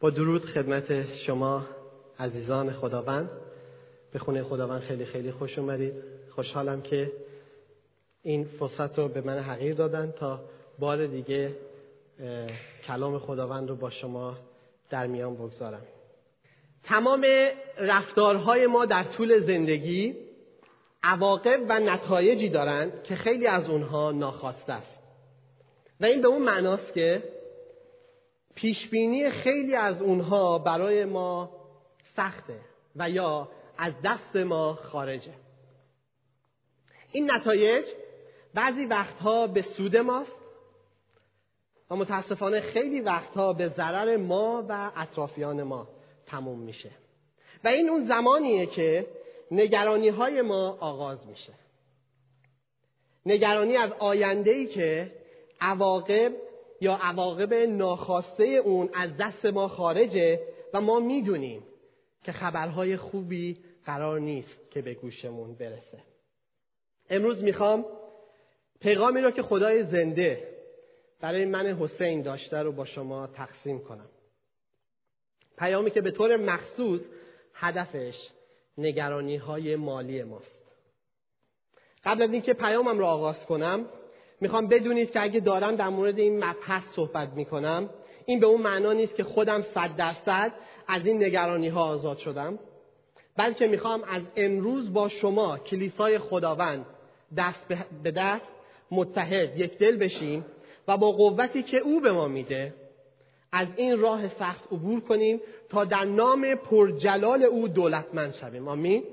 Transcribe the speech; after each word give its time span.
با 0.00 0.10
درود 0.10 0.44
خدمت 0.44 1.14
شما 1.14 1.66
عزیزان 2.18 2.72
خداوند. 2.72 3.30
به 4.12 4.18
خونه 4.18 4.42
خداوند 4.42 4.80
خیلی 4.80 5.04
خیلی 5.04 5.32
خوش 5.32 5.58
اومدید. 5.58 5.92
خوشحالم 6.30 6.82
که 6.82 7.12
این 8.22 8.44
فرصت 8.44 8.98
رو 8.98 9.08
به 9.08 9.20
من 9.20 9.38
حقیر 9.38 9.74
دادن 9.74 10.14
تا 10.18 10.40
بار 10.78 11.06
دیگه 11.06 11.56
کلام 12.86 13.18
خداوند 13.18 13.68
رو 13.68 13.76
با 13.76 13.90
شما 13.90 14.36
در 14.90 15.06
میان 15.06 15.34
بگذارم. 15.34 15.82
تمام 16.84 17.26
رفتارهای 17.78 18.66
ما 18.66 18.86
در 18.86 19.04
طول 19.04 19.40
زندگی 19.40 20.16
عواقب 21.02 21.60
و 21.68 21.80
نتایجی 21.80 22.48
دارند 22.48 23.02
که 23.02 23.16
خیلی 23.16 23.46
از 23.46 23.68
اونها 23.68 24.12
ناخواسته 24.12 24.72
است. 24.72 24.98
و 26.00 26.04
این 26.04 26.22
به 26.22 26.28
اون 26.28 26.42
معناست 26.42 26.94
که 26.94 27.22
پیشبینی 28.54 29.30
خیلی 29.30 29.74
از 29.74 30.02
اونها 30.02 30.58
برای 30.58 31.04
ما 31.04 31.50
سخته 32.16 32.60
و 32.96 33.10
یا 33.10 33.48
از 33.78 33.94
دست 34.04 34.36
ما 34.36 34.74
خارجه. 34.74 35.34
این 37.12 37.30
نتایج 37.30 37.86
بعضی 38.54 38.84
وقتها 38.84 39.46
به 39.46 39.62
سود 39.62 39.96
ماست 39.96 40.32
و 41.90 41.96
متاسفانه 41.96 42.60
خیلی 42.60 43.00
وقتها 43.00 43.52
به 43.52 43.68
ضرر 43.68 44.16
ما 44.16 44.64
و 44.68 44.90
اطرافیان 44.96 45.62
ما 45.62 45.88
تموم 46.26 46.58
میشه. 46.58 46.90
و 47.64 47.68
این 47.68 47.88
اون 47.88 48.08
زمانیه 48.08 48.66
که 48.66 49.06
نگرانی 49.50 50.08
های 50.08 50.42
ما 50.42 50.76
آغاز 50.80 51.26
میشه. 51.26 51.52
نگرانی 53.26 53.76
از 53.76 53.92
آینده 53.92 54.50
ای 54.50 54.66
که 54.66 55.12
عواقب 55.60 56.32
یا 56.80 56.94
عواقب 57.02 57.54
ناخواسته 57.54 58.44
اون 58.44 58.90
از 58.94 59.16
دست 59.16 59.44
ما 59.44 59.68
خارجه 59.68 60.40
و 60.74 60.80
ما 60.80 61.00
می‌دونیم 61.00 61.62
که 62.24 62.32
خبرهای 62.32 62.96
خوبی 62.96 63.58
قرار 63.84 64.20
نیست 64.20 64.70
که 64.70 64.82
به 64.82 64.94
گوشمون 64.94 65.54
برسه. 65.54 65.98
امروز 67.10 67.42
می‌خوام 67.42 67.84
پیغامی 68.80 69.20
رو 69.20 69.30
که 69.30 69.42
خدای 69.42 69.84
زنده 69.84 70.48
برای 71.20 71.44
من 71.44 71.66
حسین 71.66 72.22
داشته 72.22 72.62
رو 72.62 72.72
با 72.72 72.84
شما 72.84 73.26
تقسیم 73.26 73.78
کنم. 73.84 74.08
پیامی 75.58 75.90
که 75.90 76.00
به 76.00 76.10
طور 76.10 76.36
مخصوص 76.36 77.00
هدفش 77.54 78.14
نگرانی 78.78 79.36
های 79.36 79.76
مالی 79.76 80.22
ماست. 80.22 80.62
قبل 82.04 82.22
از 82.22 82.32
اینکه 82.32 82.54
پیامم 82.54 82.98
رو 82.98 83.04
آغاز 83.04 83.46
کنم 83.46 83.86
می‌خوام 84.40 84.66
بدونید 84.66 85.10
که 85.10 85.22
اگه 85.22 85.40
دارم 85.40 85.76
در 85.76 85.88
مورد 85.88 86.18
این 86.18 86.44
مبحث 86.44 86.82
صحبت 86.94 87.28
می‌کنم 87.28 87.90
این 88.26 88.40
به 88.40 88.46
اون 88.46 88.62
معنا 88.62 88.92
نیست 88.92 89.16
که 89.16 89.24
خودم 89.24 89.62
صد 89.74 89.96
درصد 89.96 90.52
از 90.88 91.06
این 91.06 91.24
نگرانی 91.24 91.68
ها 91.68 91.84
آزاد 91.84 92.18
شدم. 92.18 92.58
بلکه 93.36 93.66
می‌خوام 93.66 94.02
از 94.04 94.22
امروز 94.36 94.92
با 94.92 95.08
شما 95.08 95.58
کلیسای 95.58 96.18
خداوند 96.18 96.86
دست 97.36 97.66
به 98.02 98.10
دست 98.10 98.52
متحد 98.90 99.58
یک 99.58 99.78
دل 99.78 99.96
بشیم 99.96 100.44
و 100.88 100.96
با 100.96 101.12
قوتی 101.12 101.62
که 101.62 101.76
او 101.76 102.00
به 102.00 102.12
ما 102.12 102.28
میده 102.28 102.74
از 103.52 103.68
این 103.76 104.00
راه 104.00 104.28
سخت 104.28 104.72
عبور 104.72 105.00
کنیم 105.00 105.40
تا 105.68 105.84
در 105.84 106.04
نام 106.04 106.54
پرجلال 106.54 107.42
او 107.42 107.68
دولتمند 107.68 108.34
شویم. 108.34 108.68
آمین. 108.68 109.04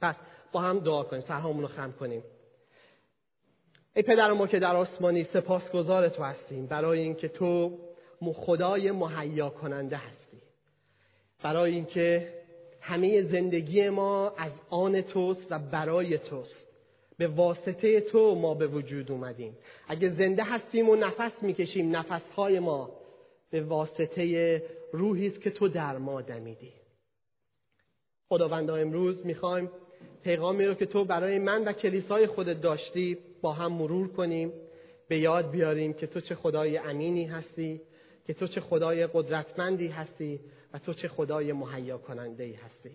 پس 0.00 0.14
با 0.52 0.60
هم 0.60 0.78
دعا 0.78 1.02
کنیم 1.02 1.22
سرهامون 1.22 1.62
رو 1.62 1.68
خم 1.68 1.92
کنیم. 2.00 2.22
ای 3.96 4.02
پدر 4.02 4.32
ما 4.32 4.46
که 4.46 4.58
در 4.58 4.76
آسمانی 4.76 5.24
سپاسگزار 5.24 6.08
تو 6.08 6.22
هستیم. 6.22 6.66
برای 6.66 7.00
اینکه 7.00 7.28
تو 7.28 7.78
خدای 8.34 8.90
مهیا 8.90 9.50
کننده 9.50 9.96
هستی. 9.96 10.42
برای 11.42 11.72
اینکه 11.72 12.32
همه 12.80 13.22
زندگی 13.22 13.88
ما 13.88 14.30
از 14.38 14.52
آن 14.70 15.00
توست 15.00 15.46
و 15.50 15.58
برای 15.58 16.18
توست. 16.18 16.66
به 17.18 17.26
واسطه 17.28 18.00
تو 18.00 18.34
ما 18.34 18.54
به 18.54 18.66
وجود 18.66 19.10
اومدیم. 19.10 19.56
اگه 19.88 20.08
زنده 20.08 20.44
هستیم 20.44 20.88
و 20.88 20.96
نفس 20.96 21.42
می‌کشیم 21.42 21.96
نفسهای 21.96 22.58
ما 22.58 22.90
به 23.50 23.62
واسطه 23.62 24.62
روحی 24.92 25.26
است 25.26 25.40
که 25.40 25.50
تو 25.50 25.68
در 25.68 25.98
ما 25.98 26.22
دمیدی. 26.22 26.72
خداوندا 28.28 28.76
امروز 28.76 29.26
می‌خوایم 29.26 29.70
پیغامی 30.22 30.64
رو 30.64 30.74
که 30.74 30.86
تو 30.86 31.04
برای 31.04 31.38
من 31.38 31.64
و 31.64 31.72
کلیسای 31.72 32.26
خودت 32.26 32.60
داشتی 32.60 33.18
با 33.42 33.52
هم 33.52 33.72
مرور 33.72 34.08
کنیم 34.08 34.52
به 35.08 35.18
یاد 35.18 35.50
بیاریم 35.50 35.92
که 35.92 36.06
تو 36.06 36.20
چه 36.20 36.34
خدای 36.34 36.78
امینی 36.78 37.24
هستی 37.24 37.80
که 38.26 38.34
تو 38.34 38.46
چه 38.46 38.60
خدای 38.60 39.06
قدرتمندی 39.06 39.88
هستی 39.88 40.40
و 40.72 40.78
تو 40.78 40.92
چه 40.92 41.08
خدای 41.08 41.52
مهیا 41.52 41.98
کننده 41.98 42.44
ای 42.44 42.52
هستی. 42.52 42.90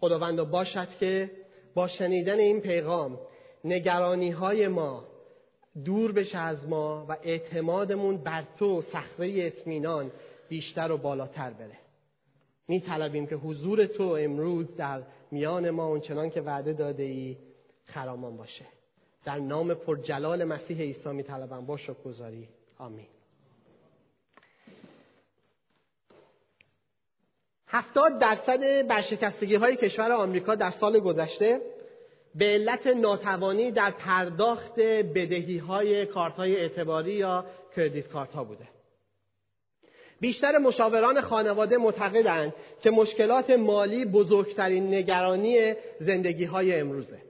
خداوند 0.00 0.42
باشد 0.42 0.88
که 1.00 1.30
با 1.74 1.88
شنیدن 1.88 2.38
این 2.38 2.60
پیغام 2.60 3.20
نگرانی 3.64 4.30
های 4.30 4.68
ما 4.68 5.04
دور 5.84 6.12
بشه 6.12 6.38
از 6.38 6.68
ما 6.68 7.06
و 7.08 7.16
اعتمادمون 7.22 8.16
بر 8.16 8.44
تو 8.58 8.82
صخره 8.82 9.32
اطمینان 9.36 10.12
بیشتر 10.48 10.92
و 10.92 10.98
بالاتر 10.98 11.50
بره. 11.50 11.78
می 12.68 12.80
طلبیم 12.80 13.26
که 13.26 13.36
حضور 13.36 13.86
تو 13.86 14.02
امروز 14.02 14.76
در 14.76 15.02
میان 15.30 15.70
ما 15.70 15.86
اونچنان 15.86 16.30
که 16.30 16.40
وعده 16.40 16.72
داده 16.72 17.02
ای 17.02 17.36
خرامان 17.84 18.36
باشه. 18.36 18.64
در 19.26 19.38
نام 19.38 19.74
پرجلال 19.74 20.44
مسیح 20.44 20.80
عیسی 20.80 21.08
می 21.08 21.22
طلبم. 21.22 21.66
با 21.66 21.78
گذاری 22.04 22.48
آمین. 22.78 23.06
هفتاد 27.68 28.18
درصد 28.18 28.86
برشکستگی 28.88 29.54
های 29.54 29.76
کشور 29.76 30.12
آمریکا 30.12 30.54
در 30.54 30.70
سال 30.70 31.00
گذشته 31.00 31.60
به 32.34 32.44
علت 32.44 32.86
ناتوانی 32.86 33.70
در 33.70 33.90
پرداخت 33.90 34.80
بدهی 35.14 35.58
های 35.58 36.06
کارت 36.06 36.34
های 36.34 36.56
اعتباری 36.56 37.12
یا 37.12 37.44
کردیت 37.76 38.08
کارت 38.08 38.32
ها 38.32 38.44
بوده. 38.44 38.68
بیشتر 40.20 40.58
مشاوران 40.58 41.20
خانواده 41.20 41.76
معتقدند 41.76 42.54
که 42.82 42.90
مشکلات 42.90 43.50
مالی 43.50 44.04
بزرگترین 44.04 44.94
نگرانی 44.94 45.74
زندگی 46.00 46.44
های 46.44 46.80
امروزه. 46.80 47.25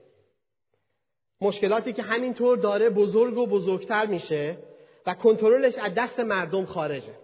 مشکلاتی 1.41 1.92
که 1.92 2.02
همینطور 2.02 2.58
داره 2.58 2.91
بزرگ 2.91 3.38
و 3.38 3.47
بزرگتر 3.47 4.06
میشه 4.06 4.58
و 5.06 5.14
کنترلش 5.14 5.78
از 5.78 5.94
دست 5.94 6.20
مردم 6.20 6.64
خارجه. 6.64 7.14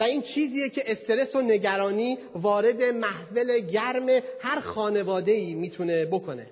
و 0.00 0.04
این 0.04 0.22
چیزیه 0.22 0.68
که 0.68 0.82
استرس 0.86 1.36
و 1.36 1.40
نگرانی 1.40 2.18
وارد 2.34 2.82
محول 2.82 3.58
گرم 3.58 4.08
هر 4.40 4.60
خانواده 4.60 5.32
ای 5.32 5.54
می‌تونه 5.54 6.06
بکنه 6.06 6.46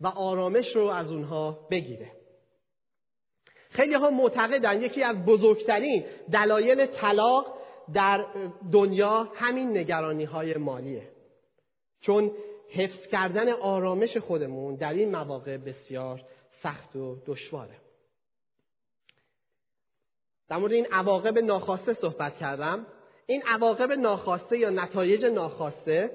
و 0.00 0.06
آرامش 0.06 0.76
رو 0.76 0.86
از 0.86 1.12
اونها 1.12 1.68
بگیره. 1.70 2.12
خیلی 3.70 3.94
ها 3.94 4.10
معتقدن 4.10 4.82
یکی 4.82 5.02
از 5.02 5.24
بزرگترین 5.24 6.04
دلایل 6.32 6.86
طلاق 6.86 7.58
در 7.94 8.26
دنیا 8.72 9.28
همین 9.34 9.78
نگرانی 9.78 10.24
های 10.24 10.54
مالیه. 10.54 11.08
چون 12.00 12.30
حفظ 12.72 13.06
کردن 13.06 13.52
آرامش 13.52 14.16
خودمون 14.16 14.74
در 14.74 14.92
این 14.92 15.10
مواقع 15.10 15.56
بسیار 15.56 16.20
سخت 16.62 16.96
و 16.96 17.22
دشواره. 17.26 17.76
در 20.48 20.56
مورد 20.56 20.72
این 20.72 20.86
عواقب 20.92 21.38
ناخواسته 21.38 21.94
صحبت 21.94 22.38
کردم. 22.38 22.86
این 23.26 23.42
عواقب 23.46 23.92
ناخواسته 23.92 24.58
یا 24.58 24.70
نتایج 24.70 25.24
ناخواسته 25.24 26.10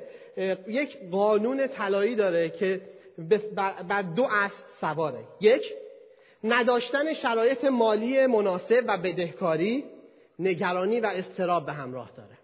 یک 0.68 1.10
قانون 1.12 1.68
طلایی 1.68 2.16
داره 2.16 2.50
که 2.50 2.82
بر 3.88 4.02
دو 4.02 4.28
اصل 4.32 4.56
سواره. 4.82 5.24
یک 5.42 5.74
نداشتن 6.44 7.14
شرایط 7.14 7.64
مالی 7.64 8.26
مناسب 8.26 8.84
و 8.88 8.98
بدهکاری 8.98 9.86
نگرانی 10.40 11.00
و 11.00 11.06
استراب 11.06 11.66
به 11.66 11.74
همراه 11.74 12.12
داره. 12.18 12.38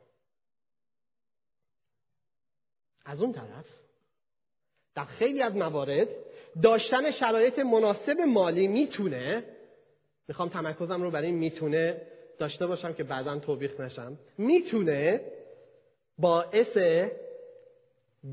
از 3.05 3.21
اون 3.21 3.33
طرف 3.33 3.65
در 4.95 5.03
خیلی 5.03 5.41
از 5.41 5.55
موارد 5.55 6.07
داشتن 6.63 7.11
شرایط 7.11 7.59
مناسب 7.59 8.19
مالی 8.19 8.67
می‌تونه 8.67 9.43
می‌خوام 10.27 10.49
تمرکزم 10.49 11.03
رو 11.03 11.11
برای 11.11 11.31
می‌تونه 11.31 12.01
داشته 12.39 12.67
باشم 12.67 12.93
که 12.93 13.03
بعدا 13.03 13.39
توبیخ 13.39 13.79
نشم 13.79 14.17
می‌تونه 14.37 15.21
باعث 16.17 16.77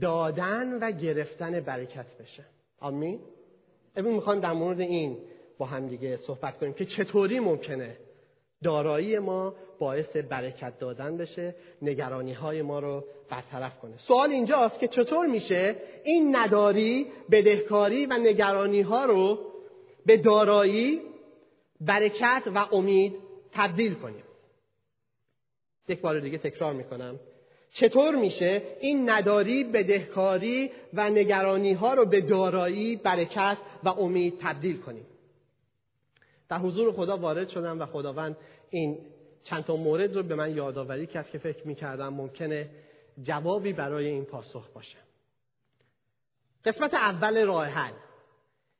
دادن 0.01 0.79
و 0.79 0.91
گرفتن 0.91 1.61
برکت 1.61 2.07
بشه. 2.21 2.45
آمین؟ 2.79 3.21
امروز 3.97 4.15
می‌خوام 4.15 4.41
در 4.41 4.53
مورد 4.53 4.81
این 4.81 5.19
با 5.59 5.67
هم 5.67 5.89
دیگه 5.89 6.17
صحبت 6.17 6.59
کنیم 6.59 6.73
که 6.73 6.85
چطوری 6.85 7.41
ممکنه 7.41 7.97
دارایی 8.65 9.19
ما 9.19 9.55
باعث 9.79 10.17
برکت 10.17 10.79
دادن 10.79 11.17
بشه 11.17 11.55
نگرانی 11.83 12.33
های 12.33 12.63
ما 12.63 12.79
رو 12.79 13.05
برطرف 13.31 13.79
کنه. 13.79 13.99
سوال 13.99 14.31
اینجاست 14.31 14.79
که 14.79 14.89
چطور 14.89 15.27
میشه 15.27 15.77
این 16.05 16.37
نداری 16.37 17.07
بدهکاری 17.31 18.07
و 18.07 18.19
نگرانی 18.19 18.81
ها 18.81 19.05
رو 19.05 19.39
به 20.07 20.17
دارایی 20.17 21.01
برکت 21.81 22.43
و 22.55 22.67
امید 22.73 23.17
تبدیل 23.53 23.95
کنیم؟ 23.95 24.25
یک 25.89 26.01
بار 26.01 26.21
دیگه 26.21 26.39
تکرار 26.39 26.73
می‌کنم. 26.73 27.21
چطور 27.73 28.17
میشه 28.17 28.63
این 28.81 29.11
نداری 29.11 29.65
بدهکاری 29.65 30.71
و 30.95 31.11
نگرانی 31.11 31.73
ها 31.73 31.95
رو 31.95 32.05
به 32.07 32.21
دارایی 32.21 32.97
برکت 32.97 33.57
و 33.85 33.89
امید 33.89 34.35
تبدیل 34.41 34.81
کنیم؟ 34.81 35.07
در 36.51 36.59
حضور 36.59 36.93
خدا 36.93 37.17
وارد 37.17 37.49
شدم 37.49 37.81
و 37.81 37.87
خداوند 37.87 38.37
این 38.71 38.99
چند 39.45 39.65
تا 39.65 39.77
مورد 39.77 40.17
رو 40.17 40.23
به 40.23 40.35
من 40.35 40.57
یادآوری 40.57 41.07
کرد 41.07 41.31
که 41.31 41.39
فکر 41.39 41.67
می‌کردم 41.67 42.15
ممکنه 42.15 42.71
جوابی 43.23 43.73
برای 43.73 44.07
این 44.07 44.25
پاسخ 44.25 44.69
باشه. 44.69 44.99
قسمت 46.65 46.95
اول 46.95 47.47
راه 47.47 47.67
حل. 47.67 47.93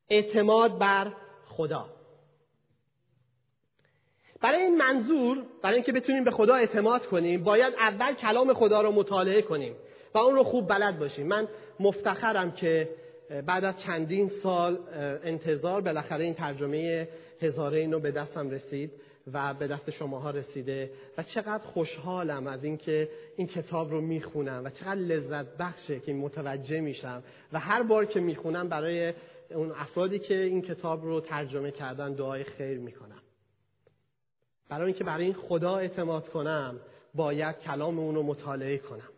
اعتماد 0.09 0.79
بر 0.79 1.13
خدا. 1.47 1.91
برای 4.41 4.63
این 4.63 4.77
منظور 4.77 5.45
برای 5.63 5.75
اینکه 5.75 5.93
بتونیم 5.93 6.25
به 6.25 6.31
خدا 6.31 6.55
اعتماد 6.55 7.07
کنیم 7.07 7.45
باید 7.45 7.75
اول 7.79 8.15
کلام 8.15 8.55
خدا 8.55 8.81
رو 8.81 8.93
مطالعه 8.93 9.43
کنیم 9.43 9.75
و 10.15 10.19
اون 10.19 10.35
رو 10.35 10.45
خوب 10.45 10.69
بلد 10.69 10.99
باشیم. 10.99 11.27
من 11.27 11.49
مفتخرم 11.81 12.53
که 12.53 12.89
بعد 13.47 13.65
از 13.65 13.81
چندین 13.83 14.31
سال 14.43 14.79
انتظار 15.25 15.81
بالاخره 15.81 16.25
این 16.25 16.35
ترجمه 16.35 17.09
هزاره 17.41 17.87
رو 17.87 18.01
به 18.01 18.11
دستم 18.11 18.51
رسید 18.51 18.91
و 19.33 19.55
به 19.55 19.67
دست 19.67 19.91
شماها 19.91 20.31
رسیده 20.31 20.91
و 21.19 21.23
چقدر 21.23 21.65
خوشحالم 21.65 22.47
از 22.47 22.65
اینکه 22.65 23.09
این 23.37 23.47
کتاب 23.47 23.91
رو 23.91 24.01
می‌خونم 24.01 24.65
و 24.65 24.71
چقدر 24.71 24.95
لذت 24.95 25.57
بخشه 25.57 26.01
که 26.01 26.13
متوجه 26.13 26.81
میشم 26.81 27.23
و 27.53 27.59
هر 27.59 27.83
بار 27.83 28.05
که 28.05 28.21
می‌خونم 28.21 28.69
برای 28.69 29.15
اون 29.51 29.73
افرادی 29.73 30.19
که 30.19 30.35
این 30.35 30.63
کتاب 30.63 31.05
رو 31.05 31.21
ترجمه 31.21 31.71
کردن 31.71 32.13
دعای 32.13 32.45
خیر 32.45 32.79
می‌کنم 32.79 33.23
برای 34.69 34.87
اینکه 34.87 35.05
برای 35.05 35.25
این 35.25 35.35
خدا 35.35 35.77
اعتماد 35.77 36.29
کنم 36.29 36.81
باید 37.15 37.59
کلام 37.59 37.99
اون 37.99 38.15
رو 38.15 38.23
مطالعه 38.23 38.79
کنم 38.79 39.09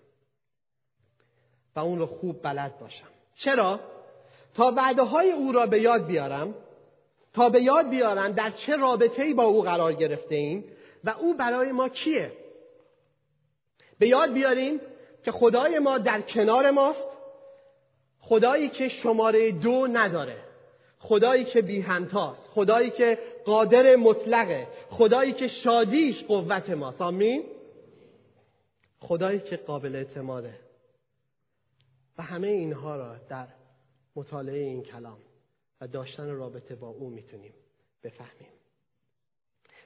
و 1.77 1.81
اون 1.81 1.99
رو 1.99 2.07
خوب 2.07 2.43
بلد 2.43 2.79
باشم 2.79 3.09
چرا؟ 3.35 3.81
تا 4.55 4.73
وعده 4.77 5.03
های 5.03 5.31
او 5.31 5.53
را 5.53 5.67
به 5.67 5.81
یاد 5.81 6.07
بیارم 6.07 6.55
تا 7.35 7.49
به 7.49 7.63
یاد 7.63 7.91
بیارم 7.91 8.33
در 8.33 8.51
چه 8.51 8.77
رابطه 8.77 9.35
با 9.35 9.45
او 9.45 9.63
قرار 9.63 9.93
گرفته 9.93 10.35
ایم 10.35 10.65
و 11.05 11.11
او 11.11 11.35
برای 11.35 11.73
ما 11.73 11.89
کیه. 11.89 12.33
به 13.99 14.09
یاد 14.09 14.33
بیاریم 14.33 14.81
که 15.25 15.33
خدای 15.33 15.79
ما 15.79 15.99
در 15.99 16.21
کنار 16.21 16.71
ماست 16.71 17.09
خدایی 18.21 18.69
که 18.69 18.89
شماره 18.89 19.53
دو 19.53 19.87
نداره 19.87 20.37
خدایی 20.99 21.45
که 21.45 21.63
بی 21.63 21.81
همتاست 21.81 22.49
خدایی 22.49 22.91
که 22.91 23.19
قادر 23.45 23.97
مطلقه 23.97 24.69
خدایی 24.91 25.33
که 25.33 25.49
شادیش 25.49 26.25
قوت 26.25 26.71
ماست. 26.71 27.03
آمین؟ 27.03 27.45
خدایی 29.01 29.41
که 29.41 29.57
قابل 29.57 29.97
اعتماده. 29.97 30.55
و 32.19 32.23
همه 32.23 32.49
اینها 32.49 32.97
را 32.97 33.17
در 33.29 33.47
مطالعه 34.17 34.59
این 34.59 34.83
کلام 34.83 35.19
و 35.83 35.87
داشتن 35.87 36.31
رابطه 36.31 36.75
با 36.75 36.89
او 36.89 37.11
می‌تونیم 37.11 37.55
بفهمیم. 38.05 38.49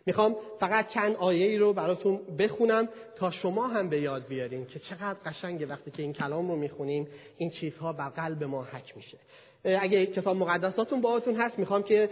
می‌خوام 0.07 0.37
فقط 0.61 0.89
چند 0.89 1.17
آیه 1.17 1.47
ای 1.47 1.59
رو 1.59 1.73
براتون 1.73 2.37
بخونم 2.39 2.89
تا 3.17 3.31
شما 3.31 3.69
هم 3.69 3.89
به 3.89 4.01
یاد 4.01 4.27
بیارین 4.27 4.67
که 4.67 4.79
چقدر 4.79 5.19
قشنگه 5.25 5.67
وقتی 5.67 5.91
که 5.91 6.03
این 6.03 6.13
کلام 6.13 6.51
رو 6.51 6.57
می‌خونیم 6.57 7.09
این 7.37 7.51
چیزها 7.51 7.93
بر 7.93 8.09
قلب 8.09 8.45
ما 8.45 8.65
حک 8.65 8.97
میشه. 8.97 9.19
اگه 9.65 10.07
کتاب 10.07 10.37
مقدساتون 10.37 11.01
باهاتون 11.01 11.35
هست 11.35 11.59
می‌خوام 11.59 11.83
که 11.83 12.11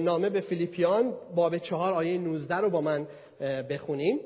نامه 0.00 0.30
به 0.30 0.40
فیلیپیان 0.40 1.14
باب 1.34 1.58
چهار 1.58 1.92
آیه 1.92 2.18
19 2.18 2.56
رو 2.56 2.70
با 2.70 2.80
من 2.80 3.06
بخونیم. 3.70 4.20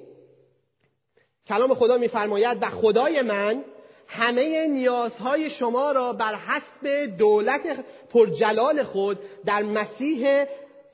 کلام 1.46 1.74
خدا 1.74 1.98
میفرماید 1.98 2.58
و 2.62 2.70
خدای 2.70 3.22
من 3.22 3.64
همه 4.08 4.66
نیازهای 4.66 5.50
شما 5.50 5.92
را 5.92 6.12
بر 6.12 6.34
حسب 6.34 7.16
دولت 7.18 7.84
پرجلال 8.10 8.82
خود 8.82 9.18
در 9.44 9.62
مسیح 9.62 10.44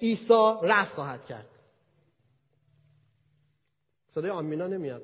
عیسی 0.01 0.53
رفت 0.63 0.95
خواهد 0.95 1.27
کرد. 1.27 1.47
صدای 4.15 4.31
آمینا 4.31 4.67
نمیاد. 4.67 5.03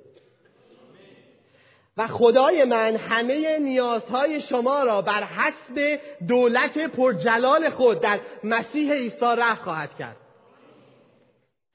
و 1.97 2.07
خدای 2.07 2.65
من 2.65 2.97
همه 2.97 3.59
نیازهای 3.59 4.41
شما 4.41 4.83
را 4.83 5.03
بر 5.03 5.23
حسب 5.23 6.01
دولت 6.29 6.79
پرجلال 6.79 7.71
خود 7.71 8.01
در 8.01 8.21
مسیح 8.45 8.93
عیسی 8.93 9.35
رفت 9.39 9.63
خواهد 9.63 9.97
کرد. 9.97 10.17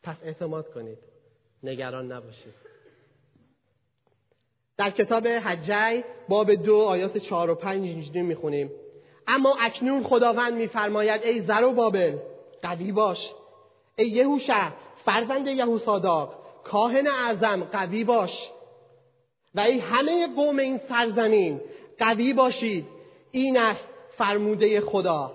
پس 0.03 0.23
اعتماد 0.23 0.73
کنید. 0.73 0.97
نگران 1.63 2.11
نباشید. 2.11 2.53
در 4.77 4.89
کتاب 4.89 5.27
حجی 5.27 6.03
باب 6.29 6.53
دو 6.53 6.77
آیات 6.77 7.17
چهار 7.17 7.49
و 7.49 7.55
پنج 7.55 7.83
اینجوری 7.83 8.21
می‌خونیم. 8.21 8.71
اما 9.27 9.57
اکنون 9.61 10.03
خداوند 10.03 10.53
میفرماید 10.53 11.23
ای 11.23 11.41
زر 11.41 11.63
و 11.63 11.71
بابل 11.71 12.17
قوی 12.61 12.91
باش. 12.91 13.31
ای 13.97 14.07
یهوشع 14.07 14.67
فرزند 15.05 15.47
یهوساداق 15.47 16.39
کاهن 16.63 17.07
اعظم 17.07 17.63
قوی 17.63 18.03
باش. 18.03 18.49
و 19.55 19.59
ای 19.59 19.79
همه 19.79 20.27
قوم 20.35 20.57
این 20.57 20.77
سرزمین 20.89 21.61
قوی 21.99 22.33
باشید. 22.33 22.85
این 23.31 23.57
است 23.57 23.89
فرموده 24.17 24.81
خدا. 24.81 25.31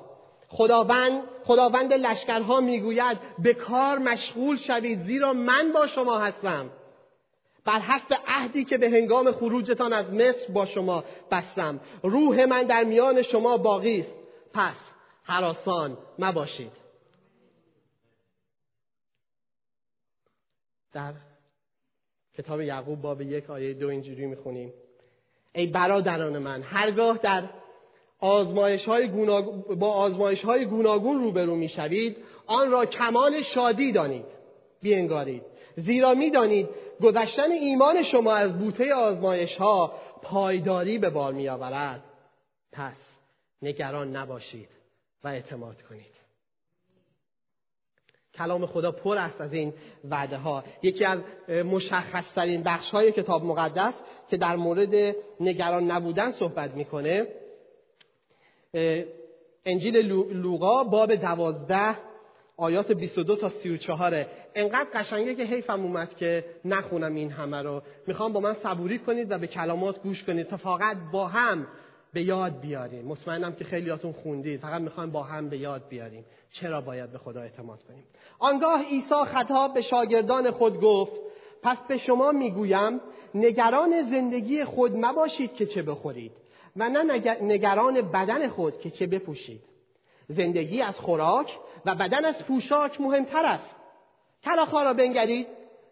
خداوند 0.49 1.23
خداوند 1.45 1.93
لشکرها 1.95 2.61
می‌گوید 2.61 3.19
به 3.39 3.55
کار 3.55 3.99
مشغول 3.99 4.57
شوید 4.57 5.03
زیرا 5.03 5.33
من 5.33 5.73
با 5.73 5.87
شما 5.87 6.19
هستم. 6.19 6.71
بر 7.65 7.79
حسب 7.79 8.15
عهدی 8.27 8.65
که 8.65 8.79
به 8.79 8.91
هنگام 8.91 9.33
خروجتان 9.33 9.93
از 9.93 10.13
مصر 10.13 10.53
با 10.53 10.67
شما 10.67 11.05
بستم. 11.31 11.81
روح 12.03 12.45
من 12.45 12.63
در 12.63 12.85
میان 12.85 13.23
شما 13.23 13.57
باقی 13.57 14.01
است. 14.01 14.11
پس 14.53 14.77
حراسان 15.23 15.99
مباشید. 16.19 16.73
در 20.93 21.13
کتاب 22.35 22.61
یعقوب 22.61 23.01
باب 23.01 23.21
یک 23.21 23.51
آیه 23.51 23.75
دو 23.75 23.89
اینجوری 23.89 24.27
می‌خونیم. 24.27 24.73
ای 25.53 25.67
برادران 25.67 26.39
من 26.39 26.63
هرگاه 26.63 27.19
در 27.19 27.43
آزمایش 28.21 28.85
های 28.85 29.07
با 29.77 29.93
آزمایش 29.93 30.45
های 30.45 30.65
گوناگون 30.65 31.23
روبرو 31.23 31.57
می‌شوید 31.57 32.17
آن 32.47 32.71
را 32.71 32.87
کمال 32.87 33.43
شادی 33.43 33.93
دانید. 33.93 34.25
بینگارید 34.83 35.43
زیرا 35.77 36.15
می‌دانید 36.15 36.69
گذشتن 37.03 37.51
ایمان 37.51 38.03
شما 38.03 38.33
از 38.33 38.59
بوته 38.59 38.95
آزمایش 38.95 39.57
ها 39.57 39.93
پایداری 40.23 40.99
به 40.99 41.11
بار 41.11 41.33
می 41.33 41.49
آورد 41.49 42.03
پس 42.73 42.97
نگران 43.63 44.17
نباشید 44.17 44.69
و 45.25 45.29
اعتماد 45.29 45.83
کنید. 45.83 46.21
کلام 48.35 48.67
خدا 48.67 48.93
پر 48.93 49.17
است 49.19 49.41
از 49.41 49.53
این 49.53 49.73
وعده 50.11 50.37
ها 50.37 50.65
یکی 50.83 51.05
از 51.05 51.19
مشخص 51.49 52.35
ترین 52.35 52.63
بخش 52.63 52.91
های 52.91 53.13
کتاب 53.13 53.45
مقدس 53.45 53.95
که 54.31 54.37
در 54.37 54.57
مورد 54.57 55.17
نگران 55.41 55.91
نبودن 55.91 56.31
صحبت 56.31 56.71
می‌کنه 56.71 57.27
انجیل 59.65 59.97
لوقا 60.33 60.85
باب 60.85 61.15
دوازده 61.15 62.10
آیات 62.61 62.93
22 62.93 63.37
تا 63.37 63.49
34 63.49 64.27
انقدر 64.55 64.89
قشنگه 64.95 65.35
که 65.35 65.43
حیفم 65.43 65.83
اومد 65.83 66.15
که 66.17 66.45
نخونم 66.65 67.15
این 67.15 67.31
همه 67.31 67.63
رو. 67.63 67.83
می‌خوام 68.07 68.33
با 68.33 68.41
من 68.41 68.55
صبوری 68.55 68.99
کنید 68.99 69.31
و 69.31 69.39
به 69.39 69.47
کلامات 69.47 70.03
گوش 70.03 70.25
کنید 70.25 70.47
تا 70.47 70.57
فقط 70.57 70.97
با 71.13 71.29
هم 71.29 71.67
به 72.13 72.23
یاد 72.23 72.61
بیاریم. 72.61 73.05
مطمئنم 73.05 73.53
که 73.53 73.65
خیلیاتون 73.65 74.13
خوندید. 74.13 74.61
فقط 74.61 74.83
می‌خوایم 74.83 75.11
با 75.11 75.23
هم 75.23 75.49
به 75.49 75.59
یاد 75.59 75.89
بیاریم. 75.89 76.25
چرا 76.51 76.81
باید 76.81 77.13
به 77.13 77.19
خدا 77.19 77.41
اعتماد 77.41 77.83
کنیم؟ 77.83 78.05
آنگاه 78.39 78.83
عیسی 78.83 79.25
خطاب 79.27 79.75
به 79.75 79.81
شاگردان 79.81 80.51
خود 80.51 80.81
گفت 80.81 81.13
پس 81.63 81.77
به 81.89 81.99
شما 81.99 82.33
می‌گویم 82.33 83.01
نگران 83.35 84.11
زندگی 84.11 84.65
خود 84.65 84.97
مباشید 84.97 85.53
که 85.53 85.67
چه 85.67 85.83
بخورید 85.83 86.33
و 86.77 86.89
نه 86.89 87.03
نگران 87.43 88.01
بدن 88.11 88.49
خود 88.49 88.79
که 88.79 88.91
چه 88.91 89.07
بپوشید. 89.07 89.61
زندگی 90.29 90.83
از 90.83 90.99
خوراک 90.99 91.59
و 91.87 91.95
بدن 91.95 92.25
از 92.25 92.45
پوشاک 92.45 93.01
مهمتر 93.01 93.45
است. 93.45 93.77
کلاخها 94.45 94.83
را 94.83 94.95
بنگرید 94.95 95.47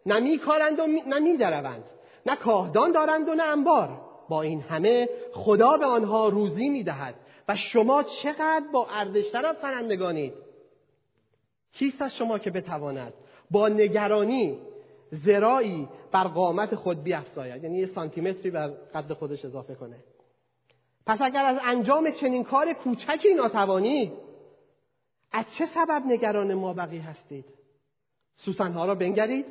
نه 0.07 0.39
کارند 0.39 0.79
و 0.79 0.87
نه 0.87 1.37
دروند 1.37 1.85
نه 2.27 2.37
کاهدان 2.37 2.93
دارند 2.93 3.29
و 3.29 3.35
نه 3.35 3.43
انبار. 3.43 4.01
با 4.29 4.43
این 4.43 4.61
همه 4.61 5.09
خدا 5.33 5.77
به 5.77 5.87
آنها 5.87 6.29
روزی 6.29 6.69
می‌دهد 6.69 7.15
و 7.49 7.55
شما 7.55 8.03
چقدر 8.03 8.65
با 8.73 8.87
ارزشتر 8.87 9.47
از 9.47 9.57
پرندگانید 9.57 10.35
کیست 11.73 12.03
از 12.03 12.17
شما 12.17 12.39
که 12.39 12.51
بتواند 12.51 13.13
با 13.51 13.69
نگرانی 13.69 14.59
زرایی 15.11 15.89
بر 16.13 16.25
قامت 16.25 16.75
خود 16.75 17.03
بیافزاید 17.03 17.65
یعنی 17.65 17.79
یه 17.79 17.87
سانتیمتری 17.87 18.51
بر 18.51 18.69
قد 18.69 19.13
خودش 19.13 19.45
اضافه 19.45 19.75
کنه. 19.75 19.97
پس 21.07 21.19
اگر 21.21 21.45
از 21.45 21.57
انجام 21.65 22.11
چنین 22.11 22.45
کار 22.45 22.73
کوچکی 22.73 23.35
ناتوانید 23.35 24.13
از 25.33 25.45
چه 25.55 25.67
سبب 25.67 26.03
نگران 26.07 26.55
ما 26.55 26.73
بقی 26.73 26.99
هستید؟ 26.99 27.45
سوسنها 28.37 28.85
را 28.85 28.95
بنگرید 28.95 29.47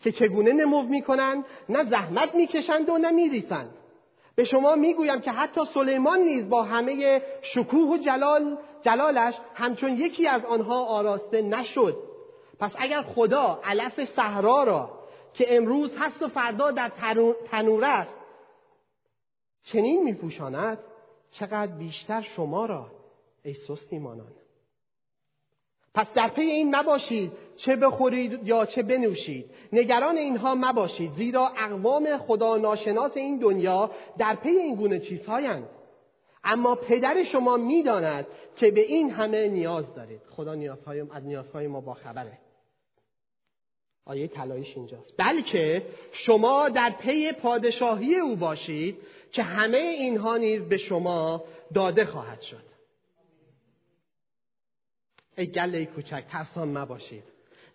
که 0.00 0.12
چگونه 0.12 0.52
نمو 0.52 0.82
می‌کنند 0.82 1.44
نه 1.68 1.90
زحمت 1.90 2.34
می‌کشند 2.34 2.88
و 2.88 2.98
نه 2.98 3.10
میریسند 3.10 3.70
به 4.34 4.44
شما 4.44 4.74
می‌گویم 4.74 5.20
که 5.20 5.30
حتی 5.30 5.60
سلیمان 5.74 6.20
نیز 6.20 6.48
با 6.48 6.62
همه 6.62 7.22
شکوه 7.42 7.88
و 7.88 7.96
جلال 7.96 8.58
جلالش 8.80 9.34
همچون 9.54 9.96
یکی 9.96 10.28
از 10.28 10.44
آنها 10.44 10.84
آراسته 10.84 11.42
نشد. 11.42 11.96
پس 12.58 12.74
اگر 12.78 13.02
خدا 13.02 13.60
علف 13.64 14.04
صحرا 14.04 14.64
را 14.64 14.90
که 15.34 15.56
امروز 15.56 15.96
هست 15.98 16.22
و 16.22 16.28
فردا 16.28 16.70
در 16.70 16.92
تنور 17.50 17.84
است 17.84 18.16
چنین 19.62 20.02
میپوشاند 20.02 20.78
چقدر 21.30 21.72
بیشتر 21.72 22.20
شما 22.20 22.66
را 22.66 22.86
ای 23.44 23.54
سستیمانان 23.54 24.32
پس 25.96 26.06
در 26.14 26.28
پی 26.28 26.42
این 26.42 26.76
مباشید 26.76 27.32
چه 27.56 27.76
بخورید 27.76 28.48
یا 28.48 28.66
چه 28.66 28.82
بنوشید. 28.82 29.50
نگران 29.72 30.16
اینها 30.16 30.54
مباشید 30.54 31.12
زیرا 31.12 31.52
اقوام 31.58 32.16
خدا 32.16 32.56
ناشناس 32.56 33.16
این 33.16 33.38
دنیا 33.38 33.90
در 34.18 34.34
پی 34.34 34.48
این 34.48 34.74
گونه 34.74 34.98
چیزهایند. 34.98 35.68
اما 36.44 36.74
پدر 36.74 37.22
شما 37.22 37.56
می‌داند 37.56 38.26
که 38.56 38.70
به 38.70 38.80
این 38.80 39.10
همه 39.10 39.48
نیاز 39.48 39.94
دارید. 39.94 40.20
خدا 40.30 40.54
نیازهای 40.54 41.00
از 41.00 41.24
نیازهای 41.24 41.66
ما 41.66 41.80
با 41.80 41.94
خبره. 41.94 42.38
آیه 44.04 44.28
طلاییش 44.28 44.76
اینجاست. 44.76 45.14
بلکه 45.16 45.82
شما 46.12 46.68
در 46.68 46.90
پی 46.90 47.32
پادشاهی 47.32 48.16
او 48.16 48.36
باشید 48.36 48.98
که 49.32 49.42
همه 49.42 49.78
اینها 49.78 50.36
نیز 50.36 50.62
به 50.62 50.76
شما 50.76 51.44
داده 51.74 52.04
خواهد 52.04 52.40
شد. 52.40 52.75
ای 55.38 55.46
گله 55.46 55.84
کوچک 55.84 56.24
ترسان 56.28 56.78
مباشید. 56.78 57.24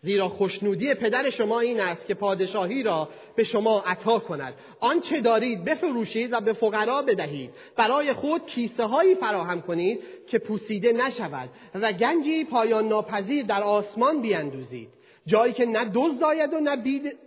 زیرا 0.04 0.30
خوشنودی 0.30 0.94
پدر 0.94 1.30
شما 1.30 1.60
این 1.60 1.80
است 1.80 2.08
که 2.08 2.14
پادشاهی 2.14 2.84
را 2.84 3.10
به 3.36 3.44
شما 3.44 3.80
عطا 3.80 4.20
کند. 4.20 4.54
آنچه 4.80 5.22
دارید 5.22 5.64
بفروشید 5.64 6.34
و 6.34 6.40
به 6.40 6.54
فقرا 6.54 7.02
بدهید. 7.02 7.52
برای 7.76 8.14
خود 8.14 8.46
کیسه 8.46 8.84
هایی 8.84 9.16
فراهم 9.16 9.62
کنید 9.62 10.00
که 10.28 10.40
پوسیده 10.40 10.92
نشود 10.92 11.50
و 11.74 11.92
گنجی 11.92 12.44
پایان 12.44 12.88
ناپذیر 12.88 13.46
در 13.46 13.64
آسمان 13.64 14.22
بیاندوزید 14.22 14.90
جایی 15.26 15.54
که 15.54 15.66
نه 15.66 15.86
دزد 15.94 16.24
آید 16.24 16.54
و 16.54 16.60
نه 16.60 16.76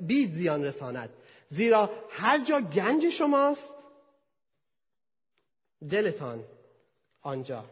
بید, 0.00 0.34
زیان 0.34 0.64
رساند. 0.64 1.10
زیرا 1.50 1.90
هر 2.10 2.44
جا 2.44 2.60
گنج 2.60 3.10
شماست 3.10 3.72
دلتان 5.90 6.44
آنجا 7.22 7.64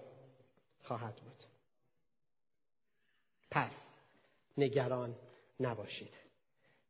خواهد 0.83 1.22
پس 3.53 3.71
نگران 4.59 5.15
نباشید. 5.61 6.19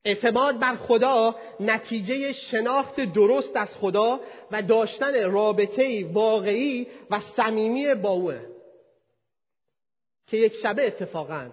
اعتماد 0.05 0.59
بر 0.59 0.77
خدا 0.77 1.35
نتیجه 1.61 2.33
شناخت 2.33 3.01
درست 3.01 3.57
از 3.57 3.77
خدا 3.77 4.21
و 4.51 4.63
داشتن 4.63 5.31
رابطه 5.31 6.07
واقعی 6.13 6.87
و 7.11 7.21
صمیمی 7.21 7.95
با 7.95 8.11
اوه 8.11 8.41
که 10.27 10.37
یک 10.37 10.55
شبه 10.55 10.87
اتفاقا 10.87 11.51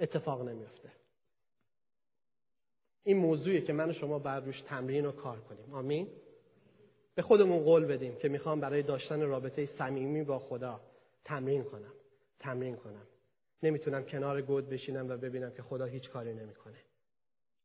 اتفاق 0.00 0.42
نمیفته 0.42 0.92
این 3.04 3.16
موضوعی 3.16 3.62
که 3.62 3.72
من 3.72 3.90
و 3.90 3.92
شما 3.92 4.18
بر 4.18 4.40
روش 4.40 4.60
تمرین 4.60 5.06
و 5.06 5.12
کار 5.12 5.40
کنیم. 5.40 5.74
آمین. 5.74 6.08
به 7.14 7.22
خودمون 7.22 7.64
قول 7.64 7.84
بدیم 7.84 8.16
که 8.16 8.28
می‌خوام 8.28 8.60
برای 8.60 8.82
داشتن 8.82 9.22
رابطه 9.22 9.66
صمیمی 9.66 10.24
با 10.24 10.38
خدا 10.38 10.80
تمرین 11.24 11.64
کنم. 11.64 11.92
تمرین 12.38 12.76
کنم. 12.76 13.06
نمی‌تونم 13.64 14.04
کنار 14.04 14.42
گود 14.42 14.68
بشینم 14.68 15.08
و 15.08 15.16
ببینم 15.16 15.50
که 15.50 15.62
خدا 15.62 15.84
هیچ 15.84 16.10
کاری 16.10 16.34
نمی‌کنه. 16.34 16.76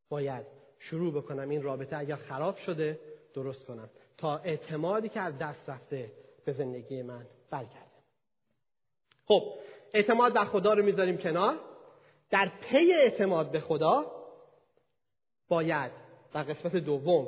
باید 0.09 0.45
شروع 0.79 1.13
بکنم 1.13 1.49
این 1.49 1.61
رابطه 1.63 1.97
اگر 1.97 2.15
خراب 2.15 2.57
شده 2.57 2.99
درست 3.33 3.65
کنم 3.65 3.89
تا 4.17 4.37
اعتمادی 4.37 5.09
که 5.09 5.19
از 5.19 5.37
دست 5.37 5.69
رفته 5.69 6.11
به 6.45 6.53
زندگی 6.53 7.01
من 7.01 7.25
برگرده. 7.49 7.79
خب 9.25 9.53
اعتماد 9.93 10.33
به 10.33 10.39
خدا 10.39 10.73
رو 10.73 10.83
می‌ذاریم 10.83 11.17
کنار. 11.17 11.59
در 12.29 12.51
پی 12.61 12.93
اعتماد 12.93 13.51
به 13.51 13.59
خدا 13.59 14.11
باید 15.47 15.91
در 16.33 16.43
قسمت 16.43 16.75
دوم 16.75 17.27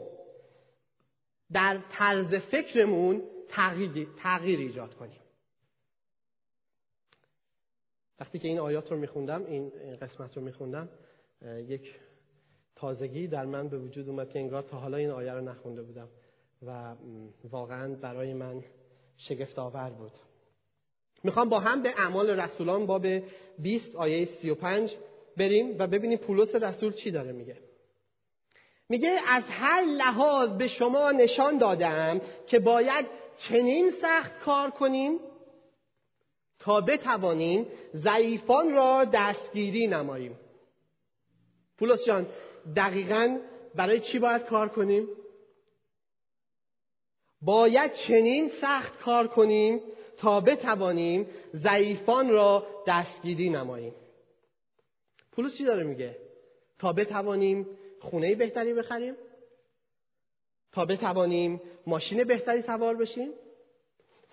در 1.52 1.80
طرز 1.92 2.36
فکرمون 2.36 3.24
تغییر, 3.50 4.08
تغییر 4.18 4.60
ایجاد 4.60 4.94
کنیم. 4.94 5.21
وقتی 8.22 8.40
که 8.40 8.48
این 8.48 8.60
آیات 8.60 8.92
رو 8.92 8.98
میخوندم 8.98 9.46
این 9.46 9.72
قسمت 10.02 10.38
رو 10.38 10.44
میخوندم 10.44 10.90
یک 11.68 11.96
تازگی 12.76 13.28
در 13.28 13.46
من 13.46 13.70
به 13.70 13.78
وجود 13.78 14.10
اومد 14.10 14.30
که 14.30 14.40
انگار 14.40 14.62
تا 14.62 14.78
حالا 14.78 14.98
این 14.98 15.10
آیه 15.10 15.34
رو 15.34 15.42
نخونده 15.42 15.82
بودم 15.82 16.08
و 16.66 16.96
واقعا 17.50 17.96
برای 17.96 18.34
من 18.34 18.64
شگفت 19.18 19.60
آور 19.60 19.90
بود. 19.90 20.12
می‌خوام 21.24 21.50
با 21.50 21.60
هم 21.60 21.84
به 21.84 21.90
اعمال 21.90 22.30
رسولان 22.30 22.86
باب 22.86 23.08
20 23.60 23.96
آیه 23.96 24.26
35 24.26 24.96
بریم 25.38 25.76
و 25.80 25.88
ببینیم 25.88 26.18
پولس 26.18 26.56
رسول 26.56 26.94
چی 26.94 27.12
داره 27.12 27.32
میگه. 27.32 27.58
میگه 28.90 29.20
از 29.28 29.44
هر 29.50 29.84
لحاظ 29.86 30.50
به 30.50 30.68
شما 30.68 31.12
نشان 31.12 31.58
دادم 31.58 32.22
که 32.48 32.60
باید 32.60 33.06
چنین 33.38 33.92
سخت 34.02 34.40
کار 34.40 34.70
کنیم 34.70 35.20
تا 36.62 36.82
بتوانیم 36.82 37.68
ضعیفان 37.96 38.72
را 38.72 39.06
دستگیری 39.14 39.88
نماییم 39.88 40.40
پولس 41.78 42.06
جان 42.06 42.28
دقیقا 42.76 43.40
برای 43.76 44.00
چی 44.00 44.20
باید 44.20 44.46
کار 44.46 44.70
کنیم؟ 44.70 45.08
باید 47.42 47.94
چنین 47.94 48.50
سخت 48.62 49.00
کار 49.00 49.28
کنیم 49.28 49.82
تا 50.18 50.42
بتوانیم 50.42 51.28
ضعیفان 51.56 52.30
را 52.30 52.68
دستگیری 52.88 53.50
نماییم 53.50 53.96
پولس 55.32 55.58
چی 55.58 55.66
داره 55.66 55.84
میگه؟ 55.84 56.18
تا 56.80 56.94
بتوانیم 56.94 57.68
خونه 58.00 58.36
بهتری 58.36 58.74
بخریم؟ 58.74 59.16
تا 60.72 60.86
بتوانیم 60.86 61.62
ماشین 61.88 62.24
بهتری 62.24 62.62
سوار 62.62 62.96
بشیم؟ 62.96 63.32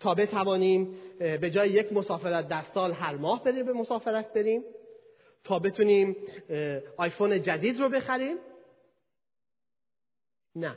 تا 0.01 0.15
بتوانیم 0.15 0.99
به 1.19 1.51
جای 1.51 1.71
یک 1.71 1.93
مسافرت 1.93 2.49
در 2.49 2.63
سال 2.75 2.93
هر 2.93 3.17
ماه 3.17 3.45
بریم 3.45 3.67
به 3.67 3.73
مسافرت 3.73 4.33
بریم 4.33 4.65
تا 5.45 5.59
بتونیم 5.59 6.17
آیفون 6.97 7.43
جدید 7.43 7.81
رو 7.81 7.89
بخریم. 7.89 8.37
نه. 10.57 10.77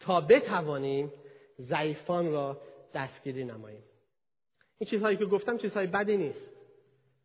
تا 0.00 0.20
بتوانیم 0.20 1.12
ضعیفان 1.60 2.32
را 2.32 2.60
دستگیری 2.94 3.44
نماییم. 3.44 3.82
این 4.78 4.90
چیزهایی 4.90 5.16
که 5.16 5.26
گفتم 5.26 5.58
چیزهای 5.58 5.86
بدی 5.86 6.16
نیست 6.16 6.48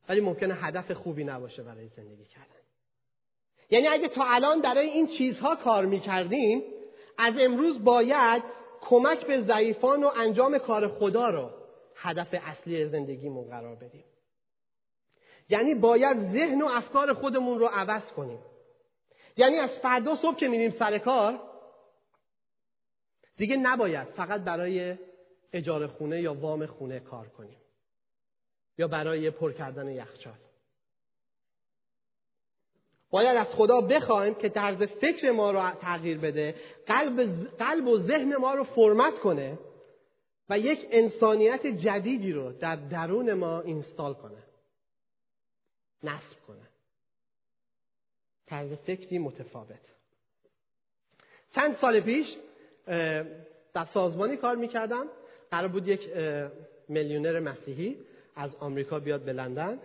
ولی 0.10 0.22
ممکنه 0.22 0.54
هدف 0.54 0.92
خوبی 0.92 1.24
نباشه 1.24 1.64
برای 1.64 1.88
زندگی 1.88 2.26
کردن. 2.26 2.48
یعنی 3.70 3.88
اگه 3.88 4.08
تا 4.08 4.24
الان 4.26 4.62
برای 4.62 4.88
این 4.88 5.08
چیزها 5.08 5.56
کار 5.56 5.86
می‌کردیم 5.86 6.64
از 7.18 7.34
امروز 7.40 7.84
باید 7.84 8.44
کمک 8.90 9.26
به 9.26 9.42
ضعیفان 9.42 10.04
و 10.04 10.12
انجام 10.16 10.58
کار 10.58 10.88
خدا 10.88 11.30
رو 11.30 11.50
هدف 11.96 12.28
اصلی 12.32 12.86
زندگیمون 12.86 13.50
قرار 13.50 13.76
بدیم. 13.76 14.04
یعنی 15.50 15.76
باید 15.76 16.18
ذهن 16.18 16.62
و 16.62 16.68
افکار 16.68 17.14
خودمون 17.14 17.60
رو 17.60 17.66
عوض 17.66 18.12
کنیم. 18.12 18.40
یعنی 19.38 19.58
از 19.58 19.80
فردا 19.80 20.16
صبح 20.16 20.36
که 20.36 20.48
میریم 20.48 20.72
سر 20.72 20.98
کار 20.98 21.40
دیگه 23.38 23.58
نباید 23.58 24.08
فقط 24.08 24.42
برای 24.42 24.98
اجاره 25.54 25.88
خونه 25.88 26.22
یا 26.22 26.34
وام 26.34 26.66
خونه 26.66 27.00
کار 27.00 27.28
کنیم 27.28 27.58
یا 28.78 28.88
برای 28.88 29.30
پر 29.30 29.52
کردن 29.52 29.88
یخچال. 29.88 30.34
باید 33.14 33.38
از 33.38 33.48
خدا 33.48 33.82
بخوایم 33.82 34.36
که 34.36 34.50
طرز 34.50 34.84
فکر 34.84 35.32
ما 35.32 35.52
رو 35.52 35.70
تغییر 35.70 36.18
بده 36.18 36.56
قلب, 36.88 37.48
قلب 37.58 37.88
و 37.88 37.98
ذهن 37.98 38.36
ما 38.36 38.54
رو 38.54 38.64
فرمت 38.64 39.20
کنه 39.20 39.60
و 40.50 40.60
یک 40.60 40.88
انسانیت 40.92 41.68
جدیدی 41.68 42.32
رو 42.32 42.52
در 42.52 42.76
درون 42.76 43.34
ما 43.34 43.62
اینستال 43.62 44.14
کنه. 44.14 44.44
نصب 46.04 46.38
کنه. 46.48 46.70
طرز 48.48 48.74
فکری 48.74 49.18
متفاوت. 49.18 49.86
چند 51.56 51.76
سال 51.76 52.00
پیش 52.00 52.36
در 53.74 53.86
سازمانی 53.94 54.38
کار 54.38 54.56
می‌کردم. 54.56 55.08
قرار 55.52 55.68
بود 55.68 55.88
یک 55.88 56.10
میلیونر 56.90 57.40
مسیحی 57.40 57.98
از 58.36 58.56
آمریکا 58.56 59.00
بیاد 59.00 59.22
به 59.22 59.34
لندن. 59.34 59.80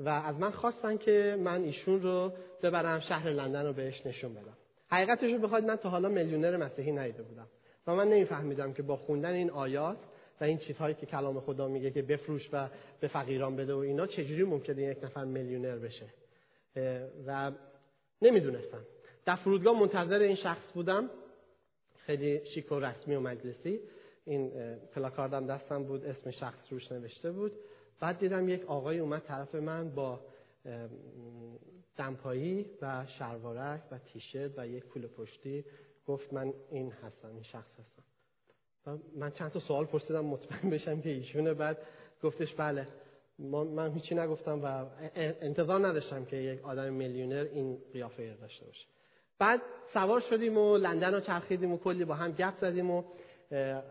و 0.00 0.08
از 0.08 0.36
من 0.36 0.50
خواستن 0.50 0.96
که 0.96 1.36
من 1.40 1.62
ایشون 1.62 2.02
رو 2.02 2.32
ببرم 2.62 3.00
شهر 3.00 3.28
لندن 3.28 3.66
رو 3.66 3.72
بهش 3.72 4.06
نشون 4.06 4.34
بدم. 4.34 4.56
حقیقتش 4.88 5.32
رو 5.32 5.38
بخواید 5.38 5.64
من 5.64 5.76
تا 5.76 5.90
حالا 5.90 6.08
میلیونر 6.08 6.56
مسیحی 6.56 6.92
ندیده 6.92 7.22
بودم. 7.22 7.46
و 7.86 7.94
من 7.94 8.08
نمیفهمیدم 8.08 8.72
که 8.72 8.82
با 8.82 8.96
خوندن 8.96 9.32
این 9.32 9.50
آیات 9.50 9.98
و 10.40 10.44
این 10.44 10.58
چیزهایی 10.58 10.94
که 10.94 11.06
کلام 11.06 11.40
خدا 11.40 11.68
میگه 11.68 11.90
که 11.90 12.02
بفروش 12.02 12.48
و 12.52 12.68
به 13.00 13.08
فقیران 13.08 13.56
بده 13.56 13.74
و 13.74 13.78
اینا 13.78 14.06
چجوری 14.06 14.44
ممکنه 14.44 14.82
یک 14.82 15.04
نفر 15.04 15.24
میلیونر 15.24 15.76
بشه؟ 15.76 16.06
و 17.26 17.52
نمی‌دونستم. 18.22 18.84
در 19.24 19.36
فرودگاه 19.36 19.80
منتظر 19.80 20.18
این 20.18 20.34
شخص 20.34 20.72
بودم. 20.72 21.10
خیلی 21.96 22.46
شیک 22.46 22.72
و 22.72 22.80
رسمی 22.80 23.14
و 23.14 23.20
مجلسی. 23.20 23.80
این 24.24 24.52
پلاکاردم 24.94 25.46
دستم 25.46 25.84
بود 25.84 26.04
اسم 26.04 26.30
شخص 26.30 26.72
روش 26.72 26.92
نوشته 26.92 27.32
بود. 27.32 27.52
بعد 28.00 28.18
دیدم 28.18 28.48
یک 28.48 28.64
آقای 28.64 28.98
اومد 28.98 29.22
طرف 29.22 29.54
من 29.54 29.94
با 29.94 30.20
دمپایی 31.96 32.66
و 32.82 33.06
شلوارک 33.06 33.80
و 33.90 33.98
تیشرت 33.98 34.50
و 34.56 34.68
یک 34.68 34.84
کوله 34.84 35.06
پشتی 35.06 35.64
گفت 36.06 36.32
من 36.32 36.52
این 36.70 36.92
هستم 36.92 37.28
این 37.28 37.42
شخص 37.42 37.70
هستم. 37.80 38.02
و 38.86 38.98
من 39.16 39.30
چند 39.30 39.50
تا 39.50 39.60
سوال 39.60 39.84
پرسیدم 39.84 40.24
مطمئن 40.24 40.70
بشم 40.70 41.00
که 41.00 41.08
ایشونه. 41.08 41.54
بعد 41.54 41.78
گفتش 42.22 42.54
بله 42.54 42.88
من 43.38 43.92
هیچی 43.92 44.14
نگفتم 44.14 44.64
و 44.64 44.86
انتظار 45.16 45.86
نداشتم 45.86 46.24
که 46.24 46.36
یک 46.36 46.64
آدم 46.64 46.92
میلیونر 46.92 47.46
این 47.52 47.78
قیافه 47.92 48.32
رو 48.32 48.40
داشته 48.40 48.66
باشه. 48.66 48.86
بعد 49.38 49.60
سوار 49.92 50.20
شدیم 50.20 50.58
و 50.58 50.76
لندن 50.76 51.14
رو 51.14 51.20
چرخیدیم 51.20 51.72
و 51.72 51.78
کلی 51.78 52.04
با 52.04 52.14
هم 52.14 52.32
گپ 52.32 52.54
زدیم 52.60 52.90
و 52.90 53.02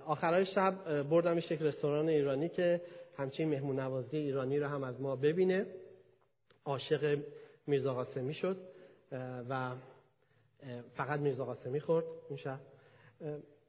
آخرای 0.06 0.46
شب 0.46 1.04
بردمش 1.04 1.52
یک 1.52 1.62
رستوران 1.62 2.10
ایرانی 2.10 2.50
که 2.50 2.82
همچین 3.18 3.50
مهمون 3.50 3.80
نوازی 3.80 4.18
ایرانی 4.18 4.60
رو 4.60 4.68
هم 4.68 4.84
از 4.84 5.02
ما 5.02 5.16
ببینه. 5.16 5.66
عاشق 6.66 7.20
میرزا 7.68 7.94
قاسمی 7.94 8.34
شد 8.34 8.58
و 9.50 9.76
فقط 10.96 11.20
میرزا 11.20 11.46
قاسمی 11.46 11.80
خورد 11.80 12.06
اون 12.30 12.38
شب. 12.38 12.60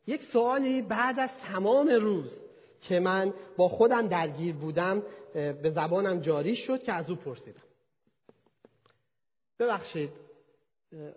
یک 0.07 0.23
سوالی 0.23 0.83
بعد 0.83 1.19
از 1.19 1.31
تمام 1.39 1.89
روز 1.89 2.37
که 2.81 3.01
من 3.01 3.35
با 3.57 3.69
خودم 3.69 4.09
درگیر 4.09 4.55
بودم 4.55 5.03
به 5.35 5.73
زبانم 5.75 6.21
جاری 6.21 6.57
شد 6.57 6.83
که 6.83 6.93
از 6.93 7.11
او 7.11 7.17
پرسیدم. 7.17 7.63
ببخشید 9.59 10.11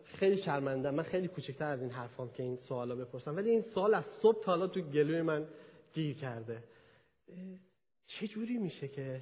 خیلی 0.04 0.38
شرمنده 0.38 0.92
من 0.92 1.04
خیلی 1.04 1.28
کوچکتر 1.28 1.66
از 1.66 1.82
این 1.82 1.90
حرفام 1.90 2.32
که 2.32 2.44
این 2.44 2.58
سوالا 2.58 2.96
بپرسم 2.96 3.36
ولی 3.36 3.50
این 3.50 3.62
سوال 3.62 3.94
از 3.94 4.04
صبح 4.22 4.44
تا 4.44 4.52
حالا 4.52 4.68
تو 4.68 4.82
گلوی 4.82 5.22
من 5.22 5.48
گیر 5.94 6.16
کرده. 6.16 6.64
چه 8.08 8.28
جوری 8.28 8.58
میشه 8.58 8.88
که 8.88 9.22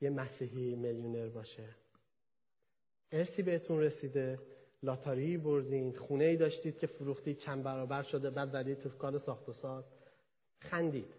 یه 0.00 0.10
مسیحی 0.10 0.74
میلیونر 0.74 1.28
باشه؟ 1.28 1.68
ارسی 3.12 3.42
بهتون 3.42 3.80
رسیده 3.80 4.38
لاتاری 4.82 5.36
بردین 5.36 5.96
خونه 5.96 6.24
ای 6.24 6.36
داشتید 6.36 6.78
که 6.78 6.86
فروختید 6.86 7.38
چند 7.38 7.62
برابر 7.62 8.02
شده 8.02 8.30
بعد 8.30 8.50
زدید 8.50 8.78
تو 8.78 8.88
کار 8.88 9.18
ساخت 9.18 9.48
و 9.48 9.52
ساز. 9.52 9.84
خندید. 10.58 11.14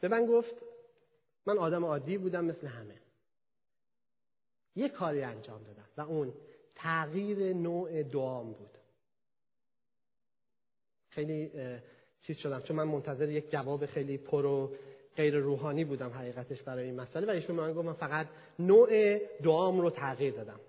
به 0.00 0.08
من 0.08 0.26
گفت 0.26 0.54
من 1.46 1.58
آدم 1.58 1.84
عادی 1.84 2.18
بودم 2.18 2.44
مثل 2.44 2.66
همه. 2.66 3.00
یه 4.76 4.88
کاری 4.88 5.22
انجام 5.22 5.62
دادم 5.62 5.88
و 5.96 6.00
اون 6.00 6.34
تغییر 6.74 7.52
نوع 7.52 8.02
دعام 8.02 8.52
بود. 8.52 8.78
خیلی 11.14 11.50
چیز 12.20 12.38
شدم. 12.38 12.60
چون 12.60 12.76
من 12.76 12.84
منتظر 12.84 13.28
یک 13.28 13.50
جواب 13.50 13.86
خیلی 13.86 14.18
پر 14.18 14.44
و 14.44 14.76
غیر 15.16 15.36
روحانی 15.36 15.84
بودم 15.84 16.10
حقیقتش 16.10 16.62
برای 16.62 16.84
این 16.84 17.00
مسئله. 17.00 17.26
و 17.26 17.30
ایشون 17.30 17.56
من 17.56 17.72
گفت 17.72 17.86
من 17.86 17.92
فقط 17.92 18.26
نوع 18.58 19.18
دعام 19.18 19.80
رو 19.80 19.90
تغییر 19.90 20.34
دادم. 20.34 20.60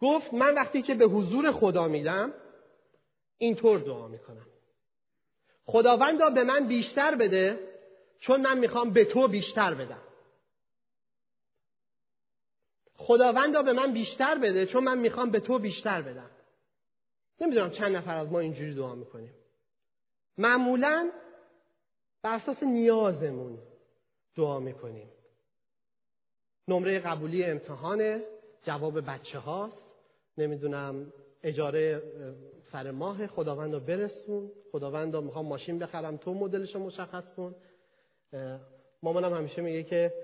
گفت 0.00 0.34
من 0.34 0.54
وقتی 0.54 0.82
که 0.82 0.94
به 0.94 1.04
حضور 1.04 1.52
خدا 1.52 1.88
میدم 1.88 2.32
اینطور 3.38 3.78
دعا 3.78 4.08
می‌کنم. 4.08 4.46
خداوندا 5.66 6.30
به 6.30 6.44
من 6.44 6.68
بیشتر 6.68 7.14
بده 7.14 7.58
چون 8.18 8.40
من 8.40 8.58
می‌خوام 8.58 8.90
به 8.90 9.04
تو 9.04 9.28
بیشتر 9.28 9.74
بدم. 9.74 10.02
خداوندا 12.94 13.62
به 13.62 13.72
من 13.72 13.92
بیشتر 13.92 14.38
بده 14.38 14.66
چون 14.66 14.84
من 14.84 14.98
می‌خوام 14.98 15.30
به 15.30 15.40
تو 15.40 15.58
بیشتر 15.58 16.02
بدم. 16.02 16.30
نمی‌دونم 17.40 17.70
چند 17.70 17.96
نفر 17.96 18.16
از 18.16 18.28
ما 18.32 18.40
اینجوری 18.40 18.74
دعا 18.74 18.94
می‌کنیم. 18.94 19.34
معمولا 20.38 21.10
بر 22.22 22.34
اساس 22.34 22.62
نیازمون 22.62 23.58
دعا 24.36 24.60
می‌کنیم. 24.60 25.08
نمره 26.68 26.98
قبولی 26.98 27.44
امتحانه 27.44 28.22
جواب 28.62 29.00
بچه 29.10 29.38
هاست 29.38 29.86
نمی‌دونم 30.38 31.12
اجاره 31.42 32.02
سر 32.72 32.90
ماه 32.90 33.26
خداوند 33.26 33.74
رو 33.74 33.80
برسون. 33.80 34.50
خداوند 34.72 35.14
رو 35.14 35.20
می‌خوام 35.20 35.46
ماشین 35.46 35.78
بخرم. 35.78 36.16
تو 36.16 36.34
مدلش 36.34 36.74
رو 36.74 36.80
مشخص 36.80 37.32
کن. 37.32 37.54
مامانم 39.02 39.34
همیشه 39.34 39.62
میگه 39.62 39.82
که 39.82 40.14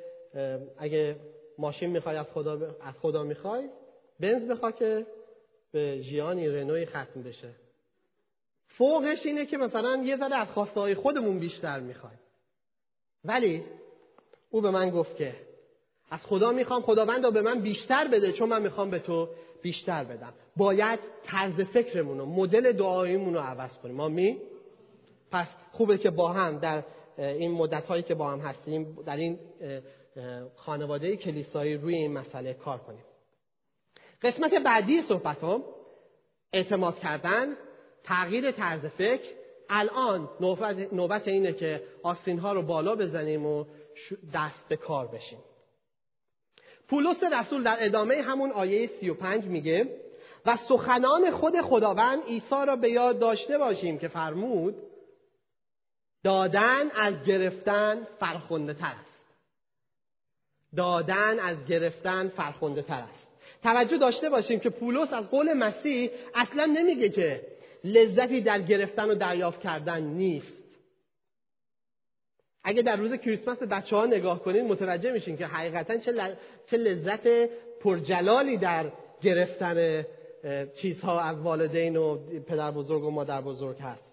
اگه 0.79 1.17
ماشین 1.59 1.91
می‌خوای 1.91 2.17
از 2.17 2.27
خدا, 2.27 2.77
از 2.81 2.95
خدا 2.95 3.23
می‌خوای 3.23 3.69
بنز 4.21 4.51
بخوا 4.51 4.71
که 4.71 5.07
به 5.75 6.01
جیانی 6.01 6.49
رنوی 6.49 6.87
ختم 6.87 7.23
بشه. 7.23 7.51
فوقش 8.69 9.27
اینه 9.27 9.47
که 9.47 9.57
مثلا 9.57 10.03
یه 10.05 10.17
ذره 10.17 10.37
از 10.37 10.49
خواسته 10.49 10.81
های 10.81 10.95
خودمون 10.95 11.39
بیشتر 11.39 11.81
می‌خوایم. 11.81 12.19
ولی 13.25 13.65
او 14.51 14.61
به 14.61 14.71
من 14.71 14.91
گفت 14.91 15.17
که 15.17 15.35
از 16.11 16.27
خدا 16.27 16.53
می‌خوام 16.53 16.83
خداوند 16.83 17.33
به 17.33 17.43
من 17.43 17.61
بیشتر 17.61 18.09
بده 18.09 18.33
چون 18.33 18.49
من 18.49 18.63
می‌خوام 18.63 18.91
به 18.91 18.99
تو 18.99 19.29
بیشتر 19.63 20.05
بدم. 20.05 20.33
باید 20.57 21.01
طرز 21.25 21.61
فکرمون 21.61 22.21
و 22.21 22.27
مدل 22.27 22.73
دعاییمون 22.73 23.35
رو 23.35 23.41
عوض 23.41 23.79
کنیم. 23.79 24.01
آمین؟ 24.01 24.39
پس 25.31 25.47
خوبه 25.73 25.99
که 25.99 26.11
با 26.11 26.33
هم 26.33 26.59
در 26.59 26.83
این 27.19 27.51
مدت 27.51 27.85
هایی 27.85 28.03
که 28.03 28.15
با 28.15 28.31
هم 28.31 28.41
هستیم 28.41 28.99
در 29.07 29.17
این 29.17 29.39
خانواده 30.57 31.17
کلیسایی 31.17 31.77
روی 31.77 31.95
این 31.95 32.13
مسئله 32.13 32.55
کار 32.55 32.79
کنیم. 32.79 33.05
قسمت 34.25 34.55
بعدی 34.55 35.03
صحبتام 35.03 35.65
اعتماد 36.53 36.99
کردن 36.99 37.57
تغییر 38.05 38.51
طرز 38.51 38.87
فکر. 38.87 39.35
الان 39.71 40.29
نوبت, 40.41 40.93
نوبت 40.93 41.29
اینه 41.29 41.53
که 41.53 41.83
آستین 42.03 42.39
ها 42.39 42.53
رو 42.53 42.63
بالا 42.63 42.97
بزنیم 42.97 43.47
و 43.47 43.65
دست 44.35 44.69
به 44.69 44.77
کار 44.77 45.07
بشیم. 45.07 45.39
پولس 46.89 47.23
رسول 47.23 47.63
در 47.63 47.77
ادامه 47.81 48.23
همون 48.23 48.51
آیه 48.51 48.87
35 48.87 49.45
میگه 49.45 50.01
و 50.47 50.57
سخنان 50.57 51.31
خود 51.31 51.61
خداوند 51.61 52.25
عیسی 52.25 52.67
را 52.67 52.77
به 52.77 52.91
یاد 52.91 53.19
داشته 53.19 53.59
باشیم 53.59 53.99
که 53.99 54.09
فرمود 54.09 54.77
دادن 56.25 56.91
از 56.91 57.25
گرفتن 57.25 58.07
فرخنده 58.21 58.75
تر 58.75 58.95
است. 59.01 59.25
دادن 60.77 61.39
از 61.39 61.65
گرفتن 61.67 62.29
فرخنده 62.29 62.83
تر 62.83 63.03
است. 63.03 63.24
توجه 63.65 63.97
داشته 63.97 64.31
باشیم 64.31 64.61
که 64.61 64.71
پولس 64.71 65.13
از 65.13 65.31
قول 65.31 65.53
مسیح 65.53 66.11
اصلا 66.35 66.65
نمیگه 66.65 67.09
که 67.09 67.41
لذتی 67.85 68.41
در 68.41 68.61
گرفتن 68.61 69.11
و 69.11 69.15
دریافت 69.15 69.61
کردن 69.61 70.03
نیست. 70.03 70.65
اگه 72.65 72.83
در 72.83 72.97
روز 72.97 73.15
کریسمس 73.15 73.59
بچه 73.59 73.97
ها 73.97 74.07
نگاه 74.07 74.43
کنید 74.43 74.65
متوجه 74.65 75.13
میشین 75.13 75.37
که 75.37 75.47
حقیقتا 75.47 75.97
چه, 75.97 76.37
چه 76.71 76.77
لذت 76.77 77.51
پرجلالی 77.81 78.57
در 78.57 78.93
گرفتن 79.23 80.05
چیزها 80.75 81.21
از 81.21 81.39
والدین 81.39 81.97
و 81.97 82.19
پدر 82.41 82.71
بزرگ 82.71 83.05
و 83.05 83.11
مادر 83.11 83.41
بزرگ 83.41 83.77
هست. 83.81 84.05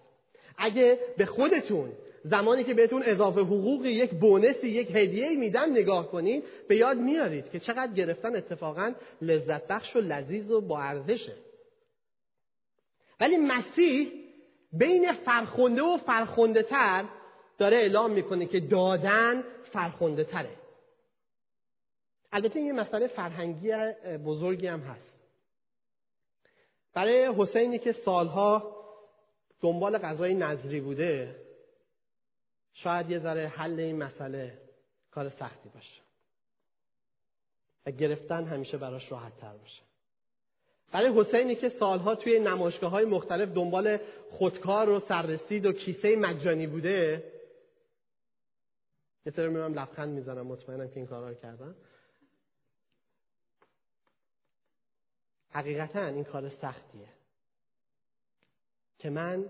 اگه 0.58 0.98
به 1.18 1.26
خودتون 1.26 1.92
زمانی 2.24 2.64
که 2.64 2.74
بهتون 2.74 3.02
اضافه 3.02 3.40
حقوقی 3.40 3.90
یک 3.90 4.10
بونسی 4.10 4.68
یک 4.68 4.90
هدیه 4.90 5.36
میدن 5.36 5.70
نگاه 5.70 6.10
کنید 6.10 6.44
به 6.68 6.76
یاد 6.76 6.96
میارید 6.96 7.50
که 7.50 7.60
چقدر 7.60 7.92
گرفتن 7.92 8.36
اتفاقا 8.36 8.92
لذت 9.22 9.66
بخش 9.66 9.96
و 9.96 10.00
لذیذ 10.00 10.50
و 10.50 10.60
با 10.60 10.80
ارزشه. 10.80 11.36
ولی 13.20 13.36
مسیح 13.36 14.12
بین 14.72 15.12
فرخنده 15.12 15.82
و 15.82 15.96
فرخنده 15.96 16.62
تر 16.62 17.04
داره 17.58 17.76
اعلام 17.76 18.10
می‌کنه 18.10 18.46
که 18.46 18.60
دادن 18.60 19.44
فرخنده 19.72 20.24
تره 20.24 20.56
البته 22.32 22.58
این 22.58 22.72
مسئله 22.72 23.06
فرهنگی 23.06 23.72
بزرگی 24.24 24.66
هم 24.66 24.80
هست. 24.80 25.12
برای 26.94 27.32
حسینی 27.36 27.78
که 27.78 27.92
سالها 27.92 28.76
دنبال 29.60 29.98
غذای 29.98 30.34
نظری 30.34 30.80
بوده 30.80 31.36
شاید 32.72 33.10
یه 33.10 33.18
ذره 33.18 33.48
حل 33.48 33.80
این 33.80 33.96
مسئله 33.96 34.58
کار 35.10 35.28
سختی 35.28 35.68
باشه. 35.68 36.02
و 37.86 37.90
گرفتن 37.90 38.44
همیشه 38.44 38.78
براش 38.78 39.12
راحت 39.12 39.36
تر 39.36 39.56
باشه. 39.56 39.82
برای 40.92 41.20
حسینی 41.20 41.54
که 41.54 41.68
سالها 41.68 42.14
توی 42.14 42.40
نمایشگاه 42.40 42.90
های 42.90 43.04
مختلف 43.04 43.48
دنبال 43.48 43.98
خودکار 44.30 44.88
و 44.88 45.00
سررسید 45.00 45.66
و 45.66 45.72
کیسه 45.72 46.16
مجانی 46.16 46.66
بوده 46.66 47.32
یه 49.26 49.32
سر 49.32 49.48
میرم 49.48 49.74
لبخند 49.74 50.08
می‌زنم 50.08 50.46
مطمئنم 50.46 50.88
که 50.88 50.96
این 50.96 51.06
کارا 51.06 51.28
رو 51.28 51.34
کردم. 51.34 51.74
حقیقتا 55.50 56.04
این 56.04 56.24
کار 56.24 56.48
سختیه 56.48 57.08
که 58.98 59.10
من 59.10 59.46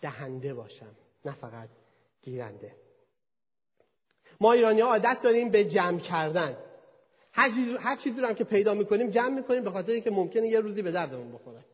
دهنده 0.00 0.54
باشم 0.54 0.94
نه 1.24 1.32
فقط 1.34 1.68
گیرنده 2.24 2.76
ما 4.40 4.52
ایرانی 4.52 4.80
ها 4.80 4.88
عادت 4.88 5.18
داریم 5.22 5.50
به 5.50 5.64
جمع 5.64 5.98
کردن. 6.00 6.56
هر 7.32 7.96
چیزی 7.96 8.20
رو 8.20 8.26
هم 8.26 8.34
که 8.34 8.44
پیدا 8.44 8.74
می‌کنیم 8.74 9.10
جمع 9.10 9.34
می‌کنیم 9.34 9.64
به 9.64 9.70
خاطر 9.70 9.92
اینکه 9.92 10.10
ممکنه 10.10 10.48
یه 10.48 10.60
روزی 10.60 10.82
به 10.82 10.92
دردمون 10.92 11.32
بخوره. 11.32 11.64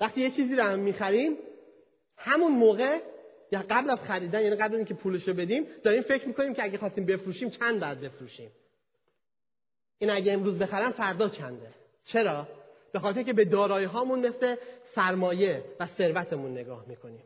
وقتی 0.00 0.20
یه 0.20 0.30
چیزی 0.30 0.54
رو 0.56 0.62
هم 0.62 0.78
می‌خریم 0.78 1.36
همون 2.16 2.52
موقع 2.52 3.00
یا 3.52 3.64
قبل 3.70 3.90
از 3.90 3.98
خریدن 3.98 4.42
یعنی 4.42 4.56
قبل 4.56 4.74
اینکه 4.74 4.94
پولش 4.94 5.28
رو 5.28 5.34
بدیم 5.34 5.66
داریم 5.84 6.02
فکر 6.02 6.28
می‌کنیم 6.28 6.54
که 6.54 6.62
اگه 6.62 6.78
خواستیم 6.78 7.06
بفروشیم 7.06 7.50
چند 7.50 7.80
بعد 7.80 8.00
بفروشیم؟ 8.00 8.50
این 9.98 10.10
اگه 10.10 10.32
امروز 10.32 10.58
بخرم 10.58 10.92
فردا 10.92 11.28
چنده؟ 11.28 11.74
چرا؟ 12.04 12.48
به 12.92 12.98
خاطر 12.98 13.22
که 13.22 13.32
به 13.32 13.44
دارایی 13.44 13.86
هامون 13.86 14.26
مثل 14.26 14.56
سرمایه 14.94 15.64
و 15.80 15.86
ثروتمون 15.86 16.52
نگاه 16.52 16.84
می‌کنیم. 16.88 17.24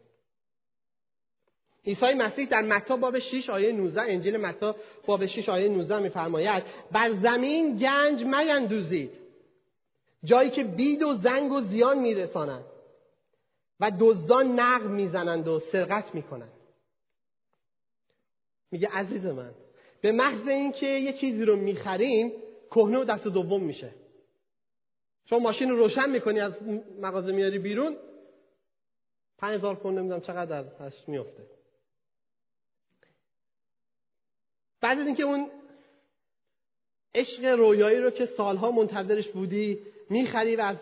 عیسی 1.87 2.15
مسیح 2.15 2.49
در 2.49 2.63
متی 2.63 2.97
باب 2.97 3.19
6 3.19 3.51
آیه 3.51 3.73
19 3.73 4.01
انجیل 4.01 4.37
متی 4.37 4.73
باب 5.07 5.27
6 5.27 5.49
آیه 5.49 5.69
19 5.69 5.99
میفرماید 5.99 6.63
بر 6.93 7.11
زمین 7.15 7.79
گنج 7.79 8.25
میندوزید 8.25 9.11
جایی 10.25 10.51
که 10.51 10.65
بید 10.65 11.03
و 11.03 11.15
زنگ 11.15 11.53
و 11.53 11.61
زیان 11.61 11.99
میرسانند 11.99 12.65
و 13.81 13.93
دزدان 14.01 14.61
نقب 14.61 14.91
می‌زنند 14.91 15.49
و 15.49 15.61
سرقت 15.61 16.15
می‌کنند. 16.15 16.53
میگه 18.71 18.89
عزیز 18.89 19.27
من 19.27 19.55
به 20.01 20.13
محض 20.13 20.49
اینکه 20.49 20.87
یه 20.87 21.13
چیزی 21.13 21.45
رو 21.45 21.57
می‌خریم 21.57 22.33
کهنه 22.71 22.99
و 22.99 23.05
دست 23.05 23.25
دوم 23.25 23.63
میشه. 23.63 23.95
شما 25.25 25.39
ماشین 25.39 25.71
رو 25.71 25.77
روشن 25.77 26.11
می‌کنی 26.11 26.41
از 26.41 26.53
مغازه 27.01 27.33
میاری 27.33 27.59
بیرون 27.59 27.97
پنج 29.39 29.55
هزار 29.55 29.75
پوند 29.75 29.99
نمی‌دونم 29.99 30.21
چقدر 30.21 30.65
ازش 30.79 31.09
میفته 31.09 31.43
بعد 34.83 34.99
از 34.99 35.07
اینکه 35.07 35.23
اون 35.23 35.51
عشق 37.15 37.45
رویایی 37.45 37.99
رو 37.99 38.11
که 38.11 38.27
سالها 38.27 38.71
منتظرش 38.71 39.29
بودی 39.29 39.87
می‌خری 40.11 40.57
و 40.57 40.61
از 40.61 40.77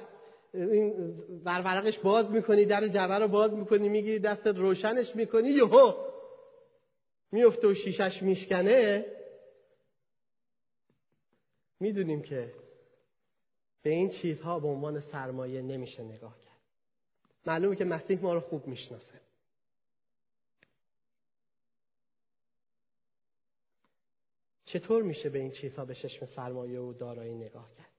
این 0.54 1.14
ورورقش 1.44 1.98
باز 1.98 2.30
می‌کنی 2.30 2.64
در 2.64 2.88
جبه 2.88 3.18
رو 3.18 3.28
باز 3.28 3.52
می‌کنی 3.52 3.88
میگی 3.88 4.18
دستت 4.18 4.56
روشنش 4.56 5.16
می‌کنی 5.16 5.48
یهو 5.48 5.92
میفته 7.32 7.68
و 7.68 7.74
شیشش 7.74 8.22
میشکنه. 8.22 9.06
می‌دونیم 11.80 12.22
که 12.22 12.52
به 13.82 13.90
این 13.90 14.10
چیزها 14.10 14.60
به 14.60 14.68
عنوان 14.68 15.00
سرمایه 15.00 15.62
نمیشه 15.62 16.02
نگاه 16.02 16.38
کرد. 16.38 16.60
معلومه 17.46 17.76
که 17.76 17.84
مسیح 17.84 18.22
ما 18.22 18.34
رو 18.34 18.40
خوب 18.40 18.66
می‌شناسه. 18.66 19.20
چطور 24.72 25.02
میشه 25.02 25.28
به 25.28 25.38
این 25.38 25.50
چیزها 25.50 25.84
به 25.84 25.94
چشم 25.94 26.26
سرمایه 26.26 26.80
و 26.80 26.92
دارایی 26.92 27.34
نگاه 27.34 27.70
کرد؟ 27.78 27.90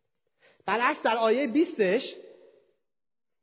برعکس 0.65 1.01
در 1.03 1.17
آیه 1.17 1.47
20 1.47 2.15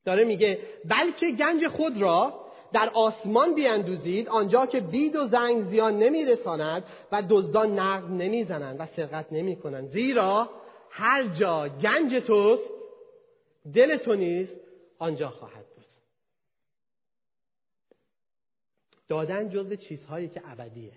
داره 0.04 0.24
میگه 0.24 0.58
بلکه 0.84 1.30
گنج 1.30 1.68
خود 1.68 2.00
را 2.00 2.44
در 2.72 2.90
آسمان 2.94 3.54
بیاندوزید 3.54 4.28
آنجا 4.28 4.66
که 4.66 4.80
بید 4.80 5.16
و 5.16 5.26
زنگ 5.26 5.64
زیان 5.64 5.98
نمیرساند 5.98 6.84
و 7.12 7.22
دزدان 7.30 7.78
نقد 7.78 8.10
نمی‌زنند 8.10 8.80
و 8.80 8.86
سرقت 8.86 9.32
نمی‌کنند. 9.32 9.88
زیرا 9.88 10.50
هر 10.90 11.28
جا 11.28 11.68
گنج 11.68 12.14
توست 12.14 12.70
دل 13.74 13.96
تو 13.96 14.14
نیست 14.14 14.52
آنجا 14.98 15.30
خواهد 15.30 15.66
بود. 15.74 15.84
دادن 19.08 19.48
جزء 19.48 19.74
چیزهایی 19.74 20.28
که 20.28 20.42
ابدیه. 20.44 20.92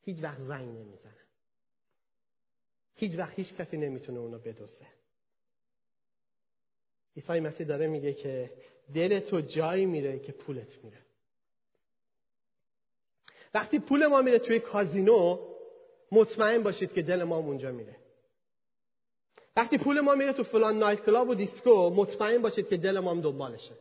هیچ 0.00 0.22
وقت 0.22 0.40
زنگ 0.40 0.68
نمی‌زنه. 0.68 1.23
هیچ 2.94 3.18
وقت 3.18 3.34
هیچ 3.34 3.54
کسی 3.54 3.76
نمی‌تونه 3.76 4.18
اونو 4.18 4.38
بدزده 4.38 4.86
عیسی 7.16 7.40
مسیح 7.40 7.66
داره 7.66 7.86
میگه 7.86 8.12
که 8.14 8.50
دل 8.94 9.20
تو 9.20 9.40
جایی 9.40 9.86
میره 9.86 10.18
که 10.18 10.32
پولت 10.32 10.84
میره. 10.84 10.98
وقتی 13.54 13.78
پول 13.78 14.06
ما 14.06 14.22
میره 14.22 14.38
توی 14.38 14.60
کازینو 14.60 15.38
مطمئن 16.12 16.62
باشید 16.62 16.92
که 16.92 17.02
دل 17.02 17.22
ما 17.22 17.36
اونجا 17.36 17.72
میره. 17.72 17.96
وقتی 19.56 19.78
پول 19.78 20.00
ما 20.00 20.14
میره 20.14 20.32
تو 20.32 20.42
فلان 20.42 20.78
night 20.78 21.04
club 21.04 21.28
و 21.28 21.34
دیسکو 21.34 21.90
مطمئن 21.90 22.42
باشید 22.42 22.68
که 22.68 22.76
دل 22.76 22.98
ما 22.98 23.10
هم 23.10 23.20
دنبالشه. 23.20 23.74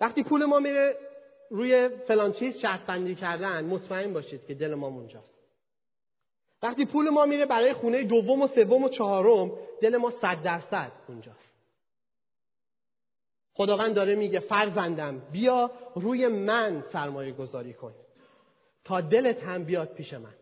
وقتی 0.00 0.22
پول 0.22 0.44
ما 0.44 0.58
میره 0.58 0.96
روی 1.50 1.88
فلان 1.88 2.32
چیز 2.32 2.58
شرط 2.58 2.80
بندی 2.80 3.14
کردن 3.14 3.64
مطمئن 3.64 4.12
باشید 4.12 4.46
که 4.46 4.54
دل 4.54 4.74
ما 4.74 4.86
اونجاست. 4.86 5.43
وقتی 6.64 6.84
پول 6.84 7.10
ما 7.10 7.26
میره 7.26 7.46
برای 7.46 7.72
خونه 7.72 8.02
دوم 8.02 8.42
و 8.42 8.46
سوم 8.46 8.84
و 8.84 8.88
چهارم 8.88 9.52
دل 9.82 9.96
ما 9.96 10.10
صد 10.10 10.42
درصد 10.42 10.92
اونجاست. 11.08 11.58
خداوند 13.54 13.94
داره 13.94 14.14
میگه 14.14 14.40
فرزندم 14.40 15.18
بیا 15.18 15.70
روی 15.94 16.28
من 16.28 16.84
سرمایه 16.92 17.32
گذاری 17.32 17.74
کن. 17.74 17.94
تا 18.84 19.00
دلت 19.00 19.42
هم 19.42 19.64
بیاد 19.64 19.94
پیش 19.94 20.14
من. 20.14 20.34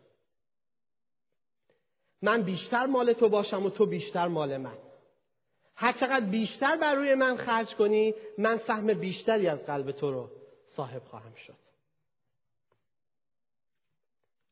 من 2.21 2.41
بیشتر 2.41 2.85
مال 2.85 3.13
تو 3.13 3.29
باشم 3.29 3.65
و 3.65 3.69
تو 3.69 3.85
بیشتر 3.85 4.27
مال 4.27 4.57
من. 4.57 4.77
هر 5.75 5.91
چقدر 5.91 6.25
بیشتر 6.25 6.77
بر 6.77 6.95
روی 6.95 7.15
من 7.15 7.37
خرج 7.37 7.75
کنی 7.75 8.13
من 8.37 8.57
سهم 8.57 8.93
بیشتری 8.93 9.47
از 9.47 9.65
قلب 9.65 9.91
تو 9.91 10.11
رو 10.11 10.29
صاحب 10.65 11.03
خواهم 11.03 11.33
شد. 11.35 11.62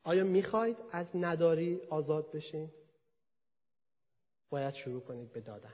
آیا 0.03 0.23
می‌خواید 0.23 0.77
از 0.91 1.05
نداری 1.13 1.81
آزاد 1.89 2.31
بشین؟ 2.31 2.69
باید 4.49 4.73
شروع 4.73 5.01
کنید 5.01 5.33
به 5.33 5.41
دادن 5.41 5.73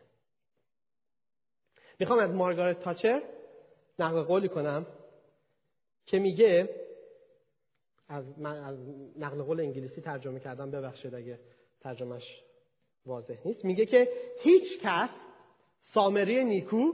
می‌خوام 2.00 2.20
از 2.20 2.32
مارگارت 2.32 2.80
تاچر 2.80 3.22
نقل 4.00 4.24
قولی 4.24 4.50
کنم 4.50 4.86
که 6.06 6.20
میگه 6.20 6.70
از, 8.08 8.40
من 8.40 8.64
از 8.64 8.78
نقل 9.18 9.44
قول 9.44 9.60
انگلیسی 9.60 10.02
ترجمه 10.02 10.40
کردم 10.40 10.72
ببخشید 10.72 11.16
اگه 11.16 11.40
ترجمهش 11.82 12.44
واضح 13.06 13.38
نیست 13.46 13.66
میگه 13.66 13.86
که 13.86 14.10
هیچ 14.40 14.80
کس 14.82 15.10
سامری 15.82 16.44
نیکو 16.44 16.92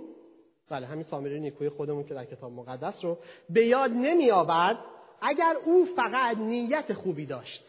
بله 0.69 0.87
همین 0.87 1.03
سامری 1.03 1.39
نیکوی 1.39 1.69
خودمون 1.69 2.03
که 2.03 2.13
در 2.13 2.25
کتاب 2.25 2.51
مقدس 2.51 3.05
رو 3.05 3.17
به 3.49 3.65
یاد 3.65 3.91
نمی 3.91 4.31
آورد 4.31 4.77
اگر 5.25 5.57
او 5.65 5.85
فقط 5.85 6.37
نیت 6.37 6.93
خوبی 6.93 7.25
داشت 7.25 7.63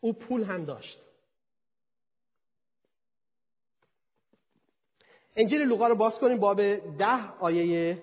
او 0.00 0.12
پول 0.12 0.42
هم 0.44 0.64
داشت. 0.64 1.00
انجیل 5.36 5.62
لوقا 5.62 5.88
رو 5.88 5.94
باز 5.94 6.18
کنیم 6.18 6.38
باب 6.38 6.56
ده 6.98 7.32
آیه 7.40 8.02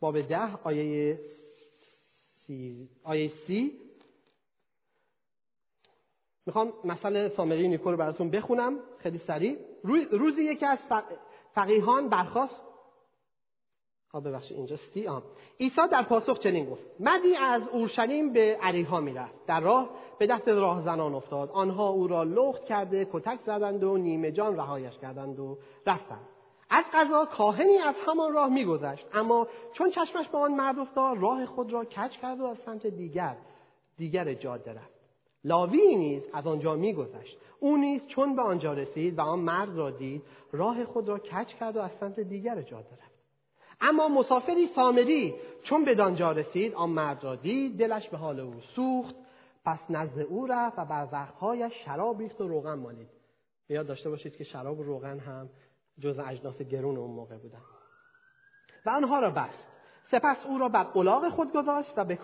باب 0.00 0.20
ده 0.20 0.54
آیه 0.62 1.18
سی, 2.46 2.88
آیه 3.02 3.28
سی. 3.28 3.80
می‌خوام 6.46 6.72
مثل 6.84 7.28
سامری 7.28 7.68
نیکو 7.68 7.90
رو 7.90 7.96
براتون 7.96 8.30
بخونم 8.30 8.80
خیلی 8.98 9.18
سریع. 9.18 9.58
روزی 10.10 10.42
یکی 10.42 10.66
از 10.66 10.78
فقیهان 11.54 12.08
برخواست 12.08 12.65
ببخشید 14.20 14.56
اینجا 14.56 14.76
سی 14.76 15.06
آم 15.06 15.22
عیسی 15.60 15.80
در 15.92 16.02
پاسخ 16.02 16.38
چنین 16.38 16.70
گفت 16.70 16.82
مدی 17.00 17.36
از 17.36 17.68
اورشلیم 17.68 18.32
به 18.32 18.58
عریها 18.62 19.00
می‌رفت. 19.00 19.46
در 19.46 19.60
راه 19.60 19.90
به 20.18 20.26
دست 20.26 20.48
راه 20.48 20.82
زنان 20.82 21.14
افتاد. 21.14 21.50
آنها 21.50 21.88
او 21.88 22.06
را 22.06 22.22
لخت 22.22 22.64
کرده 22.64 23.08
کتک 23.12 23.38
زدند 23.46 23.84
و 23.84 23.96
نیمه 23.96 24.32
جان 24.32 24.56
رهایش 24.56 24.98
کردند 24.98 25.38
و 25.38 25.58
رفتند. 25.86 26.28
از 26.70 26.84
قضا 26.92 27.24
کاهنی 27.24 27.78
از 27.78 27.94
همان 28.06 28.32
راه 28.32 28.48
میگذشت. 28.48 29.06
اما 29.14 29.48
چون 29.72 29.90
چشمش 29.90 30.28
به 30.28 30.38
آن 30.38 30.54
مرد 30.54 30.78
افتاد 30.78 31.18
راه 31.18 31.46
خود 31.46 31.72
را 31.72 31.84
کج 31.84 32.10
کرد 32.10 32.40
و 32.40 32.44
از 32.44 32.56
سمت 32.66 32.86
دیگر 32.86 33.36
دیگر 33.96 34.34
جاده 34.34 34.72
رفت. 34.72 34.96
لاوی 35.44 35.96
نیز 35.96 36.22
از 36.32 36.46
آنجا 36.46 36.74
میگذشت. 36.74 37.38
او 37.60 37.76
نیز 37.76 38.06
چون 38.06 38.36
به 38.36 38.42
آنجا 38.42 38.72
رسید 38.72 39.18
و 39.18 39.22
آن 39.22 39.38
مرد 39.38 39.76
را 39.76 39.90
دید 39.90 40.22
راه 40.52 40.84
خود 40.84 41.08
را 41.08 41.18
کج 41.18 41.46
کرد 41.46 41.76
و 41.76 41.80
از 41.80 41.90
سمت 42.00 42.20
دیگر 42.20 42.62
جاده 42.62 42.92
رفت. 42.92 43.15
اما 43.80 44.08
مسافری 44.08 44.66
سامری 44.66 45.34
چون 45.62 45.84
به 45.84 45.94
دانجا 45.94 46.32
رسید 46.32 46.74
آن 46.74 46.90
مرد 46.90 47.24
را 47.24 47.36
دید 47.36 47.78
دلش 47.78 48.08
به 48.08 48.16
حال 48.16 48.40
او 48.40 48.60
سوخت 48.60 49.14
پس 49.64 49.90
نزد 49.90 50.18
او 50.18 50.46
رفت 50.46 50.78
و 50.78 50.84
بر 50.84 51.08
وقتهایش 51.12 51.72
شراب 51.84 52.18
ریخت 52.18 52.40
و 52.40 52.48
روغن 52.48 52.74
مالید. 52.74 53.08
یاد 53.68 53.86
داشته 53.86 54.10
باشید 54.10 54.36
که 54.36 54.44
شراب 54.44 54.80
و 54.80 54.82
روغن 54.82 55.18
هم 55.18 55.50
جز 55.98 56.18
اجناس 56.18 56.62
گرون 56.62 56.96
اون 56.96 57.10
موقع 57.10 57.36
بودن. 57.36 57.62
و 58.86 58.90
آنها 58.90 59.20
را 59.20 59.30
بست. 59.30 59.66
سپس 60.10 60.46
او 60.46 60.58
را 60.58 60.68
بر 60.68 60.82
قلاق 60.82 61.28
خود 61.28 61.52
گذاشت 61.52 61.92
و 61.96 62.04
به 62.04 62.16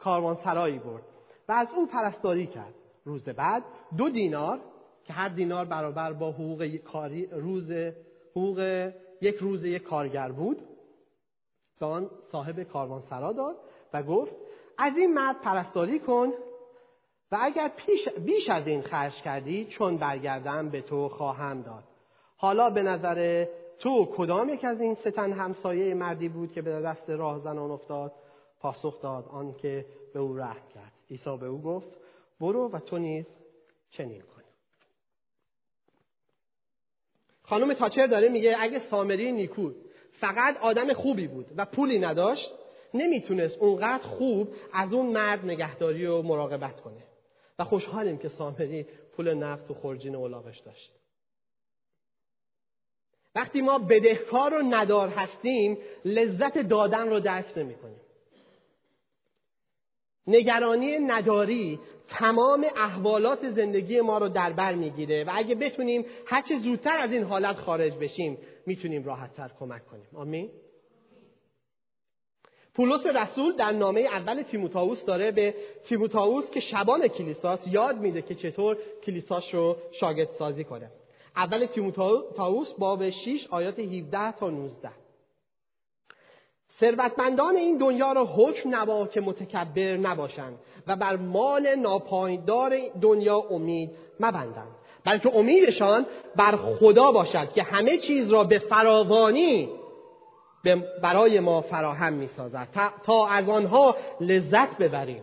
کاروان 0.00 0.36
سرایی 0.44 0.78
برد 0.78 1.02
و 1.48 1.52
از 1.52 1.68
او 1.76 1.86
پرستاری 1.86 2.46
کرد. 2.46 2.74
روز 3.04 3.28
بعد 3.28 3.62
دو 3.96 4.08
دینار 4.08 4.60
که 5.04 5.12
هر 5.12 5.28
دینار 5.28 5.64
برابر 5.64 6.12
با 6.12 6.32
حقوق 6.32 6.76
کاری 6.76 7.26
روز 7.26 7.72
حقوق 8.30 8.90
یک 9.20 9.36
روز 9.36 9.64
یک 9.64 9.82
کارگر 9.82 10.32
بود. 10.32 10.62
به 11.80 11.86
آن 11.86 12.10
صاحب 12.32 12.62
کاروانسرا 12.62 13.32
داد 13.32 13.56
و 13.92 14.02
گفت 14.02 14.32
از 14.78 14.96
این 14.96 15.14
مرد 15.14 15.40
پرستاری 15.40 15.98
کن 15.98 16.32
و 17.32 17.38
اگر 17.40 17.68
پیش 17.68 18.08
بیش 18.08 18.48
از 18.50 18.66
این 18.66 18.82
خرج 18.82 19.12
کردی 19.12 19.64
چون 19.64 19.96
برگردم 19.96 20.70
به 20.70 20.80
تو 20.82 21.08
خواهم 21.08 21.62
داد. 21.62 21.84
حالا 22.36 22.70
به 22.70 22.82
نظر 22.82 23.46
تو 23.78 24.06
کدام 24.16 24.48
یک 24.48 24.64
از 24.64 24.80
این 24.80 24.94
ستن 24.94 25.32
همسایه 25.32 25.94
مردی 25.94 26.28
بود 26.28 26.52
که 26.52 26.62
به 26.62 26.70
دست 26.80 27.10
راه 27.10 27.38
زنان 27.38 27.70
افتاد؟ 27.70 28.12
پاسخ 28.60 29.02
داد 29.02 29.24
آن 29.28 29.52
که 29.52 29.86
به 30.14 30.20
او 30.20 30.36
رحم 30.36 30.68
کرد. 30.74 30.92
عیسی 31.10 31.36
به 31.36 31.46
او 31.46 31.62
گفت 31.62 31.88
برو 32.40 32.68
و 32.68 32.78
تو 32.78 32.98
نیز 32.98 33.26
چنین 33.90 34.20
کن. 34.20 34.35
خانم 37.46 37.72
تاچر 37.74 38.06
داره 38.06 38.28
میگه 38.28 38.56
اگه 38.58 38.78
سامری 38.78 39.32
نیکو 39.32 39.70
فقط 40.12 40.56
آدم 40.56 40.92
خوبی 40.92 41.26
بود 41.26 41.46
و 41.56 41.64
پولی 41.64 41.98
نداشت 41.98 42.52
نمی‌تونست 42.94 43.58
اونقدر 43.58 44.02
خوب 44.02 44.48
از 44.72 44.92
اون 44.92 45.06
مرد 45.06 45.44
نگهداری 45.44 46.06
و 46.06 46.22
مراقبت 46.22 46.80
کنه 46.80 47.02
و 47.58 47.64
خوشحالیم 47.64 48.18
که 48.18 48.28
سامری 48.28 48.86
پول 49.16 49.34
نفت 49.34 49.70
و 49.70 49.74
خرجین 49.74 50.14
اولاغش 50.14 50.58
داشت 50.58 50.92
وقتی 53.34 53.62
ما 53.62 53.78
بدهکار 53.78 54.54
و 54.54 54.62
ندار 54.62 55.08
هستیم 55.08 55.78
لذت 56.04 56.58
دادن 56.58 57.08
رو 57.08 57.20
درک 57.20 57.52
نمی 57.58 57.74
کنیم. 57.74 58.00
نگرانی 60.26 60.98
نداری 60.98 61.78
تمام 62.08 62.66
احوالات 62.76 63.50
زندگی 63.50 64.00
ما 64.00 64.18
رو 64.18 64.28
در 64.28 64.52
بر 64.52 64.74
می‌گیره 64.74 65.24
و 65.24 65.30
اگه 65.34 65.54
بتونیم 65.54 66.04
هرچه 66.26 66.58
زودتر 66.58 66.96
از 66.96 67.12
این 67.12 67.22
حالت 67.22 67.56
خارج 67.56 67.92
بشیم 67.92 68.38
می‌تونیم 68.66 69.04
راحتتر 69.04 69.50
کمک 69.60 69.86
کنیم. 69.86 70.06
آمین. 70.14 70.50
پولس 72.74 73.06
رسول 73.06 73.56
در 73.56 73.72
نامه 73.72 74.00
اول 74.00 74.42
تیموتائوس 74.42 75.04
داره 75.04 75.30
به 75.30 75.54
تیموتائوس 75.84 76.50
که 76.50 76.60
شبان 76.60 77.08
کلیساس 77.08 77.60
یاد 77.66 78.00
میده 78.00 78.22
که 78.22 78.34
چطور 78.34 78.78
کلیساش 79.02 79.54
رو 79.54 79.76
شاگرد 79.92 80.30
سازی 80.30 80.64
کنه. 80.64 80.90
اول 81.36 81.66
تیموتائوس 81.66 82.72
باب 82.78 83.10
6 83.10 83.46
آیات 83.50 83.78
17 83.78 84.32
تا 84.32 84.50
19 84.50 84.90
ثروتمندان 86.80 87.56
این 87.56 87.78
دنیا 87.78 88.12
را 88.12 88.24
حکم 88.24 88.74
نبا 88.74 89.06
که 89.06 89.20
متکبر 89.20 89.96
نباشند 89.96 90.58
و 90.86 90.96
بر 90.96 91.16
مال 91.16 91.74
ناپایدار 91.74 92.76
دنیا 93.02 93.38
امید 93.50 93.90
مبندند. 94.20 94.76
بلکه 95.04 95.36
امیدشان 95.36 96.06
بر 96.36 96.56
خدا 96.56 97.12
باشد 97.12 97.52
که 97.52 97.62
همه 97.62 97.98
چیز 97.98 98.32
را 98.32 98.44
به 98.44 98.58
فراوانی 98.58 99.68
برای 101.02 101.40
ما 101.40 101.60
فراهم 101.60 102.12
می 102.12 102.28
سازد 102.36 102.68
تا 103.04 103.26
از 103.26 103.48
آنها 103.48 103.96
لذت 104.20 104.78
ببریم. 104.78 105.22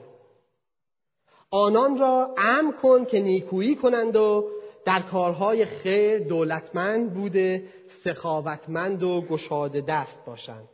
آنان 1.52 1.98
را 1.98 2.36
امن 2.38 2.74
کن 2.82 3.06
که 3.06 3.20
نیکویی 3.20 3.76
کنند 3.76 4.16
و 4.16 4.46
در 4.86 5.00
کارهای 5.00 5.66
خیر 5.66 6.20
دولتمند 6.20 7.14
بوده 7.14 7.64
سخاوتمند 8.04 9.04
و 9.04 9.22
گشاده 9.22 9.82
دست 9.82 10.18
باشند. 10.26 10.70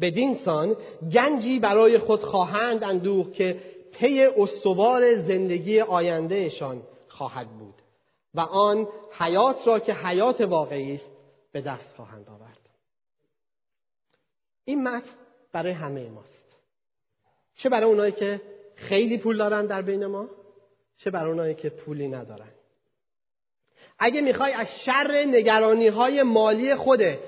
بدین 0.00 0.34
سان 0.34 0.76
گنجی 1.12 1.58
برای 1.58 1.98
خود 1.98 2.22
خواهند 2.22 2.84
اندوخ 2.84 3.30
که 3.30 3.60
پی 3.92 4.26
استوار 4.36 5.22
زندگی 5.22 5.80
آیندهشان 5.80 6.82
خواهد 7.08 7.48
بود 7.58 7.74
و 8.34 8.40
آن 8.40 8.88
حیات 9.18 9.66
را 9.66 9.78
که 9.78 9.94
حیات 9.94 10.40
واقعی 10.40 10.94
است 10.94 11.10
به 11.52 11.60
دست 11.60 11.96
خواهند 11.96 12.28
آورد. 12.28 12.58
این 14.64 14.82
متن 14.82 15.10
برای 15.52 15.72
همه 15.72 16.10
ماست. 16.10 16.56
چه 17.56 17.68
برای 17.68 17.90
اونایی 17.90 18.12
که 18.12 18.40
خیلی 18.74 19.18
پول 19.18 19.38
دارن 19.38 19.66
در 19.66 19.82
بین 19.82 20.06
ما 20.06 20.28
چه 20.96 21.10
برای 21.10 21.30
اونایی 21.30 21.54
که 21.54 21.68
پولی 21.70 22.08
ندارن. 22.08 22.50
اگه 23.98 24.20
می‌خوای 24.20 24.52
از 24.52 24.68
شر 24.84 25.24
نگرانی 25.26 25.88
های 25.88 26.22
مالی 26.22 26.74
خودت 26.74 27.18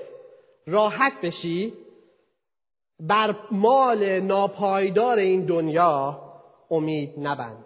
راحت 0.67 1.13
بشی 1.21 1.73
بر 2.99 3.35
مال 3.51 4.19
ناپایدار 4.19 5.17
این 5.17 5.45
دنیا 5.45 6.21
امید 6.71 7.13
نبند 7.17 7.65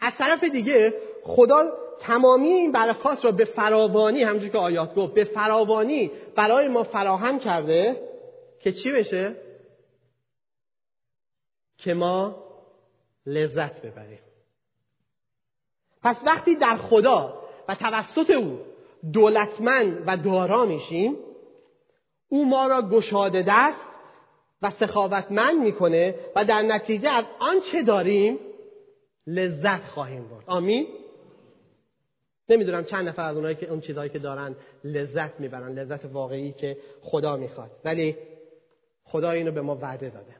از 0.00 0.12
طرف 0.18 0.44
دیگه 0.44 0.94
خدا 1.22 1.62
تمامی 2.00 2.48
این 2.48 2.72
برکات 2.72 3.24
را 3.24 3.32
به 3.32 3.44
فراوانی 3.44 4.22
همونجور 4.22 4.48
که 4.48 4.58
آیات 4.58 4.94
گفت 4.94 5.14
به 5.14 5.24
فراوانی 5.24 6.10
برای 6.36 6.68
ما 6.68 6.82
فراهم 6.82 7.38
کرده 7.38 8.08
که 8.60 8.72
چی 8.72 8.92
بشه؟ 8.92 9.36
که 11.78 11.94
ما 11.94 12.36
لذت 13.26 13.80
ببریم 13.80 14.18
پس 16.02 16.22
وقتی 16.26 16.56
در 16.56 16.76
خدا 16.76 17.42
و 17.68 17.74
توسط 17.74 18.30
او 18.30 18.60
دولتمند 19.12 20.04
و 20.06 20.16
دارا 20.16 20.64
میشیم 20.64 21.16
او 22.28 22.48
ما 22.48 22.66
را 22.66 22.82
گشاده 22.82 23.44
دست 23.48 23.91
و 24.62 24.70
سخاوتمند 24.70 25.60
می‌کنه 25.62 26.14
و 26.36 26.44
در 26.44 26.62
نتیجه 26.62 27.10
از 27.10 27.24
آنچه 27.40 27.82
داریم؟ 27.82 28.38
لذت 29.26 29.84
خواهیم 29.84 30.28
برد. 30.28 30.44
آمین؟ 30.46 30.86
نمی‌دونم 32.48 32.84
چند 32.84 33.08
نفر 33.08 33.30
از 33.30 33.36
اونایی 33.36 33.54
که 33.54 33.70
اون 33.70 33.80
چیزهایی 33.80 34.10
که 34.10 34.18
دارن 34.18 34.56
لذت 34.84 35.40
می‌برن 35.40 35.78
لذت 35.78 36.04
واقعی 36.04 36.52
که 36.52 36.76
خدا 37.02 37.36
می‌خواد. 37.36 37.70
ولی 37.84 38.16
خدا 39.04 39.30
اینو 39.30 39.52
به 39.52 39.60
ما 39.60 39.76
وعده 39.76 40.10
داده. 40.10 40.36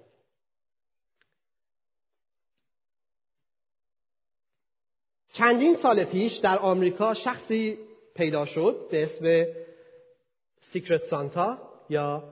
چندین 5.33 5.77
سال 5.77 6.05
پیش 6.05 6.37
در 6.37 6.59
آمریکا 6.59 7.15
شخصی 7.15 7.79
پیدا 8.15 8.45
شد 8.45 8.89
به 8.91 9.05
اسم 9.05 9.47
سیکرت 10.61 11.03
سانتا 11.03 11.59
یا 11.89 12.25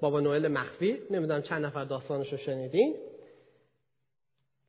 بابا 0.00 0.20
نوئل 0.20 0.48
مخفی 0.48 0.98
نمی‌دونم 1.10 1.42
چند 1.42 1.66
نفر 1.66 1.84
داستانش 1.84 2.32
رو 2.32 2.38
شنیدین. 2.38 2.94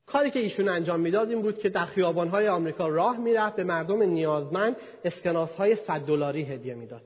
کاری 0.06 0.30
که 0.30 0.38
ایشون 0.38 0.68
انجام 0.68 1.00
می‌داد 1.00 1.28
این 1.28 1.42
بود 1.42 1.58
که 1.58 1.68
در 1.68 1.86
خیابانهای 1.86 2.48
آمریکا 2.48 2.88
راه 2.88 3.18
می‌رفت 3.18 3.56
به 3.56 3.64
مردم 3.64 4.02
نیازمند 4.02 4.76
اسکناس 5.04 5.54
های 5.54 5.76
100 5.76 6.00
دلاری 6.00 6.42
هدیه 6.42 6.74
می‌داد. 6.74 7.02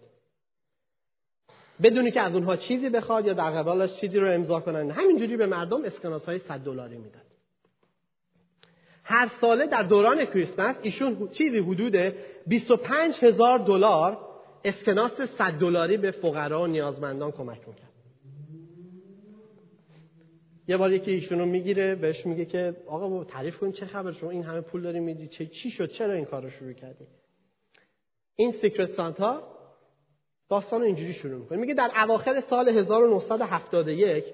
بدونی 1.83 2.11
که 2.11 2.21
از 2.21 2.35
اونها 2.35 2.57
چیزی 2.57 2.91
بخواد 2.91 3.27
یا 3.27 3.33
در 3.33 3.51
قبالش 3.51 3.97
چیزی 3.97 4.19
رو 4.19 4.31
امضا 4.31 4.61
کنن. 4.61 4.91
همینجوری 4.91 5.37
به 5.37 5.47
مردم 5.47 5.85
اسکناس 5.85 6.25
های 6.25 6.39
100 6.39 6.61
دلاری 6.61 6.99
می‌داد. 6.99 7.23
هر 9.05 9.31
ساله 9.41 9.67
در 9.67 9.83
دوران 9.83 10.25
کریسمس 10.25 10.77
ایشون 10.83 11.29
چیزی 11.29 11.59
حدود 11.59 11.97
25 12.47 13.15
هزار 13.25 13.59
دلار 13.59 14.34
اسکناس 14.65 15.13
100 15.39 15.53
دلاری 15.53 15.97
به 15.97 16.11
فقرا 16.11 16.63
و 16.63 16.67
نیازمندان 16.67 17.33
کمک 17.33 17.69
می‌کرد. 17.69 17.93
یه 20.69 20.77
بار 20.77 20.93
یکی 20.93 21.11
ایشون 21.11 21.39
رو 21.39 21.47
می‌گیره 21.47 21.95
بهش 21.95 22.27
میگه 22.27 22.45
که 22.45 22.77
آقا 22.87 23.25
تعریف 23.25 23.59
کن 23.59 23.71
چه 23.71 23.87
خبر؟ 23.87 24.13
شما 24.13 24.31
این 24.31 24.43
همه 24.43 24.61
پول 24.61 24.83
داری 24.83 25.01
میدی 25.01 25.29
چه 25.29 25.47
چی 25.47 25.71
شد؟ 25.71 25.91
چرا 25.91 26.13
این 26.13 26.25
کار 26.25 26.43
رو 26.43 26.51
شروع 26.51 26.73
کردی؟ 26.73 27.07
این 28.37 28.53
سیکرت 28.53 28.91
سانتا 28.91 29.43
داستان 30.49 30.81
رو 30.81 30.87
اینجوری 30.87 31.13
شروع 31.13 31.41
می‌کنه. 31.41 31.59
میگه 31.59 31.75
در 31.75 31.91
اواخر 31.97 32.41
سال 32.51 32.69
1971 32.69 34.25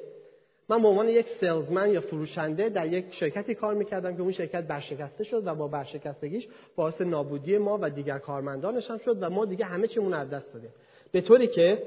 من 0.71 0.83
به 0.83 0.89
عنوان 0.89 1.09
یک 1.09 1.27
سلزمن 1.29 1.93
یا 1.93 2.01
فروشنده 2.01 2.69
در 2.69 2.93
یک 2.93 3.15
شرکتی 3.15 3.55
کار 3.55 3.75
می‌کردم 3.75 4.17
که 4.17 4.23
اون 4.23 4.33
شرکت 4.33 4.67
برشکسته 4.67 5.25
شد 5.25 5.43
و 5.47 5.55
با 5.55 5.69
برشکستگیش 5.69 6.49
باعث 6.77 7.01
نابودی 7.01 7.59
ما 7.59 7.79
و 7.83 7.91
دیگر 7.91 8.19
کارمندانش 8.19 8.91
هم 8.91 8.99
شد 8.99 9.23
و 9.23 9.31
ما 9.31 9.45
دیگه 9.45 9.65
همه 9.65 9.89
چیمون 9.89 10.15
از 10.15 10.31
دست 10.31 10.55
دادیم. 10.55 10.71
به 11.13 11.21
طوری 11.21 11.47
که 11.47 11.83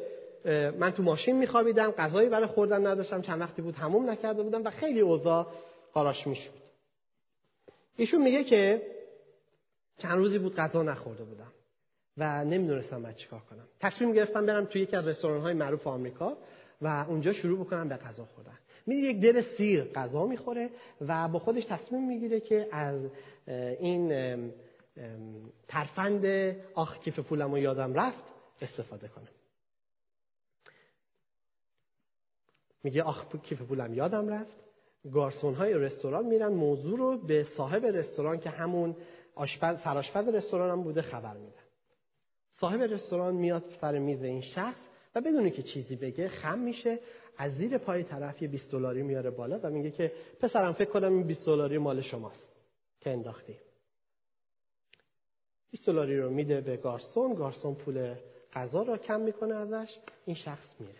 من 0.79 0.91
تو 0.91 1.03
ماشین 1.03 1.37
میخوابیدم 1.37 1.91
غذایی 1.91 2.29
برای 2.29 2.47
خوردن 2.47 2.87
نداشتم 2.87 3.21
چند 3.21 3.41
وقتی 3.41 3.61
بود 3.61 3.75
هموم 3.75 4.09
نکرده 4.09 4.43
بودم 4.43 4.63
و 4.63 4.69
خیلی 4.69 4.99
اوضاع 4.99 5.47
قاراش 5.93 6.27
می‌شد. 6.27 6.53
ایشون 7.95 8.21
میگه 8.21 8.43
که 8.43 8.81
چند 9.97 10.17
روزی 10.17 10.39
بود 10.39 10.55
غذا 10.55 10.83
نخورده 10.83 11.23
بودم 11.23 11.51
و 12.17 12.45
نمی‌دونستم 12.45 13.03
باید 13.03 13.15
چیکار 13.15 13.39
کنم. 13.39 13.67
تصمیم 13.79 14.13
گرفتم 14.13 14.45
برم 14.45 14.65
توی 14.65 14.81
یکی 14.81 14.95
از 14.95 15.07
رستوران 15.07 15.41
های 15.41 15.53
معروف 15.53 15.87
آمریکا 15.87 16.37
و 16.81 17.05
اونجا 17.09 17.33
شروع 17.33 17.59
بکنم 17.59 17.89
به 17.89 17.95
غذا 17.95 18.25
خوردن. 18.25 18.57
میره 18.85 19.01
یک 19.01 19.21
دل 19.21 19.41
سیر 19.41 19.83
غذا 19.83 20.25
می‌خوره 20.25 20.69
و 21.01 21.27
با 21.27 21.39
خودش 21.39 21.65
تصمیم 21.65 22.07
می‌گیره 22.07 22.39
که 22.39 22.67
از 22.71 23.01
این 23.79 24.09
ترفند 25.67 26.25
آخ 26.73 26.99
کیف 26.99 27.19
پولم 27.19 27.53
و 27.53 27.57
یادم 27.57 27.93
رفت 27.93 28.23
استفاده 28.61 29.07
کنه. 29.07 29.27
میگه 32.83 33.03
آخ 33.03 33.35
کیف 33.43 33.61
پولم 33.61 33.93
یادم 33.93 34.29
رفت. 34.29 34.63
گارسون 35.11 35.53
های 35.53 35.73
رستوران 35.73 36.25
میرن 36.25 36.53
موضوع 36.53 36.97
رو 36.97 37.17
به 37.17 37.43
صاحب 37.43 37.85
رستوران 37.85 38.39
که 38.39 38.49
همون 38.49 38.95
آشپز 39.35 39.77
فراشپز 39.77 40.27
رستوران 40.27 40.69
هم 40.69 40.83
بوده 40.83 41.01
خبر 41.01 41.37
میدن. 41.37 41.63
صاحب 42.51 42.81
رستوران 42.81 43.35
میاد 43.35 43.63
سر 43.81 43.99
میز 43.99 44.23
این 44.23 44.41
شخص 44.41 44.79
و 45.15 45.21
بدونی 45.21 45.51
که 45.51 45.63
چیزی 45.63 45.95
بگه 45.95 46.27
خم 46.27 46.59
میشه 46.59 46.99
از 47.37 47.55
زیر 47.55 47.77
پای 47.77 48.03
طرف 48.03 48.41
یه 48.41 48.47
20 48.47 48.71
دلاری 48.71 49.03
میاره 49.03 49.29
بالا 49.29 49.59
و 49.63 49.69
میگه 49.69 49.91
که 49.91 50.11
پسرم 50.39 50.73
فکر 50.73 50.89
کنم 50.89 51.13
این 51.13 51.23
20 51.23 51.45
دلاری 51.45 51.77
مال 51.77 52.01
شماست 52.01 52.49
که 53.01 53.09
انداختی. 53.09 53.55
20 55.71 55.85
دلاری 55.85 56.19
رو 56.19 56.29
میده 56.29 56.61
به 56.61 56.77
گارسون 56.77 57.33
گارسون 57.33 57.75
پول 57.75 58.15
غذا 58.53 58.81
رو 58.81 58.97
کم 58.97 59.21
می‌کنه 59.21 59.55
ازش 59.55 59.97
این 60.25 60.35
شخص 60.35 60.75
میره. 60.79 60.99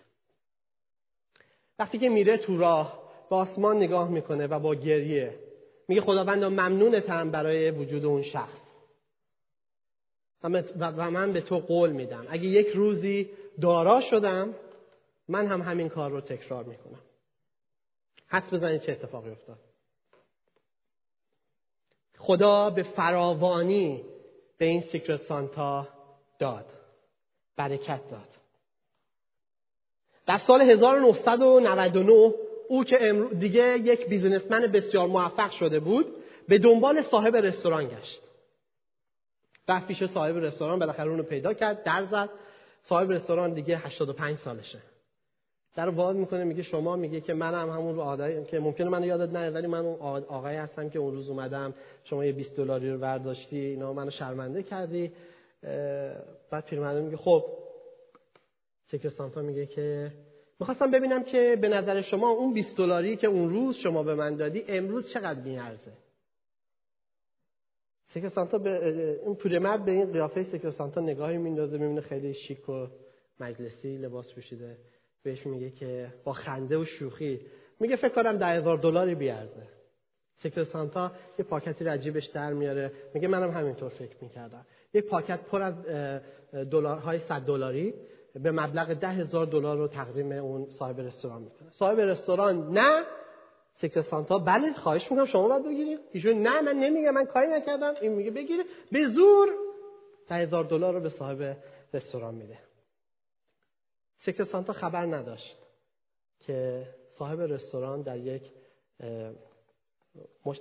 وقتی 1.80 2.00
که 2.00 2.10
میره 2.10 2.38
تو 2.38 2.58
راه 2.58 3.04
به 3.30 3.36
آسمان 3.36 3.78
نگاه 3.78 4.10
می‌کنه 4.10 4.48
و 4.48 4.60
با 4.60 4.76
گریه 4.76 5.40
میگه 5.88 6.02
خداوند 6.02 6.44
ممنونتم 6.44 7.32
برای 7.32 7.72
وجود 7.72 8.06
اون 8.06 8.22
شخص. 8.22 8.64
و 10.80 11.12
من 11.12 11.34
به 11.34 11.42
تو 11.42 11.60
قول 11.60 11.92
میدم. 11.92 12.26
اگه 12.30 12.46
یک 12.46 12.68
روزی 12.68 13.30
دارا 13.62 14.02
شدم 14.02 14.54
من 15.28 15.48
هم 15.48 15.62
همین 15.62 15.90
کار 15.90 16.12
رو 16.12 16.22
تکرار 16.22 16.64
می‌کنم. 16.64 17.00
حس 18.28 18.54
بزنید 18.54 18.82
چه 18.82 18.92
اتفاقی 18.92 19.30
افتاد. 19.30 19.60
خدا 22.18 22.70
به 22.70 22.84
فراوانی 22.84 24.04
به 24.58 24.66
این 24.66 24.82
سیکرت 24.82 25.22
سانتا 25.22 25.88
داد. 26.40 26.66
برکت 27.56 28.10
داد. 28.12 28.30
در 30.26 30.38
سال 30.38 30.62
1999 30.62 32.34
او 32.68 32.84
که 32.84 33.28
دیگه 33.40 33.78
یک 33.80 34.08
بیزنسمن 34.08 34.62
بسیار 34.62 35.08
موفق 35.08 35.52
شده 35.52 35.80
بود 35.80 36.16
به 36.48 36.58
دنبال 36.58 37.02
صاحب 37.02 37.36
رستوران 37.36 37.88
گشت. 37.88 38.22
رفت 39.68 39.88
پیش 39.88 40.04
صاحب 40.04 40.38
رستوران 40.38 40.80
بالاخره 40.80 41.10
اون 41.10 41.18
رو 41.18 41.24
پیدا 41.24 41.54
کرد 41.54 41.84
در 41.84 42.06
زد. 42.06 42.30
صاحب 42.82 43.12
رستوران 43.12 43.54
دیگه 43.54 43.78
85 43.78 44.38
سالشه. 44.38 44.80
در 45.76 45.90
وا 45.90 46.16
می‌کنه 46.16 46.44
میگه 46.44 46.64
شما 46.64 46.96
میگه 46.96 47.22
که 47.22 47.34
منم 47.34 47.70
هم 47.70 47.70
همون 47.70 48.00
آدمی 48.00 48.46
که 48.46 48.60
ممکنه 48.60 48.90
منو 48.90 49.06
یادت 49.06 49.34
نه 49.34 49.50
ولی 49.50 49.68
من 49.68 49.86
اون 49.86 50.24
آقایی 50.24 50.58
هستم 50.58 50.90
که 50.90 51.00
اون 51.00 51.14
روز 51.14 51.30
اومدم 51.30 51.74
شما 52.04 52.26
یه 52.26 52.32
20 52.32 52.58
دلاری 52.58 52.92
رو 52.92 52.98
برداشتی 52.98 53.60
اینا 53.60 53.94
منو 53.94 54.10
شرمنده 54.10 54.64
کردی. 54.64 55.12
بعد 56.52 56.66
پیرمرد 56.66 56.98
میگه 56.98 57.18
خب. 57.18 57.44
Secret 58.92 59.10
Santa 59.10 59.42
میگه 59.42 59.66
که 59.66 60.12
می‌خواستم 60.60 60.92
ببینم 60.92 61.24
که 61.24 61.58
به 61.62 61.70
نظر 61.70 62.02
شما 62.02 62.30
اون 62.30 62.54
20 62.54 62.78
دلاری 62.78 63.16
که 63.16 63.28
اون 63.28 63.50
روز 63.50 63.76
شما 63.76 64.04
به 64.04 64.16
من 64.16 64.36
دادی 64.36 64.64
امروز 64.68 65.10
چقدر 65.14 65.40
میارزه؟ 65.40 65.92
Secret 68.14 68.30
Santa 68.30 68.58
به 68.58 69.20
اون 69.24 69.36
پیرمرد 69.36 69.86
به 69.86 69.92
این 69.92 70.12
قیافه 70.12 70.44
Secret 70.44 70.70
Santa 70.70 71.02
نگاهی 71.02 71.38
میندازه 71.38 71.78
می‌بینه 71.78 72.02
خیلی 72.02 72.34
شیک 72.34 72.70
و 72.70 72.88
مجلسی 73.40 73.98
لباس 73.98 74.34
پوشیده. 74.34 74.78
بهش 75.24 75.46
میگه 75.46 75.70
که 75.70 76.08
با 76.24 76.34
خنده 76.34 76.78
و 76.78 76.86
شوخی. 76.86 77.42
میگه 77.80 77.96
فکر 77.96 78.14
کنم 78.14 78.38
ده 78.38 78.46
هزار 78.46 78.78
دلاری 78.78 79.16
بیارزه. 79.16 79.68
Secret 80.36 80.64
Santa 80.64 81.12
یه 81.40 81.46
پاکتی 81.46 81.86
از 81.86 81.92
جیبش 81.92 82.26
در 82.26 82.54
میاره. 82.54 82.92
میگه 83.14 83.28
منم 83.28 83.52
همینطور 83.52 83.90
فکر 83.90 84.16
می‌کردم. 84.22 84.66
یه 84.94 85.02
پاکت 85.02 85.42
پر 85.42 85.62
از 85.62 85.74
دلارهای 86.72 87.20
صد 87.20 87.42
دلاری 87.42 87.94
به 88.34 88.52
مبلغ 88.52 88.94
ده 88.94 89.08
هزار 89.08 89.46
دلار 89.46 89.78
رو 89.78 89.88
تقدیم 89.88 90.32
اون 90.32 90.70
صاحب 90.70 91.00
رستوران 91.00 91.42
می‌کنه. 91.42 91.70
صاحب 91.72 92.00
رستوران 92.00 92.74
نه. 92.74 93.04
Secret 93.74 94.02
Santa 94.02 94.40
بله 94.40 94.74
خواهش 94.74 95.12
می‌کنم 95.12 95.26
شما 95.26 95.48
باید 95.48 95.66
بگیرید. 95.66 96.00
ایشون 96.12 96.42
نه 96.42 96.62
من 96.62 96.76
نمیگم 96.76 97.14
من 97.14 97.26
کاری 97.26 97.48
نکردم. 97.48 97.94
این 98.02 98.14
میگه 98.14 98.32
بگیره 98.32 98.64
به 98.92 99.08
زور 99.08 99.50
ده 100.28 100.36
هزار 100.36 100.64
دلار 100.64 100.94
رو 100.94 101.00
به 101.00 101.10
صاحب 101.10 101.58
رستوران 101.94 102.36
میده. 102.36 102.58
سیکر 104.26 104.44
سانتا 104.44 104.74
خبر 104.74 105.06
نداشت 105.06 105.58
که 106.40 106.88
صاحب 107.10 107.42
رستوران 107.42 108.02
در 108.02 108.18
یک 108.18 108.52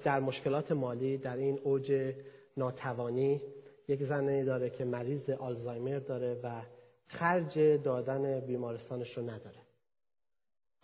در 0.04 0.20
مشکلات 0.20 0.72
مالی 0.72 1.18
در 1.18 1.36
این 1.36 1.58
اوج 1.58 2.14
ناتوانی 2.56 3.42
یک 3.88 4.04
زنی 4.04 4.44
داره 4.44 4.70
که 4.70 4.84
مریض 4.84 5.30
آلزایمر 5.30 5.98
داره 5.98 6.40
و 6.42 6.62
خرج 7.06 7.58
دادن 7.58 8.40
بیمارستانش 8.40 9.16
رو 9.16 9.30
نداره. 9.30 9.60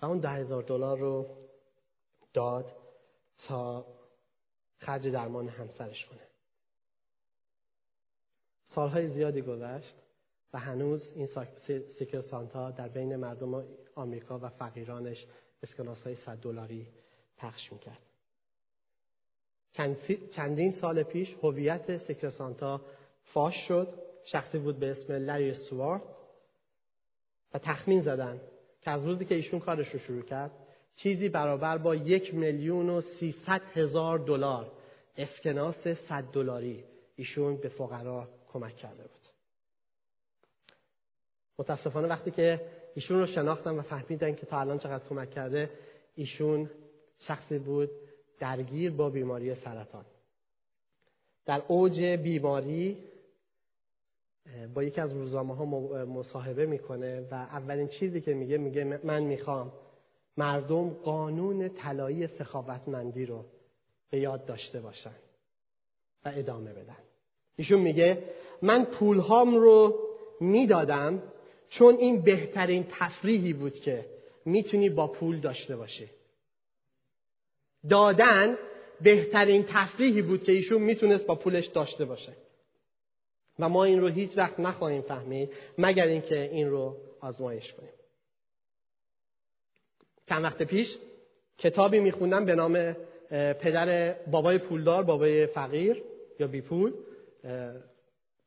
و 0.02 0.06
اون 0.06 0.18
ده 0.18 0.28
هزار 0.28 0.62
دلار 0.62 0.98
رو 0.98 1.36
داد 2.34 2.76
تا 3.38 3.86
خرج 4.78 5.08
درمان 5.08 5.48
همسرش 5.48 6.06
کنه. 6.06 6.26
سالهای 8.64 9.08
زیادی 9.08 9.42
گذشت. 9.42 9.96
و 10.52 10.58
هنوز 10.58 11.12
این 11.14 11.28
Secret 11.98 12.20
Santa 12.20 12.70
در 12.70 12.88
بین 12.88 13.16
مردم 13.16 13.64
آمریکا 13.94 14.38
و 14.38 14.48
فقیرانش 14.48 15.26
اسکناس 15.62 16.02
های 16.02 16.14
صد 16.14 16.36
دلاری 16.36 16.86
پخش 17.36 17.72
می‌کرد. 17.72 17.98
چندین 20.32 20.72
سال 20.72 21.02
پیش 21.02 21.36
هویت 21.42 21.96
Secret 21.96 22.30
Santa 22.30 22.80
فاش 23.24 23.68
شد. 23.68 23.88
شخصی 24.24 24.58
بود 24.58 24.78
به 24.78 24.90
اسم 24.90 25.12
لری 25.12 25.54
استوارت 25.54 26.02
و 27.54 27.58
تخمین 27.58 28.02
زدن 28.02 28.40
که 28.80 28.90
از 28.90 29.06
روزی 29.06 29.24
که 29.24 29.34
ایشون 29.34 29.60
کارش 29.60 29.88
رو 29.88 29.98
شروع 29.98 30.22
کرد 30.22 30.50
چیزی 30.96 31.28
برابر 31.28 31.78
با 31.78 31.94
یک 31.94 32.34
میلیون 32.34 32.90
و 32.90 33.00
سیصد 33.00 33.62
هزار 33.74 34.18
دلار 34.18 34.72
اسکناس 35.16 35.88
صد 35.88 36.24
دلاری 36.32 36.84
ایشون 37.16 37.56
به 37.56 37.68
فقرا 37.68 38.28
کمک 38.52 38.76
کرده 38.76 39.02
بود. 39.02 39.17
متاسفانه 41.58 42.08
وقتی 42.08 42.30
که 42.30 42.60
ایشون 42.94 43.18
رو 43.18 43.26
شناختن 43.26 43.78
و 43.78 43.82
فهمیدن 43.82 44.34
که 44.34 44.46
تا 44.46 44.60
الان 44.60 44.78
چقدر 44.78 45.04
کمک 45.08 45.30
کرده 45.30 45.70
ایشون 46.14 46.70
شخصی 47.18 47.58
بود 47.58 47.90
درگیر 48.38 48.92
با 48.92 49.10
بیماری 49.10 49.54
سرطان. 49.54 50.04
در 51.46 51.62
اوج 51.68 52.02
بیماری 52.02 52.98
با 54.74 54.82
یکی 54.82 55.00
از 55.00 55.12
روزنامه 55.12 55.54
ها 55.56 55.64
مصاحبه 56.04 56.66
می‌کنه 56.66 57.20
و 57.30 57.34
اولین 57.34 57.88
چیزی 57.88 58.20
که 58.20 58.34
میگه 58.34 58.58
میگه 58.58 59.00
من 59.04 59.22
می‌خوام 59.22 59.72
مردم 60.36 60.90
قانون 60.90 61.68
طلایی 61.68 62.26
سخاوتمندی 62.26 63.26
رو 63.26 63.44
به 64.10 64.20
یاد 64.20 64.46
داشته 64.46 64.80
باشن 64.80 65.14
و 66.24 66.32
ادامه 66.34 66.72
بدن. 66.72 66.96
ایشون 67.56 67.80
میگه 67.80 68.22
من 68.62 68.84
پولهام 68.84 69.54
رو 69.56 69.98
می‌دادم 70.40 71.22
چون 71.70 71.94
این 71.94 72.22
بهترین 72.22 72.86
تفریحی 72.90 73.52
بود 73.52 73.74
که 73.74 74.06
می‌تونی 74.44 74.88
با 74.88 75.06
پول 75.06 75.40
داشته 75.40 75.76
باشی. 75.76 76.10
دادن 77.90 78.56
بهترین 79.00 79.64
تفریحی 79.68 80.22
بود 80.22 80.44
که 80.44 80.52
ایشون 80.52 80.82
می‌تونست 80.82 81.26
با 81.26 81.34
پولش 81.34 81.66
داشته 81.66 82.04
باشه. 82.04 82.32
و 83.58 83.68
ما 83.68 83.84
این 83.84 84.00
رو 84.00 84.08
هیچ 84.08 84.30
وقت 84.36 84.60
نخواهیم 84.60 85.02
فهمید 85.02 85.52
مگر 85.78 86.06
اینکه 86.06 86.40
این 86.40 86.70
رو 86.70 86.96
آزمایش 87.20 87.72
کنیم. 87.72 87.92
چند 90.26 90.44
وقت 90.44 90.62
پیش 90.62 90.98
کتابی 91.58 92.00
میخوندم 92.00 92.44
به 92.44 92.54
نام 92.54 92.96
پدر 93.30 94.12
بابای 94.12 94.58
پولدار 94.58 95.02
بابای 95.02 95.46
فقیر 95.46 96.02
یا 96.40 96.46
بی 96.46 96.60
پول 96.60 96.92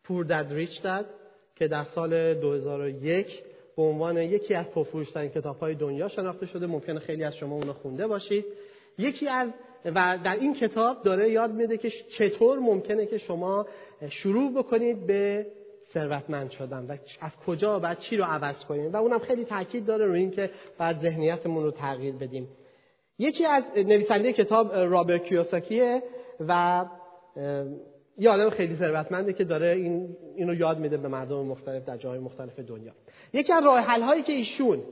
پور 0.04 0.26
دد 0.26 0.54
ریچ 0.54 0.82
دد 0.82 1.06
که 1.56 1.68
در 1.68 1.84
سال 1.84 2.34
2001 2.34 3.44
به 3.78 3.84
عنوان 3.84 4.18
یکی 4.18 4.54
از 4.54 4.66
پرفروشترین 4.66 5.30
کتاب 5.30 5.60
های 5.60 5.76
دنیا 5.76 6.08
شناخته 6.08 6.46
شده. 6.46 6.68
ممکنه 6.68 7.00
خیلی 7.00 7.24
از 7.24 7.36
شما 7.36 7.56
اونو 7.56 7.74
خونده 7.74 8.08
باشید. 8.08 8.46
یکی 8.98 9.28
از 9.28 9.50
و 9.86 10.18
در 10.24 10.36
این 10.36 10.54
کتاب 10.54 11.04
داره 11.04 11.30
یاد 11.30 11.52
میده 11.52 11.78
که 11.78 11.90
چطور 11.90 12.60
ممکنه 12.60 13.06
که 13.06 13.18
شما 13.18 13.68
شروع 14.10 14.54
بکنید 14.54 15.08
به 15.08 15.48
ثروتمند 15.94 16.52
شدن 16.52 16.86
و 16.86 16.98
از 17.22 17.32
کجا 17.46 17.80
و 17.84 17.96
چی 17.96 18.18
رو 18.18 18.24
عوض 18.24 18.64
کنید. 18.64 18.94
و 18.94 18.98
اونم 18.98 19.20
خیلی 19.20 19.46
تاکید 19.46 19.86
داره 19.86 20.06
روی 20.06 20.20
اینکه 20.20 20.50
بعد 20.78 21.02
ذهنیتمون 21.04 21.64
رو 21.64 21.72
تغییر 21.72 22.16
بدیم. 22.16 22.48
یکی 23.20 23.46
از 23.46 23.64
نویسنده 23.76 24.34
کتاب 24.34 24.74
رابرت 24.74 25.24
کیوساکیه 25.24 26.04
و 26.48 26.86
یه 28.18 28.30
آدم 28.30 28.50
خیلی 28.50 28.76
ثروتمنده 28.76 29.34
که 29.34 29.44
داره 29.44 29.68
این 29.68 30.18
اینو 30.36 30.54
یاد 30.54 30.78
میده 30.80 30.98
به 30.98 31.08
مردم 31.08 31.46
مختلف 31.46 31.86
در 31.86 31.98
جاهای 31.98 32.20
مختلف 32.20 32.60
دنیا. 32.60 32.92
یکی 33.34 33.54
از 33.54 33.64
راه 33.64 33.80
حل 33.80 34.02
هایی 34.02 34.24
که 34.24 34.34
ایشون 34.34 34.84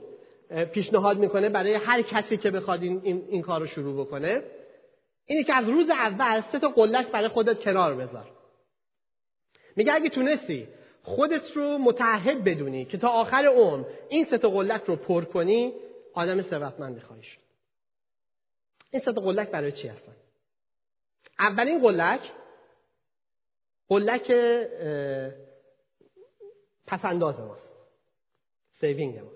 پیشنهاد 0.72 1.18
می‌کنه 1.18 1.48
برای 1.48 1.74
هر 1.74 2.02
کسی 2.02 2.36
که 2.36 2.50
بخواد 2.50 2.82
این, 2.82 3.00
این, 3.04 3.24
این 3.28 3.42
کار 3.42 3.60
رو 3.60 3.66
شروع 3.66 4.06
بکنه 4.06 4.42
اینه 5.26 5.44
که 5.44 5.54
از 5.54 5.68
روز 5.68 5.90
اول 5.90 6.42
سه 6.52 6.58
تا 6.58 6.68
قلک 6.68 7.10
برای 7.10 7.28
خودت 7.28 7.60
کنار 7.60 7.94
بذار. 7.94 8.30
میگه 9.76 9.94
اگه 9.94 10.08
تونستی 10.08 10.68
خودت 11.02 11.56
رو 11.56 11.78
متعهد 11.78 12.44
بدونی 12.44 12.84
که 12.84 12.98
تا 12.98 13.08
آخر 13.08 13.46
عمر 13.46 13.84
این 14.08 14.24
سه 14.24 14.38
تا 14.38 14.48
قلک 14.48 14.82
رو 14.86 14.96
پر 14.96 15.24
کنی 15.24 15.72
آدم 16.14 16.42
ثروتمندی 16.42 17.00
خواهی 17.00 17.22
شد. 17.22 17.40
این 18.90 19.02
سه 19.04 19.12
تا 19.12 19.20
قلک 19.20 19.50
برای 19.50 19.72
چی 19.72 19.88
هستن؟ 19.88 20.12
اولین 21.38 21.80
قلک 21.80 22.20
قلک 23.90 24.32
پس‌انداز 26.86 27.40
ماست. 27.40 27.72
saving 28.72 29.18
ما. 29.18 29.30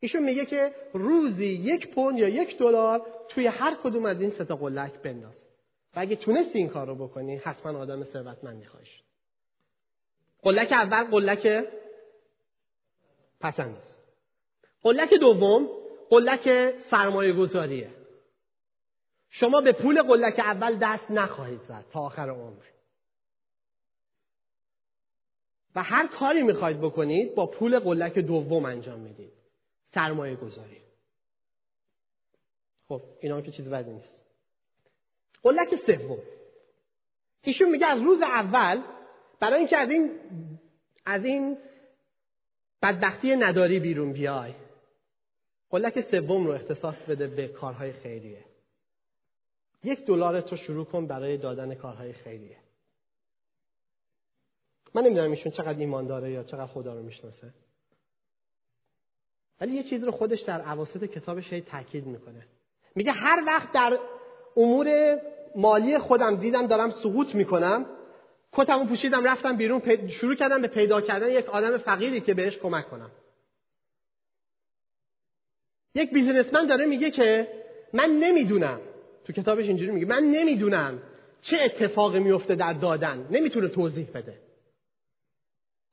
ایشون 0.00 0.22
میگه 0.22 0.46
که 0.46 0.74
روزی 0.92 1.46
یک 1.46 1.94
پوند 1.94 2.18
یا 2.18 2.28
یک 2.28 2.58
دلار 2.58 3.06
توی 3.28 3.46
هر 3.46 3.76
کدوم 3.82 4.04
از 4.04 4.20
این 4.20 4.30
سه 4.30 4.47
تا 4.47 4.56
قلک 4.56 4.92
بنداز. 4.92 5.44
و 5.96 6.00
اگه 6.00 6.16
تونستی 6.16 6.58
این 6.58 6.68
کار 6.68 6.86
رو 6.86 6.94
بکنی 6.94 7.36
حتما 7.36 7.78
آدم 7.78 8.04
ثروتمندی 8.04 8.66
خواهی 8.66 8.86
شد 8.86 9.02
قلک 10.42 10.72
اول 10.72 11.04
قلک 11.04 11.64
پسند 13.40 13.82
قلک 14.82 15.14
دوم 15.14 15.68
قلک 16.10 16.74
سرمایه 16.90 17.32
گذاریه 17.32 17.90
شما 19.30 19.60
به 19.60 19.72
پول 19.72 20.02
قلک 20.02 20.38
اول 20.38 20.78
دست 20.82 21.10
نخواهید 21.10 21.60
زد 21.60 21.84
تا 21.92 22.00
آخر 22.00 22.30
عمر. 22.30 22.75
و 25.76 25.82
هر 25.82 26.06
کاری 26.06 26.42
می‌خواید 26.42 26.80
بکنید 26.80 27.34
با 27.34 27.46
پول 27.46 27.78
قلک 27.78 28.18
دوم 28.18 28.64
انجام 28.64 29.00
می‌دید. 29.00 29.32
سرمایه 29.94 30.36
گذاری. 30.36 30.80
خب 32.88 33.02
اینا 33.20 33.40
که 33.40 33.50
چیز 33.50 33.68
بدی 33.68 33.90
نیست. 33.90 34.20
قلک 35.42 35.76
سوم. 35.86 36.18
ایشون 37.42 37.70
میگه 37.70 37.86
از 37.86 38.00
روز 38.00 38.22
اول 38.22 38.82
برای 39.40 39.58
اینکه 39.58 39.76
از 39.76 39.90
این 39.90 40.10
از 41.06 41.24
این 41.24 41.58
بدبختی 42.82 43.36
نداری 43.36 43.80
بیرون 43.80 44.12
بیای. 44.12 44.54
قلک 45.70 46.00
سوم 46.00 46.46
رو 46.46 46.52
اختصاص 46.52 46.96
بده 47.08 47.26
به 47.26 47.48
کارهای 47.48 47.92
خیریه. 47.92 48.44
یک 49.84 50.06
دلار 50.06 50.40
تو 50.40 50.56
شروع 50.56 50.84
کن 50.84 51.06
برای 51.06 51.36
دادن 51.36 51.74
کارهای 51.74 52.12
خیریه. 52.12 52.65
من 54.96 55.02
نمی‌دونم 55.02 55.30
ایشون 55.30 55.52
چقدر 55.52 55.78
ایمان 55.78 56.06
داره 56.06 56.30
یا 56.30 56.42
چقدر 56.42 56.66
خدا 56.66 56.94
رو 56.94 57.02
می‌شناسه. 57.02 57.52
ولی 59.60 59.72
یه 59.72 59.82
چیز 59.82 60.04
رو 60.04 60.12
خودش 60.12 60.40
در 60.40 60.60
عواسط 60.60 61.04
کتابش 61.04 61.52
هی 61.52 61.60
تاکید 61.60 62.06
می‌کنه. 62.06 62.46
میگه 62.94 63.12
هر 63.12 63.42
وقت 63.46 63.72
در 63.72 63.98
امور 64.56 65.18
مالی 65.56 65.98
خودم 65.98 66.36
دیدم 66.36 66.66
دارم 66.66 66.90
سقوط 66.90 67.34
می‌کنم 67.34 67.86
کتمو 68.52 68.84
پوشیدم 68.84 69.24
رفتم 69.24 69.56
بیرون 69.56 70.08
شروع 70.08 70.34
کردم 70.34 70.62
به 70.62 70.68
پیدا 70.68 71.00
کردن 71.00 71.28
یک 71.28 71.48
آدم 71.48 71.78
فقیری 71.78 72.20
که 72.20 72.34
بهش 72.34 72.58
کمک 72.58 72.88
کنم. 72.88 73.10
یک 75.94 76.12
بیزنسمن 76.12 76.66
داره 76.66 76.86
میگه 76.86 77.10
که 77.10 77.48
من 77.92 78.10
نمی‌دونم. 78.10 78.80
تو 79.24 79.32
کتابش 79.32 79.64
اینجوری 79.66 79.90
میگه 79.90 80.06
من 80.06 80.22
نمی‌دونم 80.22 81.02
چه 81.40 81.58
اتفاقی 81.60 82.18
میفته 82.18 82.54
در 82.54 82.72
دادن. 82.72 83.26
نمی‌تونه 83.30 83.68
توضیح 83.68 84.06
بده. 84.14 84.45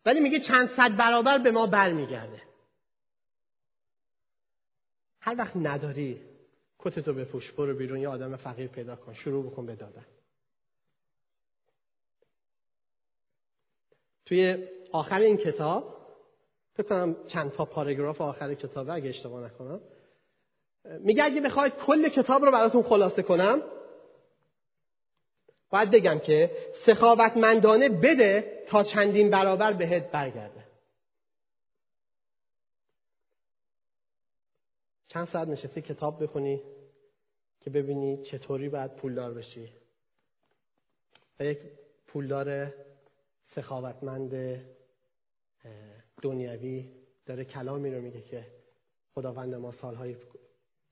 ولی 0.05 0.19
میگه 0.19 0.39
چند 0.39 0.69
صد 0.69 0.97
برابر 0.97 1.37
به 1.37 1.51
ما 1.51 1.67
برمیگرده. 1.67 2.41
هر 5.19 5.35
وقت 5.37 5.55
نداری 5.55 6.21
کتتو 6.79 7.13
بپوش 7.13 7.51
برو 7.51 7.75
بیرون 7.75 7.99
یه 7.99 8.07
آدم 8.07 8.35
فقیر 8.35 8.67
پیدا 8.67 8.95
کن 8.95 9.13
شروع 9.13 9.51
بکن 9.51 9.65
به 9.65 9.75
دادن. 9.75 10.05
توی 14.25 14.67
آخر 14.91 15.19
این 15.19 15.37
کتاب 15.37 15.93
فکر 16.73 16.87
کنم 16.87 17.15
چند 17.27 17.51
تا 17.51 17.65
پاراگراف 17.65 18.21
آخر 18.21 18.53
کتاب 18.53 18.89
اگه 18.89 19.09
اشتباه 19.09 19.43
نکنم 19.43 19.81
میگه 20.99 21.23
اگه 21.23 21.41
بخواید 21.41 21.73
کل 21.73 22.09
کتاب 22.09 22.45
رو 22.45 22.51
براتون 22.51 22.83
خلاصه 22.83 23.23
کنم 23.23 23.61
باید 25.73 25.91
بگم 25.91 26.19
که 26.19 26.51
سخاوتمندانه 26.85 27.89
بده 27.89 28.63
تا 28.67 28.83
چندین 28.83 29.29
برابر 29.29 29.73
بهت 29.73 30.11
برگرده. 30.11 30.63
چند 35.07 35.27
ساعت 35.27 35.47
نشستی 35.47 35.81
کتاب 35.81 36.23
بخونی 36.23 36.61
که 37.61 37.69
ببینی 37.69 38.23
چطوری 38.23 38.69
باید 38.69 38.95
پولدار 38.95 39.33
بشی؟ 39.33 39.73
و 41.39 41.45
یک 41.45 41.59
پولدار 42.07 42.73
سخاوتمند 43.55 44.61
دنیوی 46.21 46.89
داره 47.25 47.45
کلامی 47.45 47.91
رو 47.91 48.01
میگه 48.01 48.21
که 48.21 48.45
خداوند 49.15 49.55
ما 49.55 49.71
سالهای 49.71 50.15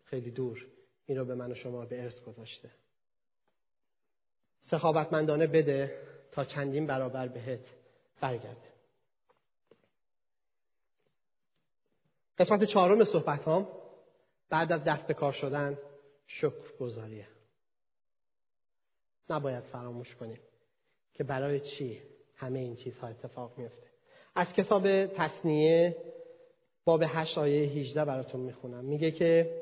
خیلی 0.05 0.31
دور 0.31 0.65
این 1.05 1.17
رو 1.17 1.25
به 1.25 1.35
من 1.35 1.51
و 1.51 1.55
شما 1.55 1.85
به 1.85 2.03
ارث 2.03 2.21
گذاشته. 2.21 2.80
سخاوتمندانه 4.71 5.47
بده 5.47 5.97
تا 6.31 6.45
چندین 6.45 6.87
برابر 6.87 7.27
بهت 7.27 7.59
برگرده. 8.21 8.71
قسمت 12.37 12.63
چهارم 12.63 13.03
صحبت 13.03 13.47
هم 13.47 13.67
بعد 14.49 14.71
از 14.71 14.83
دست 14.83 15.11
کار 15.11 15.33
شدن 15.33 15.77
شکر 16.27 16.77
گذاریه 16.79 17.27
نباید 19.29 19.63
فراموش 19.63 20.15
کنیم 20.15 20.39
که 21.13 21.23
برای 21.23 21.59
چی 21.59 22.01
همه 22.35 22.59
این 22.59 22.75
چیزها 22.75 23.07
اتفاق 23.07 23.57
میفته. 23.57 23.87
از 24.35 24.53
کتاب 24.53 25.05
تصنیه 25.05 25.97
باب 26.85 27.03
8 27.05 27.37
آیه 27.37 27.69
18 27.69 28.05
براتون 28.05 28.41
می‌خونم. 28.41 28.85
میگه 28.85 29.11
که 29.11 29.60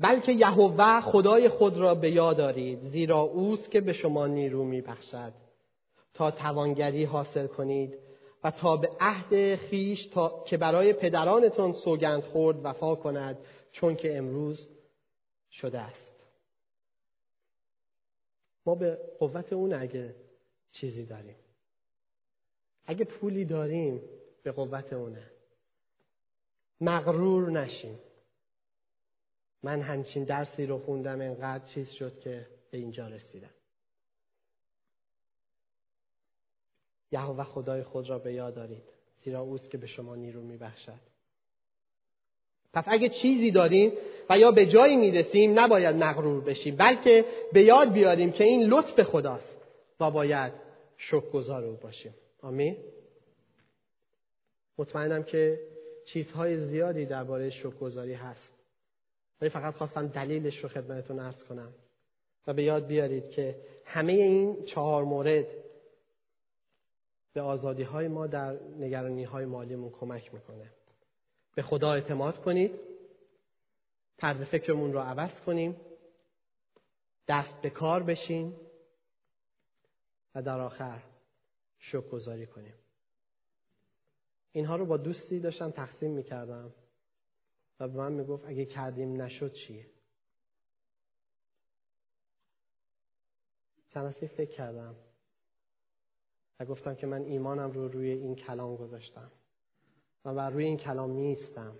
بلکه 0.00 0.32
یهوه 0.32 1.00
خدای 1.00 1.48
خود 1.48 1.76
را 1.76 1.94
به 1.94 2.10
یاد 2.10 2.36
دارید 2.36 2.88
زیرا 2.88 3.20
اوست 3.20 3.70
که 3.70 3.80
به 3.80 3.92
شما 3.92 4.26
نیرو 4.26 4.64
میبخشد. 4.64 5.32
تا 6.14 6.30
توانگری 6.30 7.04
حاصل 7.04 7.46
کنید 7.46 7.98
و 8.44 8.50
تا 8.50 8.76
به 8.76 8.90
عهد 9.00 9.56
خیش 9.56 10.06
تا 10.06 10.44
که 10.46 10.56
برای 10.56 10.92
پدرانتان 10.92 11.72
سوگند 11.72 12.22
خورد 12.22 12.64
وفا 12.64 12.94
کند 12.94 13.38
چون 13.72 13.96
که 13.96 14.18
امروز 14.18 14.68
شده 15.50 15.80
است. 15.80 16.14
ما 18.66 18.74
به 18.74 18.98
قوت 19.18 19.52
اون 19.52 19.72
اگه 19.72 20.14
چیزی 20.72 21.06
داریم. 21.06 21.36
اگه 22.86 23.04
پولی 23.04 23.44
داریم 23.44 24.00
به 24.42 24.52
قوت 24.52 24.92
اونه. 24.92 25.30
مغرور 26.80 27.50
نشیم. 27.50 27.98
من 29.64 29.80
همچین 29.80 30.24
درسی 30.24 30.66
رو 30.66 30.78
خوندم 30.78 31.20
انقدر 31.20 31.64
چیز 31.64 31.90
شد 31.90 32.20
که 32.20 32.46
به 32.70 32.78
اینجا 32.78 33.08
رسیدم. 33.08 33.50
یهوه 37.12 37.44
خدای 37.44 37.82
خود 37.82 38.10
را 38.10 38.18
به 38.18 38.32
یاد 38.32 38.54
دارید 38.54 38.82
زیرا 39.22 39.40
اوست 39.40 39.70
که 39.70 39.78
به 39.78 39.86
شما 39.86 40.14
نیرو 40.14 40.42
میبخشد. 40.42 41.00
پس 42.72 42.84
اگه 42.86 43.08
چیزی 43.08 43.50
داریم 43.50 43.92
و 44.30 44.38
یا 44.38 44.50
به 44.50 44.66
جایی 44.66 44.96
می‌رسیم 44.96 45.58
نباید 45.58 45.96
مغرور 45.96 46.44
بشیم 46.44 46.76
بلکه 46.76 47.24
به 47.52 47.62
یاد 47.62 47.92
بیاریم 47.92 48.32
که 48.32 48.44
این 48.44 48.62
لطف 48.62 49.02
خداست 49.02 49.56
و 50.00 50.10
باید 50.10 50.52
شکرگزار 50.96 51.64
او 51.64 51.76
باشیم. 51.76 52.14
آمین. 52.42 52.76
مطمئنم 54.78 55.22
که 55.22 55.60
چیزهای 56.04 56.66
زیادی 56.66 57.06
درباره 57.06 57.50
شکرگزاری 57.50 58.14
هست. 58.14 58.53
ولی 59.40 59.50
فقط 59.50 59.74
خواستم 59.74 60.06
دلیلش 60.06 60.58
رو 60.58 60.68
خدمتتون 60.68 61.18
ارز 61.18 61.44
کنم. 61.44 61.72
و 62.46 62.52
به 62.52 62.62
یاد 62.62 62.86
بیارید 62.86 63.30
که 63.30 63.60
همه 63.84 64.12
این 64.12 64.64
چهار 64.64 65.04
مورد 65.04 65.46
به 67.32 67.40
آزادی 67.40 67.82
های 67.82 68.08
ما 68.08 68.26
در 68.26 68.58
نگرانی 68.78 69.24
های 69.24 69.44
مالیمون 69.44 69.90
کمک 69.90 70.34
می‌کنه. 70.34 70.70
به 71.54 71.62
خدا 71.62 71.92
اعتماد 71.92 72.38
کنید. 72.38 72.80
طرز 74.16 74.42
فکرمون 74.42 74.92
رو 74.92 74.98
عوض 74.98 75.40
کنیم. 75.40 75.76
دست 77.28 77.60
به 77.62 77.70
کار 77.70 78.02
بشیم. 78.02 78.56
و 80.34 80.42
در 80.42 80.60
آخر 80.60 81.02
شکر 81.78 82.08
گذاری 82.08 82.46
کنیم. 82.46 82.74
اینها 84.52 84.76
رو 84.76 84.86
با 84.86 84.96
دوستی 84.96 85.40
داشتم 85.40 85.70
تقسیم 85.70 86.10
می‌کردم. 86.10 86.72
و 87.80 87.88
به 87.88 87.98
من 87.98 88.12
می‌گفت 88.12 88.44
اگه 88.46 88.64
کردیم 88.64 89.22
نشد 89.22 89.52
چیه؟ 89.52 89.86
چند 93.94 94.10
فکر 94.10 94.50
کردم 94.50 94.94
و 96.60 96.64
گفتم 96.64 96.94
که 96.94 97.06
من 97.06 97.22
ایمانم 97.22 97.70
رو 97.70 97.88
روی 97.88 98.10
این 98.10 98.36
کلام 98.36 98.76
گذاشتم 98.76 99.30
و 100.24 100.34
بر 100.34 100.50
روی 100.50 100.64
این 100.64 100.76
کلام 100.76 101.10
نیستم 101.10 101.76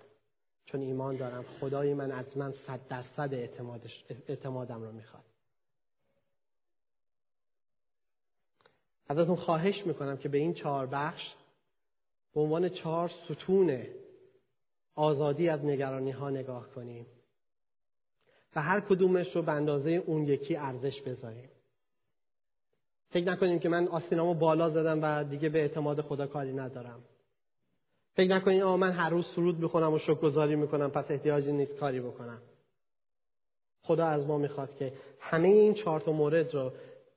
چون 0.65 0.81
ایمان 0.81 1.17
دارم. 1.17 1.43
خدای 1.61 1.95
من 1.95 2.13
از 2.13 2.37
من 2.37 2.53
صد 2.67 2.81
درصد 2.89 3.35
اعتمادم 4.29 4.83
رو 4.83 4.93
می‌خواد. 4.93 5.25
ازتون 9.09 9.37
خواهش 9.37 9.87
می‌کنم 9.87 10.17
که 10.17 10.29
به 10.29 10.39
این 10.39 10.55
چهار 10.55 10.87
بخش 10.87 11.35
به 12.35 12.41
عنوان 12.41 12.69
چهار 12.69 13.09
ستون 13.09 13.87
آزادی 14.95 15.49
از 15.49 15.65
نگرانی 15.65 16.11
ها 16.11 16.31
نگاه 16.31 16.69
کنیم 16.71 17.07
و 18.57 18.63
هر 18.63 18.81
کدومش 18.81 19.37
رو 19.37 19.43
به 19.43 19.53
اندازه 19.53 19.91
اون 19.91 20.23
یکی 20.27 20.57
ارزش 20.57 21.01
بذاریم. 21.01 21.49
فکر 23.11 23.25
نکنیم 23.25 23.59
که 23.59 23.69
من 23.69 23.89
آستینامو 23.89 24.35
بالا 24.35 24.71
زدم 24.71 24.99
و 25.03 25.25
دیگه 25.25 25.49
به 25.49 25.59
اعتماد 25.59 26.01
خدا 26.01 26.27
کاری 26.27 26.53
ندارم. 26.53 27.03
فکر 28.15 28.31
نکنید 28.31 28.63
آه 28.63 28.77
من 28.77 28.93
هر 28.93 29.11
روز 29.11 29.27
سرود 29.27 29.59
می‌خونم 29.59 29.93
و 29.93 29.99
شکرگزاری 29.99 30.57
می‌کنم 30.57 30.91
پس 30.91 31.11
احتیاجی 31.11 31.53
نیست 31.53 31.77
کاری 31.77 32.01
بکنم. 32.01 32.39
خدا 33.83 34.07
از 34.07 34.27
ما 34.27 34.39
می‌خواد 34.39 34.77
که 34.77 34.93
همه 35.21 35.49
این 35.49 35.75
چهار 35.75 36.01
تا 36.01 36.13
مورد 36.13 36.55
رو 36.55 36.73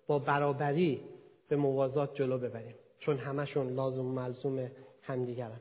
با 0.07 0.19
برابری 0.19 1.01
به 1.49 1.55
موازات 1.55 2.15
جلو 2.15 2.37
ببریم 2.37 2.75
چون 2.99 3.17
همشون 3.17 3.73
لازم 3.73 4.05
و 4.05 4.11
ملزوم 4.11 4.71
همدیگرن. 5.01 5.59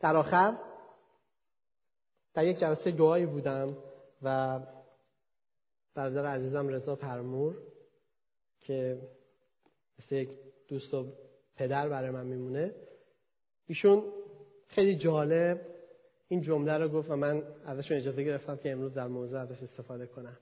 در 0.00 0.16
آخر 0.16 0.56
در 2.34 2.46
یک 2.46 2.58
جلسه 2.58 2.90
دعایی 2.90 3.26
بودم 3.26 3.76
و 4.22 4.60
برادر 5.94 6.26
عزیزم 6.26 6.68
رضا 6.68 6.96
پرمور 6.96 7.56
که 8.60 8.98
مثل 9.98 10.14
یک 10.14 10.30
دوست 10.68 10.94
و 10.94 11.06
پدر 11.56 11.88
برای 11.88 12.10
من 12.10 12.26
میمونه. 12.26 12.74
ایشون 13.66 14.04
خیلی 14.68 14.96
جالب 14.96 15.60
این 16.28 16.42
جمله 16.42 16.78
رو 16.78 16.88
گفت 16.88 17.10
و 17.10 17.16
من 17.16 17.42
ازشون 17.66 17.96
اجازه 17.96 18.24
گرفتم 18.24 18.56
که 18.56 18.72
امروز 18.72 18.94
در 18.94 19.06
موضوع 19.06 19.40
ازش 19.40 19.62
استفاده 19.62 20.06
کنم. 20.06 20.36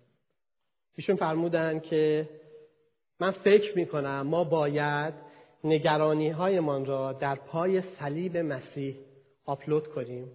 ایشون 0.94 1.16
فرمودن 1.16 1.80
که 1.80 2.28
من 3.20 3.30
فکر 3.30 3.76
می‌کنم 3.76 4.20
ما 4.20 4.44
باید 4.44 5.14
نگرانی 5.64 6.28
هایمان 6.28 6.86
را 6.86 7.12
در 7.12 7.34
پای 7.34 7.82
صلیب 7.82 8.36
مسیح 8.36 8.96
آپلود 9.48 9.88
کنیم. 9.88 10.32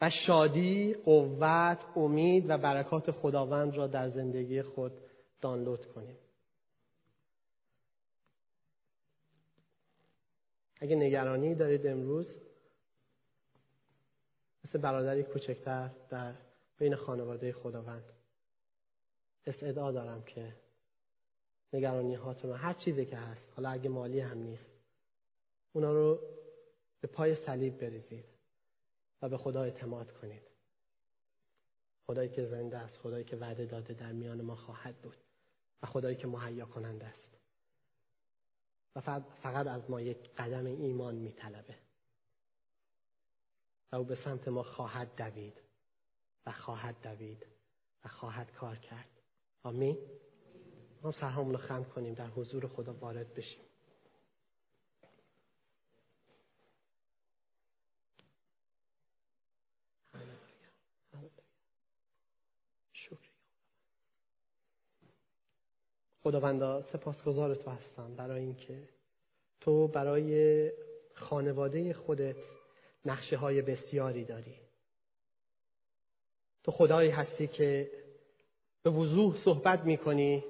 و 0.00 0.10
شادی، 0.10 0.94
قوت، 0.94 1.84
امید 1.96 2.50
و 2.50 2.58
برکات 2.58 3.10
خداوند 3.10 3.76
را 3.76 3.86
در 3.86 4.08
زندگی 4.08 4.62
خود 4.62 4.92
دانلود 5.40 5.86
کنیم. 5.86 6.16
اگه 10.80 10.96
نگرانی 10.96 11.54
دارید 11.54 11.86
امروز 11.86 12.36
مثل 14.64 14.78
برادری 14.78 15.22
کوچکتر 15.22 15.90
در 16.08 16.34
بین 16.78 16.94
خانواده 16.96 17.52
خداوند 17.52 18.04
استعداد 19.46 19.94
دارم 19.94 20.22
که 20.22 20.56
نگرانی 21.72 22.14
هاتون 22.14 22.52
هر 22.52 22.72
چیزی 22.72 23.06
که 23.06 23.16
هست 23.16 23.52
حالا 23.56 23.68
اگه 23.70 23.88
مالی 23.88 24.20
هم 24.20 24.38
نیست 24.38 24.66
اونا 25.72 25.92
رو 25.92 26.20
به 27.00 27.08
پای 27.08 27.34
صلیب 27.34 27.78
بریزید 27.78 28.24
و 29.22 29.28
به 29.28 29.36
خدا 29.36 29.62
اعتماد 29.62 30.12
کنید. 30.12 30.42
خدایی 32.06 32.28
که 32.28 32.46
زنده 32.46 32.78
است 32.78 32.98
خدایی 32.98 33.24
که 33.24 33.36
وعده 33.36 33.66
داده 33.66 33.94
در 33.94 34.12
میان 34.12 34.42
ما 34.42 34.56
خواهد 34.56 34.96
بود 34.96 35.16
و 35.82 35.86
خدایی 35.86 36.16
که 36.16 36.26
مهیا 36.26 36.66
کننده 36.66 37.06
است. 37.06 37.30
و 38.96 39.00
فقط 39.42 39.66
از 39.66 39.90
ما 39.90 40.00
یک 40.00 40.34
قدم 40.34 40.66
ایمان 40.66 41.14
میطلبه. 41.14 41.74
و 43.92 43.96
او 43.96 44.04
به 44.04 44.14
سمت 44.14 44.48
ما 44.48 44.62
خواهد 44.62 45.16
دوید 45.16 45.60
و 46.46 46.52
خواهد 46.52 46.96
دوید 47.02 47.46
و 48.04 48.08
خواهد 48.08 48.52
کار 48.52 48.76
کرد. 48.76 49.08
آمین. 49.62 49.98
ما 51.02 51.12
سرهامون 51.12 51.52
رو 51.52 51.58
خم 51.58 51.84
کنیم 51.84 52.14
در 52.14 52.26
حضور 52.26 52.68
خدا 52.68 52.94
وارد 52.94 53.34
بشیم. 53.34 53.69
خداوندا 66.22 66.82
سپاسگزار 66.82 67.54
تو 67.54 67.70
هستم 67.70 68.14
برای 68.16 68.40
اینکه 68.40 68.78
تو 69.60 69.88
برای 69.88 70.72
خانواده 71.14 71.92
خودت 71.92 72.36
نقشه 73.04 73.36
های 73.36 73.62
بسیاری 73.62 74.24
داری. 74.24 74.54
تو 76.62 76.72
خدایی 76.72 77.10
هستی 77.10 77.46
که 77.46 77.90
به 78.82 78.90
وضوح 78.90 79.36
صحبت 79.36 79.80
می‌کنی 79.80 80.44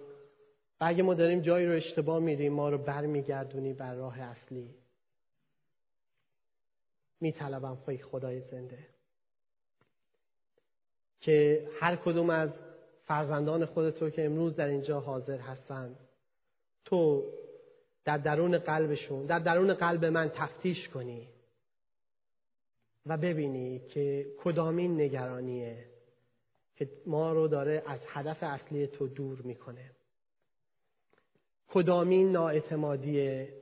و 0.81 0.85
اگه 0.85 1.03
ما 1.03 1.15
داریم 1.15 1.41
جایی 1.41 1.67
رو 1.67 1.73
اشتباه 1.73 2.19
میریم 2.19 2.53
ما 2.53 2.69
رو 2.69 2.79
برمیگردونی 2.79 3.73
بر 3.73 3.95
راه 3.95 4.21
اصلی. 4.21 4.75
میطلبم 7.21 7.77
پای 7.77 7.99
خدای 7.99 8.41
زنده 8.41 8.79
که 11.21 11.69
هر 11.81 11.97
کدوم 11.97 12.31
از 12.31 12.51
فرزندان 13.11 13.65
خودت 13.65 14.15
که 14.15 14.25
امروز 14.25 14.57
در 14.57 14.67
اینجا 14.67 15.01
حاضر 15.01 15.39
هستن. 15.39 15.97
تو 16.85 17.33
در 18.05 18.19
درون 18.19 18.59
قلبشون 18.59 19.27
در 19.27 19.39
درون 19.39 19.75
قلب 19.75 20.05
من 20.05 20.29
تفتیش 20.35 20.89
کنی 20.89 21.29
و 23.07 23.17
ببینی 23.17 23.79
که 23.79 24.27
کدامین 24.39 25.01
نگرانیه 25.01 25.85
که 26.77 26.91
ما 27.07 27.33
رو 27.33 27.49
داره 27.49 27.83
از 27.87 28.01
هدف 28.07 28.39
اصلی 28.43 28.87
تو 28.87 29.09
دور 29.09 29.43
می‌کنه. 29.43 29.91
کدامین 31.69 32.33
نااعتمادیه 32.33 33.55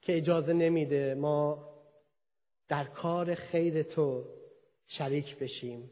که 0.00 0.16
اجازه 0.16 0.52
نمیده 0.52 1.14
ما 1.14 1.68
در 2.68 2.84
کار 2.84 3.34
خیر 3.34 3.82
تو 3.82 4.24
شریک 4.86 5.38
بشیم؟ 5.38 5.90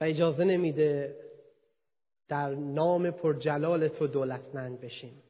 و 0.00 0.04
اجازه 0.04 0.44
نمیده 0.44 1.16
در 2.28 2.54
نام 2.54 3.10
پرجلال 3.10 3.88
تو 3.88 4.06
دولتمند 4.06 4.80
بشیم. 4.80 5.22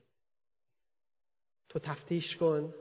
تو 1.69 1.79
تفتیش 1.79 2.37
کن 2.37 2.75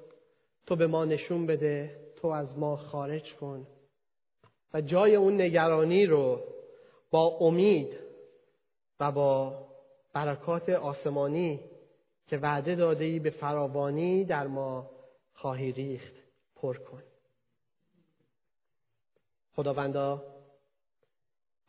تو 0.66 0.76
به 0.76 0.88
ما 0.88 1.06
نشون 1.06 1.46
بده 1.46 2.00
تو 2.16 2.28
از 2.28 2.58
ما 2.58 2.76
خارج 2.76 3.36
کن. 3.36 3.68
و 4.74 4.82
جای 4.82 5.16
اون 5.16 5.42
نگرانی 5.42 6.06
رو 6.06 6.44
با 7.12 7.28
امید 7.28 8.00
و 9.00 9.12
با 9.12 9.64
برکات 10.14 10.70
آسمانی 10.70 11.60
که 12.28 12.38
وعده 12.38 12.76
داده 12.76 13.06
ای 13.06 13.20
به 13.20 13.30
فراوانی 13.30 14.26
در 14.26 14.48
ما 14.48 14.92
خواهی 15.34 15.72
ریخت 15.72 16.16
پر 16.56 16.78
کن. 16.78 17.04
خداوندا 19.56 20.37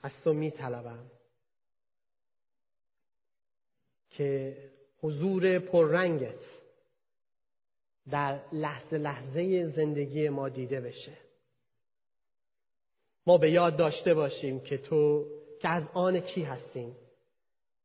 از 0.02 0.22
تو 0.24 0.32
می 0.32 0.50
طلبم 0.50 1.10
که 4.10 4.56
حضور 5.00 5.58
پررنگت 5.58 6.40
در 8.10 8.40
لحظه 8.52 8.98
لحظه 8.98 9.68
زندگی 9.68 10.28
ما 10.28 10.48
دیده 10.48 10.80
بشه. 10.80 11.16
ما 13.26 13.38
به 13.38 13.50
یاد 13.50 13.76
داشته 13.76 14.14
باشیم 14.14 14.60
که 14.60 14.78
تو 14.78 15.26
که 15.60 15.68
از 15.68 15.84
آن 15.94 16.20
کی 16.20 16.42
هستیم 16.42 16.96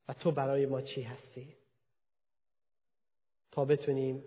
و 0.07 0.13
تو 0.13 0.31
برای 0.31 0.65
ما 0.65 0.81
چی 0.81 1.01
هستی. 1.01 1.53
تا 3.51 3.65
بتونیم 3.65 4.23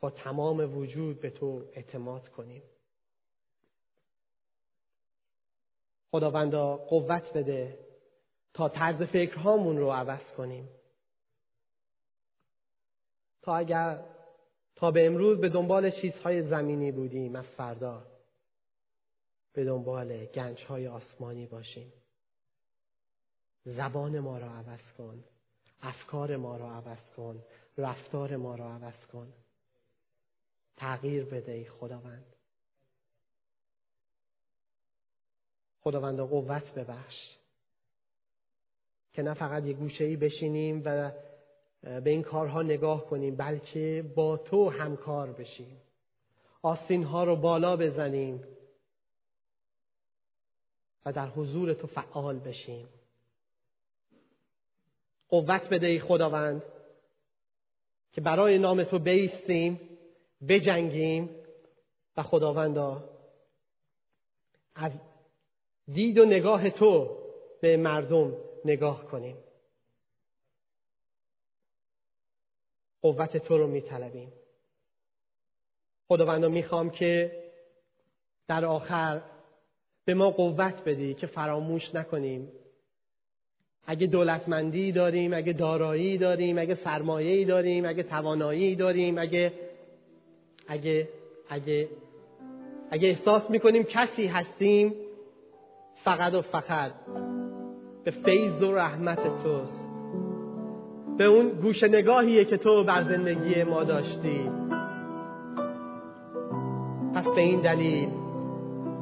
با 0.00 0.10
تمام 0.10 0.76
وجود 0.78 1.20
به 1.20 1.30
تو 1.30 1.64
اعتماد 1.72 2.28
کنیم. 2.28 2.62
خداوندا 6.14 6.76
قوت 6.76 7.32
بده 7.32 7.78
تا 8.52 8.68
طرز 8.68 9.02
فکرهامون 9.02 9.78
رو 9.78 9.90
عوض 9.90 10.32
کنیم. 10.32 10.68
تا 13.42 13.56
اگر 13.56 14.04
تا 14.76 14.90
به 14.90 15.06
امروز 15.06 15.40
به 15.40 15.48
دنبال 15.48 15.90
چیزهای 15.90 16.42
زمینی 16.42 16.92
بودیم 16.92 17.36
از 17.36 17.44
فردا 17.44 18.06
به 19.52 19.64
دنبال 19.64 20.24
گنجهای 20.24 20.88
آسمانی 20.88 21.46
باشیم. 21.46 21.92
زبان 23.64 24.20
ما 24.20 24.38
را 24.38 24.50
عوض 24.50 24.92
کن 24.98 25.24
افکار 25.82 26.36
ما 26.36 26.56
را 26.56 26.70
عوض 26.70 27.10
کن 27.10 27.42
رفتار 27.78 28.36
ما 28.36 28.54
را 28.54 28.72
عوض 28.74 29.06
کن. 29.06 29.32
تغییر 30.76 31.24
بده 31.24 31.70
خداوند. 31.70 32.33
خداوند 35.84 36.20
قوت 36.20 36.74
ببخش. 36.74 37.36
که 39.12 39.22
نه 39.22 39.34
فقط 39.34 39.64
یه 39.64 39.72
گوشه 39.72 40.04
ای 40.04 40.16
بشینیم 40.16 40.82
و 40.84 41.12
به 41.82 42.10
این 42.10 42.22
کارها 42.22 42.62
نگاه 42.62 43.06
کنیم 43.06 43.36
بلکه 43.36 44.12
با 44.16 44.36
تو 44.36 44.70
همکار 44.70 45.32
بشیم. 45.32 45.80
آستین 46.62 47.04
ها 47.04 47.24
رو 47.24 47.36
بالا 47.36 47.76
بزنیم 47.76 48.44
و 51.06 51.12
در 51.12 51.28
حضور 51.28 51.74
تو 51.74 51.86
فعال 51.86 52.38
بشیم. 52.38 52.88
قوت 55.28 55.68
بده 55.70 55.86
ای 55.86 56.00
خداوند 56.00 56.62
که 58.12 58.20
برای 58.20 58.58
نام 58.58 58.84
تو 58.84 58.98
بیستیم 58.98 59.80
بجنگیم 60.48 61.30
و 62.16 62.22
خداوندا 62.22 63.10
از 64.74 64.92
دید 65.92 66.18
و 66.18 66.24
نگاه 66.24 66.70
تو 66.70 67.16
به 67.60 67.76
مردم 67.76 68.36
نگاه 68.64 69.04
کنیم. 69.04 69.36
قوت 73.02 73.36
تو 73.36 73.58
رو 73.58 73.66
میطلبیم. 73.66 74.32
خداوندا 76.08 76.48
می‌خوام 76.48 76.90
که 76.90 77.42
در 78.48 78.64
آخر 78.64 79.22
به 80.04 80.14
ما 80.14 80.30
قوت 80.30 80.84
بدی 80.84 81.14
که 81.14 81.26
فراموش 81.26 81.94
نکنیم. 81.94 82.48
اگه 83.86 84.06
دولتمندی 84.06 84.92
داریم 84.92 85.32
اگه 85.34 85.52
دارایی 85.52 86.18
داریم 86.18 86.58
اگه 86.58 86.74
سرمایه 86.74 87.44
داریم 87.44 87.84
اگه 87.84 88.02
توانایی 88.02 88.76
داریم 88.76 89.18
اگه 89.18 89.52
اگه 90.68 91.08
اگه 91.48 91.88
اگه 92.90 93.08
احساس 93.08 93.50
می‌کنیم 93.50 93.82
کسی 93.82 94.26
هستیم 94.26 94.94
فقط 96.04 96.34
و 96.34 96.42
فقط 96.42 96.92
به 98.04 98.10
فیض 98.10 98.62
و 98.62 98.74
رحمت 98.74 99.42
توست. 99.42 99.88
به 101.18 101.24
اون 101.24 101.48
گوش 101.48 101.82
نگاهیه 101.82 102.44
که 102.44 102.56
تو 102.56 102.84
بر 102.84 103.02
زندگی 103.02 103.62
ما 103.62 103.84
داشتی. 103.84 104.50
پس 107.14 107.24
به 107.34 107.40
این 107.40 107.60
دلیل 107.60 108.08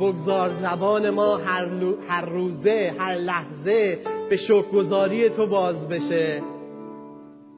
بگذار 0.01 0.51
زبان 0.63 1.11
ما 1.11 1.37
هر, 1.37 1.69
هر 2.09 2.25
روزه 2.25 2.95
هر 2.99 3.15
لحظه 3.15 3.99
به 4.31 4.37
شکرگزاری 4.37 5.29
تو 5.29 5.47
باز 5.47 5.89
بشه 5.89 6.43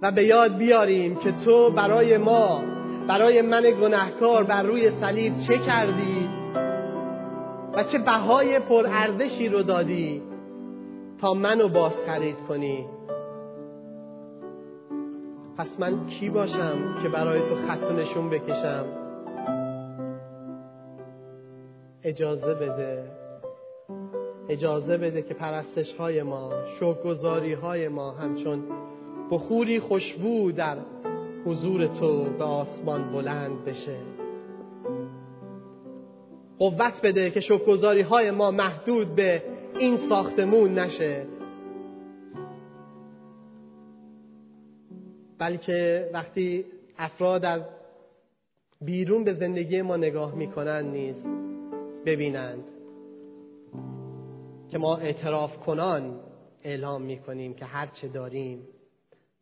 و 0.03 0.13
به 0.13 0.25
یاد 0.25 0.57
بیاریم 0.57 1.17
که 1.17 1.33
تو 1.33 1.71
برای 1.71 2.19
ما 2.19 2.63
برای 3.09 3.43
من 3.43 3.63
گناهکار 3.63 4.45
بر 4.45 4.63
روی 4.63 4.91
صلیب 5.01 5.37
چه 5.37 5.59
کردی؟ 5.59 6.24
و 7.77 7.85
چه 7.85 7.99
بهای 7.99 8.59
پرارزشی 8.59 9.49
رو 9.49 9.63
دادی 9.63 10.23
تا 11.21 11.35
منو 11.35 11.69
باز 11.69 11.93
خرید 12.07 12.37
کنی. 12.49 12.87
پس 15.57 15.81
من 15.81 16.07
کی 16.07 16.31
باشم 16.31 17.03
که 17.03 17.09
برای 17.09 17.41
تو 17.41 17.55
خط 17.55 17.91
نشون 17.91 18.31
بکشم؟ 18.31 18.85
اجازه 22.03 22.55
بده. 22.55 23.05
اجازه 24.49 24.99
بده 24.99 25.23
که 25.23 25.35
پرستش 25.35 25.93
های 25.95 26.23
ما 26.23 26.53
شوکگذاری 26.81 27.53
های 27.53 27.89
ما 27.89 28.11
همچون 28.11 28.63
بخوری 29.31 29.81
خوشبو 29.81 30.53
در 30.53 30.77
حضور 31.47 31.87
تو 31.87 32.25
به 32.25 32.45
آسمان 32.45 33.13
بلند 33.13 33.65
بشه. 33.65 34.14
قوت 36.59 37.03
بده 37.03 37.31
که 37.31 37.41
شکرگزاری 37.41 38.03
های 38.03 38.31
ما 38.31 38.51
محدود 38.51 39.15
به 39.15 39.43
این 39.79 40.09
ساختمون 40.09 40.79
نشه. 40.79 41.27
بلکه 45.39 46.11
وقتی 46.13 46.65
افراد 46.99 47.43
در 47.43 47.61
بیرون 48.81 49.25
به 49.25 49.35
زندگی 49.35 49.83
ما 49.83 49.97
نگاه 49.97 50.35
می‌کنند 50.35 50.87
نیز 50.87 51.17
ببینند 52.07 52.65
که 54.71 54.79
ما 54.79 54.97
اعتراف 54.97 55.57
کنان 55.57 56.21
اعلام 56.63 57.03
می‌کنیم 57.03 57.55
که 57.55 57.65
هر 57.65 57.87
چه 57.87 58.09
داریم 58.09 58.69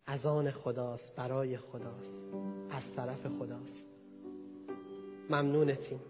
از 0.06 0.26
آن 0.26 0.50
خداست 0.50 1.16
برای 1.16 1.56
خداست 1.56 2.14
از 2.70 2.82
طرف 2.96 3.26
خداست. 3.38 3.86
ممنونتیم. 5.30 6.00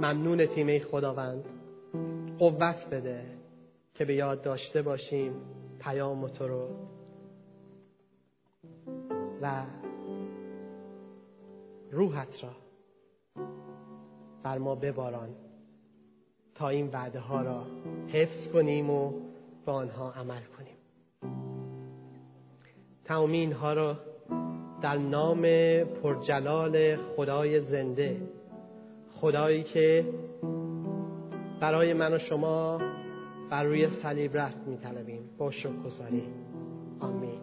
ممنونتیم 0.00 0.66
ای 0.66 0.80
خداوند. 0.80 1.44
قوت 2.38 2.88
بده 2.90 3.24
که 3.94 4.04
به 4.04 4.14
یاد 4.14 4.42
داشته 4.42 4.82
باشیم 4.82 5.32
پیام 5.80 6.28
تو 6.28 6.48
رو. 6.48 6.68
و 9.42 9.62
روحت 11.90 12.44
را 12.44 12.50
بر 14.42 14.58
ما 14.58 14.74
بباران 14.74 15.28
تا 16.54 16.68
این 16.68 16.90
وعده 16.92 17.20
ها 17.20 17.42
را 17.42 17.66
حفظ 18.08 18.52
کنیم 18.52 18.90
و 18.90 19.12
به 19.66 19.72
آنها 19.72 20.12
عمل 20.12 20.40
کنیم. 20.56 20.76
تمام 23.04 23.32
اینها 23.32 23.72
را 23.72 23.98
در 24.82 24.96
نام 24.96 25.42
پرجلال 25.84 26.96
خدای 26.96 27.60
زنده 27.60 28.20
خدایی 29.24 29.62
که 29.62 30.04
برای 31.60 31.92
من 31.92 32.14
و 32.14 32.18
شما 32.18 32.80
بر 33.50 33.64
روی 33.64 33.88
صلیب 34.02 34.36
رفت 34.36 34.56
میطلبیم. 34.66 35.22
با 35.38 35.50
شکر 35.50 35.88
آمین. 37.00 37.33